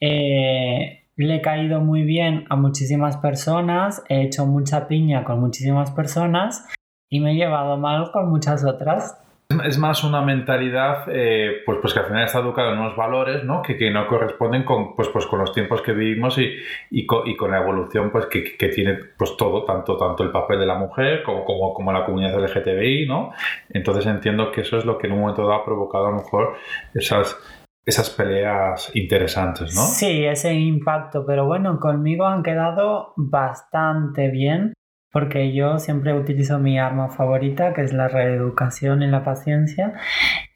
eh, 0.00 0.96
le 1.16 1.36
he 1.36 1.42
caído 1.42 1.80
muy 1.80 2.02
bien 2.02 2.46
a 2.48 2.56
muchísimas 2.56 3.18
personas, 3.18 4.02
he 4.08 4.22
hecho 4.22 4.46
mucha 4.46 4.88
piña 4.88 5.22
con 5.22 5.38
muchísimas 5.38 5.90
personas 5.90 6.66
y 7.10 7.20
me 7.20 7.32
he 7.32 7.34
llevado 7.34 7.76
mal 7.76 8.10
con 8.10 8.30
muchas 8.30 8.64
otras. 8.64 9.18
Es 9.66 9.78
más 9.78 10.04
una 10.04 10.22
mentalidad, 10.22 11.04
eh, 11.08 11.62
pues, 11.66 11.78
pues 11.80 11.92
que 11.92 11.98
al 12.00 12.06
final 12.06 12.22
está 12.24 12.38
educada 12.38 12.72
en 12.72 12.78
unos 12.78 12.94
valores, 12.96 13.42
¿no? 13.42 13.62
Que, 13.62 13.76
que 13.76 13.90
no 13.90 14.06
corresponden 14.06 14.62
con, 14.62 14.94
pues, 14.94 15.08
pues 15.08 15.26
con 15.26 15.40
los 15.40 15.52
tiempos 15.52 15.82
que 15.82 15.92
vivimos 15.92 16.38
y, 16.38 16.54
y, 16.90 17.04
co- 17.04 17.26
y 17.26 17.36
con 17.36 17.50
la 17.50 17.58
evolución 17.58 18.10
pues, 18.12 18.26
que, 18.26 18.56
que 18.56 18.68
tiene 18.68 18.96
pues 19.18 19.36
todo, 19.36 19.64
tanto, 19.64 19.96
tanto 19.96 20.22
el 20.22 20.30
papel 20.30 20.60
de 20.60 20.66
la 20.66 20.76
mujer 20.78 21.24
como, 21.24 21.44
como, 21.44 21.74
como 21.74 21.92
la 21.92 22.04
comunidad 22.04 22.38
LGTBI, 22.38 23.08
¿no? 23.08 23.32
Entonces 23.68 24.06
entiendo 24.06 24.52
que 24.52 24.60
eso 24.60 24.78
es 24.78 24.84
lo 24.84 24.96
que 24.98 25.08
en 25.08 25.14
un 25.14 25.20
momento 25.20 25.42
dado 25.42 25.54
ha 25.54 25.64
provocado 25.64 26.06
a 26.06 26.10
lo 26.10 26.16
mejor 26.18 26.54
esas, 26.94 27.36
esas 27.84 28.08
peleas 28.10 28.94
interesantes, 28.94 29.74
¿no? 29.74 29.80
Sí, 29.82 30.24
ese 30.24 30.54
impacto, 30.54 31.24
pero 31.26 31.44
bueno, 31.46 31.80
conmigo 31.80 32.24
han 32.24 32.44
quedado 32.44 33.14
bastante 33.16 34.28
bien 34.30 34.74
porque 35.12 35.52
yo 35.52 35.78
siempre 35.78 36.14
utilizo 36.14 36.58
mi 36.58 36.78
arma 36.78 37.08
favorita, 37.08 37.72
que 37.74 37.82
es 37.82 37.92
la 37.92 38.08
reeducación 38.08 39.02
y 39.02 39.08
la 39.08 39.24
paciencia, 39.24 39.94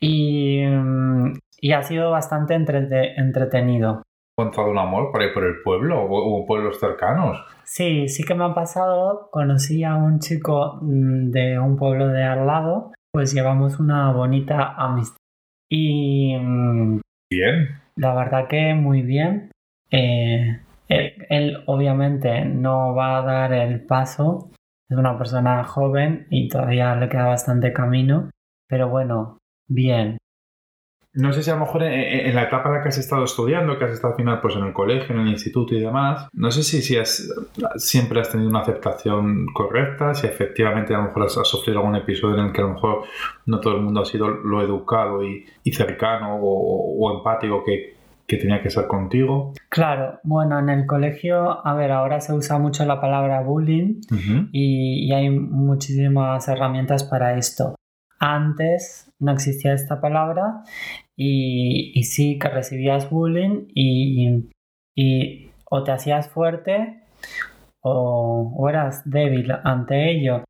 y, 0.00 0.64
mm, 0.66 1.32
y 1.61 1.72
ha 1.72 1.82
sido 1.82 2.11
bastante 2.11 2.55
entrete- 2.55 3.14
entretenido. 3.16 4.02
¿Has 4.36 4.44
encontrado 4.46 4.70
un 4.70 4.78
amor 4.78 5.12
por 5.12 5.22
ahí 5.22 5.28
por 5.32 5.44
el 5.44 5.62
pueblo 5.62 6.02
o, 6.02 6.40
o 6.42 6.46
pueblos 6.46 6.80
cercanos? 6.80 7.38
Sí, 7.64 8.09
sí 8.09 8.24
que 8.24 8.34
me 8.34 8.44
ha 8.44 8.52
pasado. 8.55 9.28
Conocí 9.30 9.84
a 9.84 9.94
un 9.94 10.18
chico 10.18 10.78
mm, 10.82 11.30
de 11.30 11.59
un 11.59 11.76
pueblo 11.76 12.09
de 12.09 12.24
al 12.24 12.46
lado, 12.46 12.92
pues 13.12 13.32
llevamos 13.32 13.78
una 13.78 14.12
bonita 14.12 14.74
amistad. 14.76 15.16
Y 15.70 16.36
mm, 16.36 17.00
Bien. 17.30 17.68
la 17.96 18.14
verdad 18.14 18.48
que 18.48 18.74
muy 18.74 19.02
bien. 19.02 19.50
Eh, 19.90 20.59
él, 20.89 21.62
obviamente 21.66 22.45
no 22.45 22.95
va 22.95 23.18
a 23.18 23.22
dar 23.22 23.53
el 23.53 23.85
paso. 23.85 24.51
Es 24.89 24.99
una 24.99 25.16
persona 25.16 25.64
joven 25.64 26.26
y 26.30 26.49
todavía 26.49 26.95
le 26.97 27.09
queda 27.09 27.26
bastante 27.26 27.72
camino. 27.72 28.30
Pero 28.68 28.89
bueno, 28.89 29.39
bien. 29.68 30.18
No 31.16 31.32
sé 31.32 31.45
si 31.45 31.51
a 31.51 31.55
lo 31.55 31.61
mejor 31.61 31.85
en, 31.85 31.93
en- 31.93 32.26
en 32.26 32.35
la 32.35 32.43
etapa 32.43 32.68
en 32.68 32.74
la 32.74 32.82
que 32.82 32.89
has 32.89 32.99
estado 32.99 33.22
estudiando, 33.22 33.78
que 33.78 33.85
has 33.85 33.93
estado 33.93 34.14
al 34.14 34.16
final 34.16 34.41
pues 34.41 34.57
en 34.57 34.64
el 34.64 34.72
colegio, 34.72 35.14
en 35.14 35.20
el 35.20 35.28
instituto 35.28 35.72
y 35.74 35.80
demás, 35.80 36.26
no 36.32 36.51
sé 36.51 36.64
si, 36.64 36.82
si 36.82 36.97
has, 36.97 37.32
siempre 37.76 38.20
has 38.20 38.30
tenido 38.30 38.51
una 38.51 38.62
aceptación 38.62 39.47
correcta, 39.55 40.12
si 40.12 40.26
efectivamente 40.26 40.93
a 40.93 40.99
lo 40.99 41.05
mejor 41.05 41.22
has, 41.26 41.35
sufrido 41.49 41.78
algún 41.78 41.95
episodio 41.95 42.35
en 42.39 42.47
el 42.47 42.53
que 42.53 42.62
a 42.62 42.64
lo 42.64 42.74
mejor 42.74 43.05
no 43.47 43.61
todo 43.61 43.76
el 43.76 43.82
mundo 43.82 44.01
ha 44.01 44.05
sido 44.05 44.28
lo 44.28 44.61
educado 44.61 45.22
y, 45.22 45.47
cercano 45.72 46.37
o 46.43 47.16
empático 47.16 47.62
que, 47.64 47.93
que 48.27 48.37
tenía 48.37 48.62
que 48.62 48.70
ser 48.70 48.87
contigo. 48.87 49.53
Claro, 49.68 50.20
bueno, 50.22 50.59
en 50.59 50.68
el 50.70 50.87
colegio, 50.87 51.66
a 51.66 51.75
ver, 51.75 51.93
ahora 51.93 52.20
se 52.20 52.33
usa 52.33 52.59
mucho 52.59 52.85
la 52.87 53.01
palabra 53.01 53.43
bullying. 53.43 54.01
Y, 54.53 55.07
y 55.07 55.12
hay 55.12 55.31
muchísimas 55.31 56.49
herramientas 56.49 57.05
para 57.05 57.37
esto. 57.37 57.75
Antes 58.18 59.12
no 59.18 59.33
existía 59.33 59.75
esta 59.75 60.01
palabra 60.01 60.62
y, 61.16 61.93
y 61.95 62.05
sí 62.05 62.39
que 62.39 62.49
recibías 62.49 63.11
bullying 63.11 63.66
y, 63.75 64.51
y 64.95 65.51
o 65.68 65.83
te 65.83 65.93
hacías 65.93 66.29
fuerte 66.29 67.03
o, 67.81 68.55
o 68.57 68.68
eras 68.68 69.03
débil 69.05 69.53
ante 69.64 70.11
ello. 70.11 70.45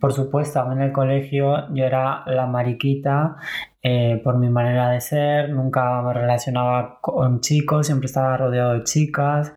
Por 0.00 0.12
supuesto, 0.12 0.72
en 0.72 0.80
el 0.80 0.92
colegio 0.92 1.72
yo 1.74 1.84
era 1.84 2.24
la 2.26 2.46
mariquita 2.46 3.36
eh, 3.82 4.20
por 4.22 4.38
mi 4.38 4.48
manera 4.48 4.90
de 4.90 5.00
ser, 5.00 5.50
nunca 5.50 6.00
me 6.02 6.12
relacionaba 6.12 7.00
con 7.00 7.40
chicos, 7.40 7.86
siempre 7.86 8.06
estaba 8.06 8.36
rodeado 8.36 8.74
de 8.74 8.84
chicas 8.84 9.54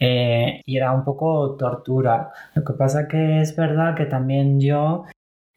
eh, 0.00 0.62
y 0.64 0.76
era 0.76 0.92
un 0.92 1.04
poco 1.04 1.56
tortura. 1.56 2.32
Lo 2.54 2.64
que 2.64 2.72
pasa 2.72 3.06
que 3.06 3.40
es 3.40 3.54
verdad 3.54 3.94
que 3.94 4.06
también 4.06 4.60
yo 4.60 5.04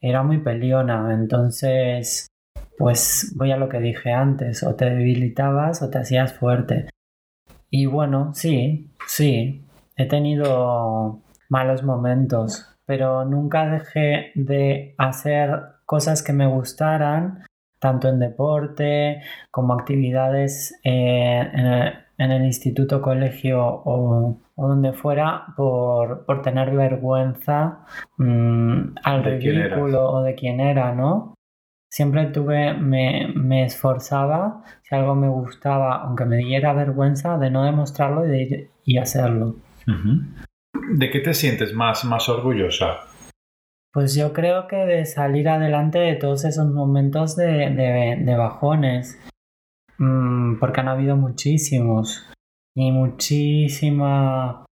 era 0.01 0.23
muy 0.23 0.39
peliona, 0.39 1.13
entonces 1.13 2.27
pues 2.77 3.33
voy 3.35 3.51
a 3.51 3.57
lo 3.57 3.67
que 3.67 3.79
dije 3.79 4.13
antes, 4.13 4.63
o 4.63 4.75
te 4.75 4.89
debilitabas 4.89 5.81
o 5.81 5.89
te 5.89 5.99
hacías 5.99 6.33
fuerte. 6.33 6.89
Y 7.69 7.85
bueno, 7.85 8.33
sí, 8.33 8.95
sí, 9.05 9.65
he 9.97 10.07
tenido 10.07 11.21
malos 11.49 11.83
momentos, 11.83 12.73
pero 12.85 13.25
nunca 13.25 13.69
dejé 13.69 14.31
de 14.35 14.95
hacer 14.97 15.61
cosas 15.85 16.23
que 16.23 16.33
me 16.33 16.47
gustaran, 16.47 17.43
tanto 17.79 18.09
en 18.09 18.19
deporte 18.19 19.21
como 19.51 19.73
actividades 19.73 20.79
eh, 20.83 21.49
en, 21.53 21.65
el, 21.65 21.93
en, 22.17 22.31
el, 22.31 22.45
instituto, 22.45 23.01
colegio 23.01 23.63
o, 23.65 24.37
o 24.55 24.67
donde 24.67 24.93
fuera, 24.93 25.45
por, 25.55 26.25
por, 26.25 26.41
tener 26.41 26.71
vergüenza 26.71 27.85
mmm, 28.17 28.95
al 29.03 29.23
¿De 29.23 29.37
ridículo 29.37 30.11
o 30.11 30.23
de 30.23 30.35
quién 30.35 30.59
era, 30.59 30.93
¿no? 30.93 31.33
Siempre 31.91 32.27
tuve, 32.27 32.75
me, 32.75 33.31
me, 33.33 33.63
esforzaba, 33.63 34.61
si 34.83 34.93
algo 34.93 35.15
me 35.15 35.27
gustaba, 35.27 36.03
aunque 36.03 36.25
me 36.25 36.37
diera 36.37 36.73
vergüenza, 36.73 37.39
de 37.39 37.49
no 37.49 37.63
demostrarlo 37.63 38.25
y 38.25 38.29
de 38.29 38.41
ir 38.43 38.69
y 38.83 38.97
hacerlo. 38.97 39.55
Uh 39.87 39.91
-huh. 39.91 40.47
¿De 40.97 41.09
qué 41.09 41.19
te 41.19 41.33
sientes 41.33 41.73
más, 41.73 42.05
más 42.05 42.29
orgullosa? 42.29 43.08
Pues 43.91 44.13
yo 44.13 44.33
creo 44.33 44.67
que 44.67 44.75
de 44.75 45.05
salir 45.05 45.49
adelante 45.49 45.97
de 45.97 46.15
todos 46.15 46.45
esos 46.45 46.67
momentos 46.67 47.35
de, 47.35 47.69
de, 48.19 48.35
bajones, 48.37 49.19
mm, 49.97 50.59
porque 50.59 50.81
han 50.81 50.89
habido 50.89 51.15
muchísimos 51.15 52.29
y 52.75 52.91
muchísima 52.91 54.65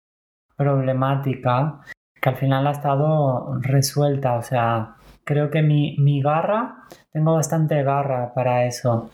problemática 0.57 1.81
que 2.21 2.29
al 2.29 2.37
final 2.37 2.67
ha 2.67 2.73
estado 2.73 3.59
resuelta, 3.61 4.35
o 4.35 4.43
sea, 4.43 4.97
creo 5.25 5.51
que 5.51 5.63
mi, 5.63 5.97
mi 5.99 6.21
garra, 6.21 6.85
tengo 7.13 7.35
bastante 7.35 7.83
garra 7.85 8.35
para 8.35 8.67
eso. 8.67 9.11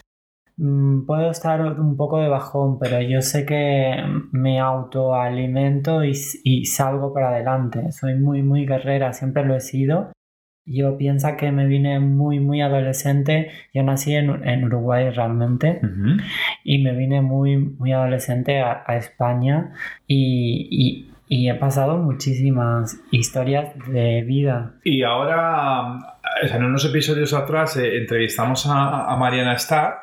Mm, 0.62 1.06
puedo 1.06 1.30
estar 1.30 1.60
un 1.80 1.96
poco 1.96 2.18
de 2.20 2.28
bajón, 2.28 2.78
pero 2.78 3.00
yo 3.00 3.22
sé 3.22 3.46
que 3.46 3.96
me 4.30 4.60
autoalimento 4.60 6.04
y, 6.04 6.12
y 6.44 6.66
salgo 6.66 7.14
para 7.14 7.30
adelante. 7.30 7.90
Soy 7.92 8.14
muy, 8.16 8.42
muy 8.42 8.66
guerrera, 8.66 9.12
siempre 9.14 9.44
lo 9.44 9.56
he 9.56 9.60
sido. 9.60 10.12
Yo 10.66 10.98
pienso 10.98 11.28
que 11.38 11.50
me 11.50 11.66
vine 11.66 11.98
muy, 11.98 12.38
muy 12.40 12.60
adolescente. 12.60 13.50
Yo 13.72 13.82
nací 13.82 14.14
en, 14.14 14.46
en 14.46 14.64
Uruguay 14.64 15.08
realmente 15.10 15.80
Uh 15.82 15.86
-huh. 15.86 16.22
y 16.62 16.82
me 16.84 16.92
vine 16.94 17.22
muy, 17.22 17.56
muy 17.56 17.92
adolescente 17.92 18.60
a, 18.60 18.84
a 18.86 18.96
España 18.96 19.72
y, 20.06 20.68
y, 20.70 21.10
y 21.26 21.48
he 21.48 21.54
pasado 21.54 21.96
muchísimas 21.96 23.00
historias 23.10 23.72
de 23.88 24.22
vida. 24.22 24.74
Y 24.84 25.02
ahora, 25.02 25.98
en 26.42 26.64
unos 26.64 26.84
episodios 26.84 27.32
atrás, 27.32 27.76
eh, 27.78 27.96
entrevistamos 28.02 28.66
a, 28.66 29.06
a, 29.10 29.16
Mariana 29.16 29.54
Starr, 29.54 29.94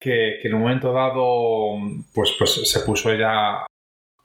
que, 0.00 0.38
que, 0.40 0.48
en 0.48 0.54
un 0.54 0.60
momento 0.62 0.92
dado 0.92 1.76
pues, 2.14 2.34
pues 2.38 2.68
se 2.70 2.80
puso 2.80 3.10
ella 3.12 3.64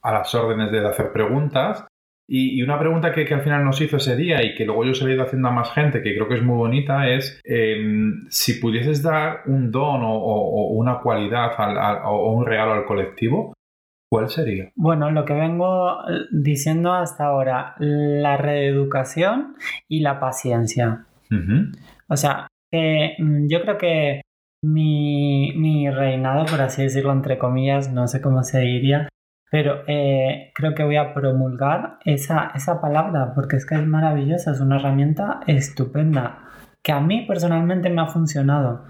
a 0.01 0.11
las 0.11 0.33
órdenes 0.35 0.71
de 0.71 0.85
hacer 0.87 1.11
preguntas. 1.11 1.85
Y, 2.25 2.57
y 2.57 2.63
una 2.63 2.79
pregunta 2.79 3.11
que, 3.11 3.25
que 3.25 3.33
al 3.33 3.41
final 3.41 3.65
nos 3.65 3.81
hizo 3.81 3.97
ese 3.97 4.15
día 4.15 4.41
y 4.43 4.55
que 4.55 4.63
luego 4.65 4.85
yo 4.85 4.93
se 4.93 5.05
he 5.05 5.13
ido 5.13 5.23
haciendo 5.23 5.49
a 5.49 5.51
más 5.51 5.71
gente, 5.73 6.01
que 6.01 6.15
creo 6.15 6.29
que 6.29 6.35
es 6.35 6.41
muy 6.41 6.55
bonita, 6.55 7.09
es 7.09 7.41
em, 7.43 8.25
si 8.29 8.61
pudieses 8.61 9.03
dar 9.03 9.41
un 9.45 9.71
don 9.71 10.01
o, 10.03 10.13
o- 10.13 10.69
o 10.69 10.73
una 10.73 10.99
cualidad 10.99 11.51
al- 11.57 11.77
al- 11.77 12.01
o 12.05 12.31
un 12.31 12.45
regalo 12.45 12.71
al 12.73 12.85
colectivo, 12.85 13.53
¿cuál 14.09 14.29
sería? 14.29 14.71
Bueno, 14.75 15.11
lo 15.11 15.25
que 15.25 15.33
vengo 15.33 15.99
eh, 16.09 16.21
diciendo 16.31 16.93
hasta 16.93 17.25
ahora, 17.25 17.75
la 17.79 18.37
reeducación 18.37 19.55
y 19.89 19.99
la 19.99 20.21
paciencia. 20.21 21.05
Ujú. 21.29 21.71
O 22.07 22.15
sea, 22.15 22.47
mm, 22.71 23.47
yo 23.49 23.61
creo 23.63 23.77
que 23.77 24.21
mi, 24.63 25.53
mi 25.55 25.89
reinado, 25.89 26.45
por 26.45 26.61
así 26.61 26.83
decirlo, 26.83 27.11
entre 27.11 27.37
comillas, 27.37 27.91
no 27.91 28.07
sé 28.07 28.21
cómo 28.21 28.43
se 28.43 28.59
diría, 28.61 29.09
pero 29.51 29.83
eh, 29.87 30.51
creo 30.55 30.73
que 30.73 30.83
voy 30.83 30.95
a 30.95 31.13
promulgar 31.13 31.99
esa, 32.05 32.51
esa 32.55 32.81
palabra 32.81 33.33
porque 33.35 33.57
es 33.57 33.65
que 33.65 33.75
es 33.75 33.85
maravillosa, 33.85 34.51
es 34.51 34.59
una 34.59 34.77
herramienta 34.77 35.41
estupenda 35.45 36.39
que 36.81 36.91
a 36.91 36.99
mí 36.99 37.25
personalmente 37.27 37.89
me 37.89 38.01
ha 38.01 38.07
funcionado. 38.07 38.85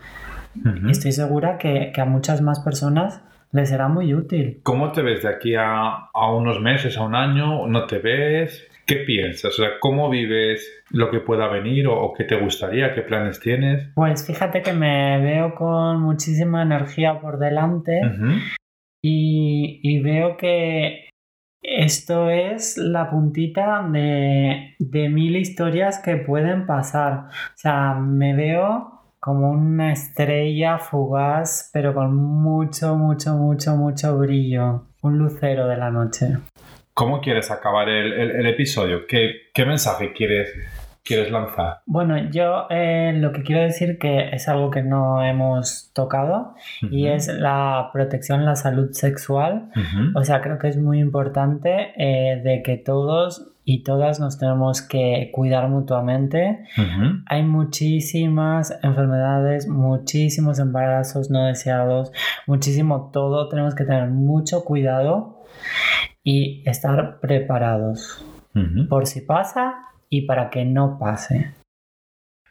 Y 0.55 0.91
estoy 0.91 1.11
segura 1.11 1.57
que, 1.57 1.91
que 1.93 1.99
a 1.99 2.05
muchas 2.05 2.41
más 2.41 2.59
personas 2.59 3.23
les 3.51 3.69
será 3.69 3.87
muy 3.87 4.13
útil. 4.13 4.61
¿Cómo 4.63 4.91
te 4.91 5.01
ves 5.01 5.23
de 5.23 5.29
aquí 5.29 5.55
a, 5.55 6.09
a 6.13 6.31
unos 6.31 6.61
meses, 6.61 6.97
a 6.97 7.03
un 7.03 7.15
año? 7.15 7.67
¿No 7.67 7.85
te 7.87 7.97
ves? 7.99 8.67
¿Qué 8.85 8.97
piensas? 8.97 9.57
O 9.57 9.63
sea, 9.63 9.79
¿cómo 9.79 10.09
vives 10.09 10.83
lo 10.89 11.09
que 11.09 11.19
pueda 11.19 11.47
venir 11.47 11.87
o, 11.87 11.97
o 11.97 12.13
qué 12.13 12.23
te 12.25 12.39
gustaría? 12.39 12.93
¿Qué 12.93 13.01
planes 13.01 13.39
tienes? 13.39 13.89
Pues 13.95 14.25
fíjate 14.25 14.61
que 14.61 14.73
me 14.73 15.21
veo 15.21 15.55
con 15.55 16.01
muchísima 16.01 16.63
energía 16.63 17.19
por 17.19 17.39
delante. 17.39 18.01
Y 19.01 20.01
veo 20.01 20.37
que 20.37 21.09
esto 21.63 22.29
es 22.29 22.77
la 22.77 23.09
puntita 23.09 23.87
de, 23.89 24.75
de 24.79 25.09
mil 25.09 25.37
historias 25.37 25.99
que 25.99 26.17
pueden 26.17 26.65
pasar. 26.65 27.27
O 27.29 27.55
sea, 27.57 27.93
me 27.95 28.35
veo 28.35 29.01
como 29.19 29.51
una 29.51 29.93
estrella 29.93 30.77
fugaz, 30.77 31.69
pero 31.71 31.93
con 31.93 32.13
mucho, 32.15 32.97
mucho, 32.97 33.35
mucho, 33.35 33.77
mucho 33.77 34.17
brillo. 34.17 34.87
Un 35.01 35.17
lucero 35.17 35.67
de 35.67 35.77
la 35.77 35.89
noche. 35.89 36.37
¿Cómo 36.93 37.21
quieres 37.21 37.49
acabar 37.51 37.89
el, 37.89 38.13
el- 38.13 38.31
el 38.31 38.45
episodio? 38.47 39.07
¿Qué, 39.07 39.31
qué 39.53 39.65
mensaje 39.65 40.13
quieres, 40.13 40.53
quieres 41.03 41.31
lanzar? 41.31 41.79
Bueno, 41.85 42.17
yo 42.29 42.67
eh, 42.69 43.13
lo 43.15 43.31
que 43.31 43.41
quiero 43.43 43.61
decir 43.63 43.97
que 43.97 44.29
es 44.31 44.47
algo 44.47 44.69
que 44.69 44.83
no 44.83 45.23
hemos 45.23 45.91
tocado 45.93 46.53
y 46.81 47.07
es 47.07 47.27
la 47.27 47.89
protección, 47.93 48.45
la 48.45 48.55
salud 48.55 48.91
sexual. 48.91 49.69
O 50.15 50.23
sea, 50.23 50.41
creo 50.41 50.59
que 50.59 50.67
es 50.67 50.77
muy 50.77 50.99
importante 50.99 51.93
eh, 51.97 52.41
de 52.43 52.61
que 52.63 52.77
todos 52.77 53.49
y 53.65 53.83
todas 53.83 54.19
nos 54.19 54.37
tenemos 54.37 54.81
que 54.81 55.29
cuidar 55.33 55.69
mutuamente. 55.69 56.65
Hay 57.27 57.43
muchísimas 57.43 58.77
enfermedades, 58.83 59.67
muchísimos 59.67 60.59
embarazos 60.59 61.29
no 61.31 61.45
deseados, 61.45 62.11
muchísimo 62.45 63.09
todo. 63.11 63.49
Tenemos 63.49 63.73
que 63.73 63.85
tener 63.85 64.09
mucho 64.09 64.63
cuidado 64.65 65.39
y 66.23 66.63
estar 66.69 67.19
preparados 67.19 68.25
Ujú. 68.55 68.87
por 68.87 69.05
si 69.07 69.21
pasa 69.21 69.87
y 70.09 70.21
para 70.25 70.49
que 70.49 70.63
no 70.65 70.97
pase. 70.99 71.53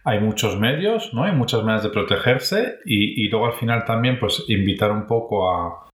Hay 0.04 0.18
muchos 0.20 0.58
medios, 0.58 1.14
¿no? 1.14 1.24
Hay 1.24 1.32
muchas 1.32 1.60
maneras 1.62 1.84
de 1.84 1.90
protegerse 1.90 2.78
y, 2.84 3.24
y 3.24 3.28
luego 3.28 3.46
al 3.46 3.52
final 3.54 3.84
también 3.84 4.18
pues 4.18 4.44
invitar 4.48 4.90
un 4.90 5.06
poco 5.06 5.48
a, 5.48 5.88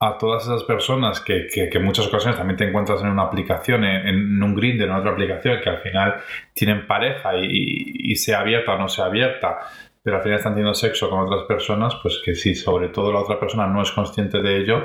a 0.00 0.16
todas 0.18 0.44
esas 0.44 0.64
personas 0.64 1.20
que, 1.20 1.46
que, 1.52 1.68
que 1.68 1.78
en 1.78 1.84
muchas 1.84 2.06
ocasiones 2.06 2.38
también 2.38 2.56
te 2.56 2.64
encuentras 2.66 3.02
en 3.02 3.08
una 3.08 3.24
aplicación, 3.24 3.84
en, 3.84 4.06
en 4.08 4.42
un 4.42 4.54
Grindr, 4.54 4.84
en 4.84 4.92
otra 4.92 5.12
aplicación, 5.12 5.60
que 5.62 5.68
al 5.70 5.78
final 5.82 6.14
tienen 6.54 6.86
pareja 6.86 7.36
y, 7.36 7.44
y- 7.44 8.12
y 8.12 8.16
sea 8.16 8.40
abierta 8.40 8.74
o 8.74 8.78
no 8.78 8.88
sea 8.88 9.04
abierta, 9.06 9.58
pero 10.02 10.16
al 10.16 10.22
final 10.22 10.38
están 10.38 10.54
teniendo 10.54 10.72
sexo 10.74 11.10
con 11.10 11.20
otras 11.20 11.42
personas, 11.46 11.94
pues 12.02 12.22
que 12.24 12.34
si 12.34 12.54
sobre 12.54 12.88
todo 12.88 13.12
la 13.12 13.20
otra 13.20 13.38
persona 13.38 13.66
no 13.66 13.82
es 13.82 13.90
consciente 13.92 14.40
de 14.40 14.58
ello, 14.62 14.82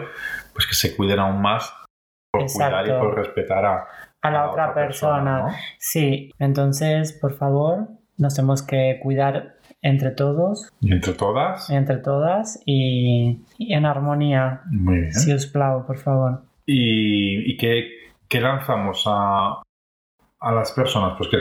pues 0.53 0.67
que 0.67 0.73
se 0.73 0.93
cuiden 0.95 1.19
aún 1.19 1.41
más 1.41 1.73
por 2.31 2.45
cuidar 2.45 2.87
y 2.87 2.91
por 2.91 3.15
respetar 3.15 3.65
a, 3.65 3.85
A 4.21 4.31
la 4.31 4.49
otra 4.49 4.73
persona. 4.73 5.39
¿no? 5.43 5.47
Sí, 5.77 6.31
entonces, 6.39 7.13
por 7.13 7.33
favor, 7.33 7.87
nos 8.17 8.35
tenemos 8.35 8.63
que 8.63 8.99
cuidar 9.01 9.55
entre 9.81 10.11
todos, 10.11 10.71
Y 10.79 10.93
entre 10.93 11.13
todas, 11.13 11.69
entre 11.69 11.97
todas 11.97 12.61
y, 12.65 13.41
y 13.57 13.73
en 13.73 13.85
armonía. 13.85 14.61
muy 14.69 14.99
bien. 14.99 15.13
Si 15.13 15.31
os 15.33 15.47
plau, 15.47 15.85
por 15.85 15.97
favor. 15.97 16.43
¿Y, 16.65 17.51
y 17.51 17.57
qué, 17.57 17.87
qué 18.29 18.39
lanzamos 18.39 19.03
a, 19.07 19.61
a 20.39 20.51
las 20.51 20.71
personas 20.73 21.15
pues 21.17 21.29
que, 21.31 21.37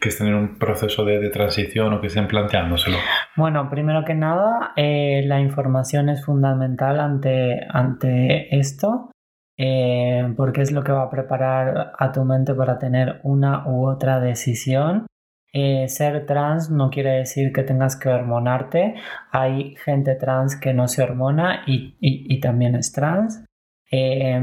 que 0.00 0.08
estén 0.08 0.28
en 0.28 0.34
un 0.34 0.58
proceso 0.58 1.04
de, 1.04 1.18
de 1.18 1.28
transición 1.28 1.92
o 1.92 2.00
que 2.00 2.06
estén 2.06 2.26
planteándoselo? 2.26 2.96
Bueno, 3.36 3.68
primero 3.68 4.02
que 4.06 4.14
nada, 4.14 4.72
eh, 4.76 5.22
la 5.26 5.38
información 5.40 6.08
es 6.08 6.24
fundamental 6.24 6.98
ante, 7.00 7.60
ante 7.68 8.58
esto, 8.58 9.10
eh, 9.58 10.32
porque 10.36 10.62
es 10.62 10.72
lo 10.72 10.82
que 10.84 10.92
va 10.92 11.02
a 11.02 11.10
preparar 11.10 11.92
a 11.98 12.12
tu 12.12 12.24
mente 12.24 12.54
para 12.54 12.78
tener 12.78 13.20
una 13.24 13.66
u 13.68 13.86
otra 13.88 14.20
decisión. 14.20 15.06
Eh, 15.52 15.88
ser 15.88 16.26
trans 16.26 16.70
no 16.70 16.90
quiere 16.90 17.10
decir 17.18 17.52
que 17.52 17.62
tengas 17.62 17.96
que 17.96 18.08
hormonarte. 18.10 18.94
Hay 19.32 19.74
gente 19.84 20.14
trans 20.14 20.56
que 20.56 20.72
no 20.74 20.88
se 20.88 21.02
hormona 21.02 21.62
y, 21.66 21.96
y- 22.00 22.32
y 22.34 22.40
también 22.40 22.74
es 22.76 22.92
trans. 22.92 23.44
Eh, 23.90 24.40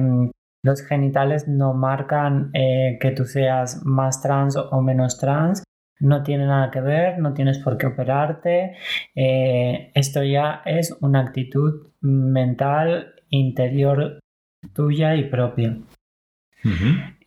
los 0.64 0.82
genitales 0.88 1.48
no 1.48 1.74
marcan 1.76 2.50
eh, 2.54 2.98
que 3.00 3.12
tú 3.12 3.26
seas 3.26 3.84
más 3.86 4.22
trans 4.22 4.56
o 4.58 4.82
menos 4.82 5.20
trans. 5.20 5.64
No 6.00 6.24
tiene 6.24 6.48
nada 6.48 6.72
que 6.72 6.82
ver, 6.82 7.20
no 7.20 7.34
tienes 7.34 7.60
por 7.60 7.78
qué 7.78 7.86
operarte. 7.86 8.76
Eh, 9.16 9.92
esto 9.94 10.24
ya 10.24 10.62
es 10.66 10.98
una 11.02 11.22
actitud 11.22 11.92
mental 12.02 13.14
interior 13.30 14.20
tuya 14.74 15.16
y 15.16 15.30
propia. 15.30 15.78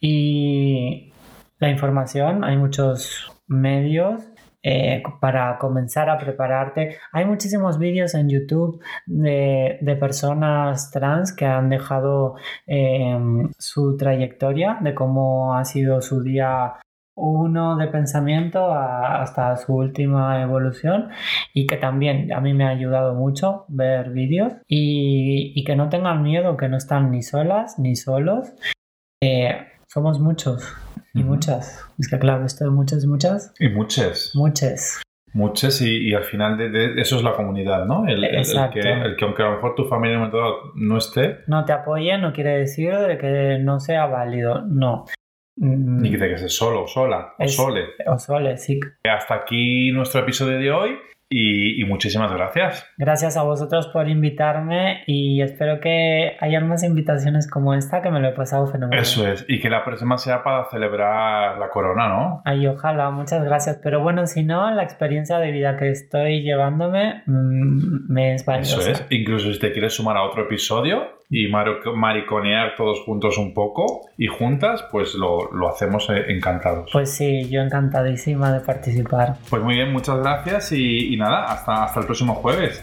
Y 0.01 1.13
la 1.59 1.71
información, 1.71 2.45
hay 2.45 2.57
muchos 2.57 3.33
medios 3.47 4.23
eh, 4.63 5.03
para 5.21 5.57
comenzar 5.59 6.11
a 6.11 6.19
prepararte. 6.19 6.97
Hay 7.13 7.25
muchísimos 7.25 7.79
vídeos 7.79 8.15
en 8.15 8.29
YouTube 8.29 8.83
de, 9.07 9.79
de 9.81 9.97
personas 9.97 10.91
trans 10.91 11.33
que 11.33 11.47
han 11.47 11.69
dejado 11.69 12.35
eh, 12.67 13.17
su 13.59 13.97
trayectoria 13.97 14.79
de 14.81 14.95
cómo 14.95 15.55
ha 15.55 15.65
sido 15.65 16.03
su 16.03 16.23
día 16.23 16.75
uno 17.19 17.77
de 17.77 17.89
pensamiento 17.89 18.73
a- 18.73 19.21
hasta 19.23 19.57
su 19.57 19.75
última 19.75 20.41
evolución 20.43 21.09
y 21.53 21.67
que 21.67 21.77
también 21.77 22.33
a 22.33 22.41
mí 22.41 22.55
me 22.55 22.65
ha 22.65 22.69
ayudado 22.69 23.15
mucho 23.15 23.65
ver 23.69 24.11
vídeos 24.11 24.53
y, 24.67 25.53
y 25.55 25.65
que 25.65 25.77
no 25.77 25.89
tengan 25.89 26.23
miedo, 26.23 26.57
que 26.57 26.69
no 26.69 26.77
están 26.77 27.11
ni 27.11 27.23
solas 27.23 27.79
ni 27.79 27.97
solos. 27.97 28.53
Eh, 29.23 29.57
somos 29.87 30.21
muchos 30.21 30.63
y 31.15 31.25
muchas. 31.25 31.85
Es 31.99 32.09
que 32.09 32.19
claro, 32.19 32.45
esto 32.45 32.65
de 32.65 32.71
muchas 32.71 33.03
y 33.05 33.07
muchas, 33.09 33.53
Y 33.59 33.69
muchas. 33.69 34.31
muchas. 34.35 35.03
Muchas 35.35 35.83
y, 35.83 36.09
y 36.09 36.15
al 36.15 36.25
final 36.25 36.57
de, 36.57 36.71
de- 36.71 37.01
eso 37.01 37.17
es 37.17 37.23
la 37.23 37.35
comunidad, 37.35 37.85
¿no? 37.85 38.07
El, 38.07 38.25
el- 38.25 38.35
el 38.37 38.71
que, 38.71 38.81
el 38.81 39.15
que 39.17 39.25
aunque 39.27 39.43
a 39.43 39.47
lo 39.47 39.53
mejor 39.57 39.75
tu 39.75 39.85
familia 39.85 40.31
no 40.75 40.97
esté, 40.97 41.41
No 41.47 41.65
te 41.67 41.73
apoye 41.73 42.17
no 42.19 42.33
quiere 42.33 42.59
decir 42.59 42.97
de 42.97 43.19
que 43.19 43.59
no 43.61 43.79
sea 43.79 44.07
válido, 44.07 44.63
no. 44.67 45.05
Mm, 45.61 46.01
ni 46.03 46.11
que 46.11 46.19
te 46.19 46.29
quedes 46.29 46.55
solo, 46.57 46.87
sola 46.87 47.35
o 47.39 47.43
Es- 47.45 47.57
sole. 47.57 47.85
O 48.07 48.19
sole, 48.19 48.57
sí. 48.57 48.79
Hasta 49.05 49.35
aquí 49.35 49.91
nuestro 49.93 50.21
episodio 50.21 50.59
de 50.59 50.71
hoy 50.71 50.91
y, 51.31 51.83
y 51.83 51.85
muchísimas 51.85 52.33
gracias. 52.33 52.87
Gracias 52.97 53.37
a 53.37 53.43
vosotros 53.43 53.89
por 53.89 54.09
invitarme 54.09 55.03
y 55.07 55.43
espero 55.43 55.79
que 55.81 56.37
hayan 56.41 56.67
más 56.69 56.83
invitaciones 56.85 57.51
como 57.51 57.75
esta 57.75 58.01
que 58.01 58.11
me 58.11 58.19
lo 58.21 58.29
he 58.29 58.33
pasado 58.33 58.67
fenomenal. 58.67 59.03
Eso 59.03 59.27
es. 59.29 59.45
Y 59.47 59.61
que 59.61 59.69
la 59.69 59.85
próxima 59.85 60.17
sea 60.17 60.43
para 60.43 60.65
celebrar 60.71 61.59
la 61.59 61.69
corona, 61.69 62.09
¿no? 62.09 62.41
Ay, 62.47 62.67
ojalá, 62.67 63.11
muchas 63.11 63.45
gracias. 63.45 63.79
Pero 63.83 64.01
bueno, 64.01 64.27
si 64.27 64.43
no, 64.43 64.71
la 64.71 64.83
experiencia 64.85 65.39
de 65.39 65.51
vida 65.53 65.77
que 65.77 65.91
estoy 65.91 66.43
llevándome 66.43 67.23
mm, 67.27 68.11
me 68.11 68.35
es 68.35 68.47
valiosa. 68.47 68.81
Eso 68.81 68.91
es. 68.93 69.07
Incluso 69.11 69.53
si 69.53 69.59
te 69.59 69.73
quieres 69.73 69.93
sumar 69.95 70.17
a 70.17 70.23
otro 70.23 70.45
episodio 70.45 71.19
y 71.31 71.49
mariconear 71.49 72.75
todos 72.77 73.01
juntos 73.05 73.37
un 73.37 73.53
poco 73.53 74.09
y 74.17 74.29
juntas, 74.29 74.83
pues 74.91 75.15
lo, 75.15 75.53
lo 75.53 75.69
hacemos 75.69 76.09
eh, 76.09 76.25
encantados. 76.29 76.91
Pues 76.93 77.11
sí, 77.11 77.49
yo 77.51 77.61
encantadísima 77.61 78.51
de 78.53 78.61
participar. 78.61 79.37
Pues 79.51 79.63
muy 79.63 79.75
bien, 79.75 79.93
muchas 79.93 80.19
gracias 80.21 80.73
y, 80.73 81.13
y 81.13 81.17
nada, 81.19 81.45
hasta, 81.45 81.85
hasta 81.85 82.01
el 82.01 82.07
próximo 82.07 82.35
jueves. 82.35 82.83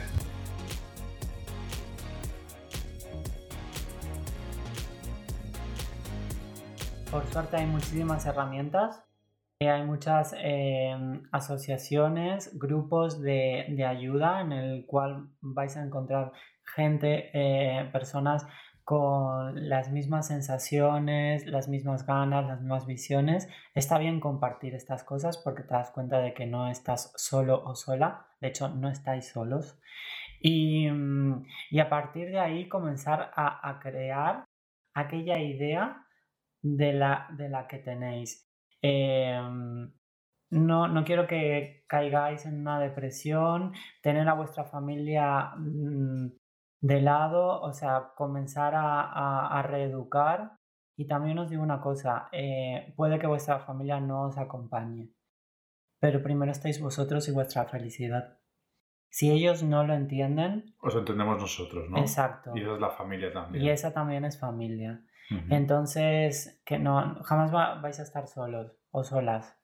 Por 7.11 7.25
suerte 7.27 7.57
hay 7.57 7.65
muchísimas 7.65 8.25
herramientas. 8.25 9.03
eh, 9.59 9.69
Hay 9.69 9.83
muchas 9.85 10.35
eh, 10.37 10.93
asociaciones, 11.31 12.57
grupos 12.59 13.21
de, 13.21 13.65
de 13.69 13.85
ayuda 13.85 14.41
en 14.41 14.51
el 14.51 14.85
cual 14.85 15.29
vais 15.41 15.77
a 15.77 15.83
encontrar 15.83 16.31
gente, 16.75 17.29
eh, 17.33 17.89
personas 17.91 18.45
con 18.83 19.67
las 19.67 19.91
mismas 19.91 20.27
sensaciones, 20.27 21.47
las 21.47 21.67
mismas 21.67 22.05
ganas, 22.05 22.45
las 22.45 22.61
mismas 22.61 22.85
visiones. 22.85 23.49
Está 23.73 23.97
bien 23.97 24.19
compartir 24.19 24.75
estas 24.75 25.03
cosas 25.03 25.37
porque 25.37 25.63
te 25.63 25.73
das 25.73 25.91
cuenta 25.91 26.19
de 26.19 26.33
que 26.33 26.45
no 26.45 26.69
estás 26.69 27.11
solo 27.15 27.63
o 27.65 27.75
sola, 27.75 28.27
de 28.41 28.49
hecho 28.49 28.69
no 28.69 28.89
estáis 28.89 29.27
solos. 29.29 29.79
Y, 30.39 30.89
mm, 30.91 31.45
y 31.71 31.79
a 31.79 31.89
partir 31.89 32.29
de 32.29 32.39
ahí 32.39 32.69
comenzar 32.69 33.31
a, 33.35 33.67
a 33.67 33.79
crear 33.79 34.45
aquella 34.93 35.39
idea 35.39 36.05
de 36.61 36.93
la, 36.93 37.27
de 37.31 37.49
la 37.49 37.67
que 37.67 37.79
tenéis. 37.79 38.49
Em, 38.81 39.91
no, 40.51 40.87
no 40.87 41.03
quiero 41.03 41.27
que 41.27 41.83
caigáis 41.87 42.45
en 42.45 42.59
una 42.61 42.79
depresión, 42.79 43.73
tener 44.01 44.27
a 44.29 44.33
vuestra 44.33 44.63
familia 44.65 45.53
mm, 45.57 46.27
de 46.87 47.01
lado, 47.01 47.61
o 47.61 47.71
sea, 47.73 48.11
comenzar 48.15 48.75
a, 48.75 49.01
a- 49.01 49.59
a 49.59 49.61
reeducar. 49.63 50.57
Y 50.97 51.07
también 51.07 51.37
os 51.39 51.49
digo 51.49 51.63
una 51.63 51.81
cosa, 51.81 52.29
eh, 52.31 52.93
puede 52.95 53.17
que 53.19 53.27
vuestra 53.27 53.59
familia 53.59 53.99
no 53.99 54.21
os 54.27 54.37
acompañe, 54.37 55.09
pero 55.99 56.21
primero 56.21 56.51
estáis 56.51 56.79
vosotros 56.81 57.27
y 57.27 57.31
vuestra 57.31 57.65
felicidad. 57.65 58.37
Si 59.09 59.31
ellos 59.31 59.63
no 59.63 59.83
lo 59.85 59.93
entienden, 59.93 60.75
Os 60.81 60.95
entendemos 60.95 61.37
nosotros, 61.39 61.89
¿no? 61.89 61.97
exacto. 61.97 62.51
Y 62.55 62.61
esa 62.61 62.73
es 62.75 62.79
la 62.81 62.89
familia 62.91 63.31
también. 63.33 63.63
Y 63.65 63.69
esa 63.69 63.93
también 63.93 64.23
es 64.25 64.39
familia. 64.39 65.01
Entonces, 65.49 66.61
que 66.65 66.77
no, 66.77 67.15
jamás 67.23 67.53
va- 67.53 67.75
vais 67.81 67.99
a 67.99 68.03
estar 68.03 68.27
solos 68.27 68.71
o 68.91 69.03
solas. 69.03 69.57